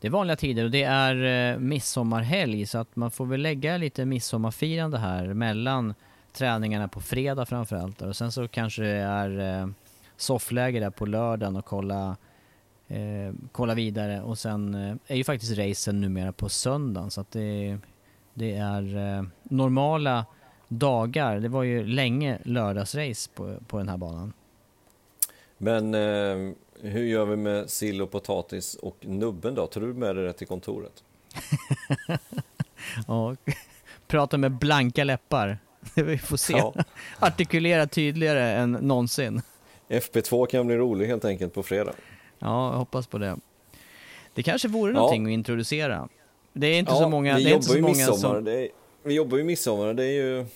Det 0.00 0.06
är 0.06 0.10
vanliga 0.10 0.36
tider 0.36 0.64
och 0.64 0.70
det 0.70 0.82
är 0.82 1.52
eh, 1.52 1.58
midsommarhelg 1.58 2.66
så 2.66 2.78
att 2.78 2.96
man 2.96 3.10
får 3.10 3.26
väl 3.26 3.42
lägga 3.42 3.76
lite 3.76 4.04
midsommarfirande 4.04 4.98
här 4.98 5.34
mellan 5.34 5.94
träningarna 6.32 6.88
på 6.88 7.00
fredag 7.00 7.46
framförallt 7.46 8.02
och 8.02 8.16
sen 8.16 8.32
så 8.32 8.48
kanske 8.48 8.82
det 8.82 8.88
är 8.88 9.60
eh, 9.60 9.68
soffläge 10.16 10.80
där 10.80 10.90
på 10.90 11.06
lördagen 11.06 11.56
och 11.56 11.64
kolla 11.64 12.16
eh, 12.88 13.34
kolla 13.52 13.74
vidare 13.74 14.22
och 14.22 14.38
sen 14.38 14.74
eh, 14.74 14.96
är 15.06 15.16
ju 15.16 15.24
faktiskt 15.24 15.58
racen 15.58 16.00
numera 16.00 16.32
på 16.32 16.48
söndagen 16.48 17.10
så 17.10 17.20
att 17.20 17.30
det, 17.30 17.78
det 18.34 18.54
är 18.54 18.96
eh, 18.96 19.24
normala 19.42 20.26
dagar. 20.68 21.40
Det 21.40 21.48
var 21.48 21.62
ju 21.62 21.86
länge 21.86 22.38
lördagsrace 22.44 23.30
på, 23.34 23.56
på 23.66 23.78
den 23.78 23.88
här 23.88 23.96
banan. 23.96 24.32
Men 25.58 25.94
eh, 25.94 26.54
hur 26.82 27.04
gör 27.04 27.24
vi 27.24 27.36
med 27.36 27.70
sill 27.70 28.02
och 28.02 28.10
potatis 28.10 28.74
och 28.74 28.96
nubben 29.00 29.54
då? 29.54 29.66
Tar 29.66 29.80
du 29.80 29.86
med 29.86 30.16
dig 30.16 30.24
det 30.24 30.32
till 30.32 30.46
kontoret? 30.46 31.04
Ja, 33.06 33.36
prata 34.08 34.38
med 34.38 34.52
blanka 34.52 35.04
läppar. 35.04 35.58
Vi 35.94 36.18
får 36.18 36.36
se. 36.36 36.52
Ja. 36.56 36.74
Artikulera 37.18 37.86
tydligare 37.86 38.52
än 38.52 38.72
någonsin. 38.72 39.42
FP2 39.88 40.46
kan 40.46 40.66
bli 40.66 40.76
rolig 40.76 41.06
helt 41.06 41.24
enkelt 41.24 41.54
på 41.54 41.62
fredag. 41.62 41.92
Ja, 42.38 42.70
jag 42.72 42.78
hoppas 42.78 43.06
på 43.06 43.18
det. 43.18 43.36
Det 44.34 44.42
kanske 44.42 44.68
vore 44.68 44.92
Ja. 44.92 44.96
någonting 44.98 45.26
att 45.26 45.30
introducera. 45.30 46.08
Det 46.52 46.66
är 46.66 46.78
inte 46.78 46.92
så 46.92 47.08
många, 47.08 47.36
vi 47.36 47.44
det 47.44 47.50
är 47.50 47.54
inte 47.54 47.66
jobbar 47.66 47.72
så 47.72 47.76
ju 47.76 47.82
många 47.82 47.92
midsommar. 47.94 48.34
som... 48.34 48.44
Det 48.44 48.52
är, 48.64 48.68
vi 49.02 49.14
jobbar 49.14 49.38
ju 49.38 49.44
midsommar, 49.44 49.94
det 49.94 50.04
är 50.04 50.12
ju... 50.24 50.46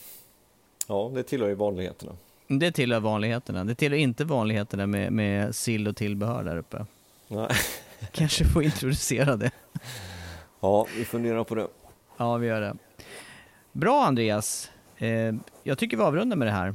Ja, 0.87 1.11
det 1.15 1.23
tillhör 1.23 1.49
ju 1.49 1.55
vanligheterna. 1.55 2.13
Det 2.47 2.73
tillhör 2.73 3.01
vanligheterna. 3.01 3.65
Det 3.65 3.75
tillhör 3.75 3.99
inte 3.99 4.25
vanligheterna 4.25 4.87
med, 4.87 5.13
med 5.13 5.55
sill 5.55 5.89
och 5.89 5.97
tillbehör 5.97 6.45
där 6.45 6.57
uppe. 6.57 6.87
Nej. 7.29 7.49
Kanske 8.13 8.45
får 8.45 8.63
introducera 8.63 9.37
det. 9.37 9.51
Ja, 10.61 10.87
vi 10.97 11.05
funderar 11.05 11.45
på 11.45 11.55
det. 11.55 11.69
Ja, 12.17 12.37
vi 12.37 12.47
gör 12.47 12.61
det. 12.61 12.77
Bra 13.73 14.05
Andreas. 14.05 14.71
Eh, 14.97 15.35
jag 15.63 15.79
tycker 15.79 15.97
vi 15.97 16.03
avrundar 16.03 16.37
med 16.37 16.49
det 16.49 16.53
här. 16.53 16.75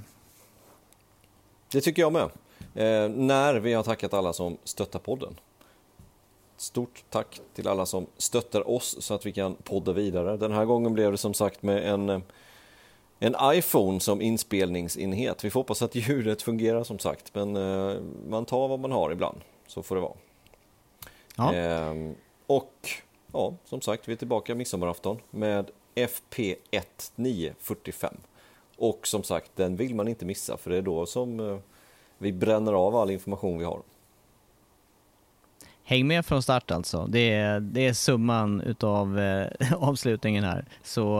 Det 1.71 1.81
tycker 1.81 2.01
jag 2.01 2.13
med. 2.13 2.29
Eh, 2.73 3.09
när 3.09 3.55
vi 3.55 3.73
har 3.73 3.83
tackat 3.83 4.13
alla 4.13 4.33
som 4.33 4.57
stöttar 4.63 4.99
podden. 4.99 5.39
Stort 6.57 7.03
tack 7.09 7.41
till 7.53 7.67
alla 7.67 7.85
som 7.85 8.07
stöttar 8.17 8.69
oss 8.69 8.95
så 8.99 9.13
att 9.13 9.25
vi 9.25 9.31
kan 9.31 9.55
podda 9.55 9.93
vidare. 9.93 10.37
Den 10.37 10.51
här 10.51 10.65
gången 10.65 10.93
blev 10.93 11.11
det 11.11 11.17
som 11.17 11.33
sagt 11.33 11.63
med 11.63 11.93
en, 11.93 12.09
eh, 12.09 12.19
en 13.19 13.35
iPhone 13.41 13.99
som 13.99 14.21
inspelningsenhet. 14.21 15.43
Vi 15.43 15.49
får 15.49 15.59
hoppas 15.59 15.81
att 15.81 15.95
ljudet 15.95 16.41
fungerar 16.41 16.83
som 16.83 16.99
sagt, 16.99 17.35
men 17.35 17.55
eh, 17.55 18.01
man 18.29 18.45
tar 18.45 18.67
vad 18.67 18.79
man 18.79 18.91
har 18.91 19.11
ibland. 19.11 19.41
Så 19.67 19.83
får 19.83 19.95
det 19.95 20.01
vara. 20.01 20.13
Ja. 21.35 21.53
Ehm, 21.53 22.15
och 22.47 22.89
ja, 23.33 23.53
som 23.65 23.81
sagt, 23.81 24.07
vi 24.07 24.13
är 24.13 24.17
tillbaka 24.17 24.55
midsommarafton 24.55 25.19
med 25.29 25.71
FP1 25.95 27.11
945. 27.15 28.13
Och 28.77 29.07
som 29.07 29.23
sagt, 29.23 29.51
den 29.55 29.75
vill 29.75 29.95
man 29.95 30.07
inte 30.07 30.25
missa 30.25 30.57
för 30.57 30.69
det 30.69 30.77
är 30.77 30.81
då 30.81 31.05
som 31.05 31.39
eh, 31.39 31.57
vi 32.17 32.33
bränner 32.33 32.73
av 32.73 32.95
all 32.95 33.11
information 33.11 33.59
vi 33.59 33.65
har. 33.65 33.81
Häng 35.83 36.07
med 36.07 36.25
från 36.25 36.43
start 36.43 36.71
alltså. 36.71 37.07
Det 37.09 37.31
är, 37.31 37.59
det 37.59 37.87
är 37.87 37.93
summan 37.93 38.61
utav 38.61 39.19
eh, 39.19 39.47
avslutningen 39.83 40.43
här. 40.43 40.65
Så, 40.83 41.19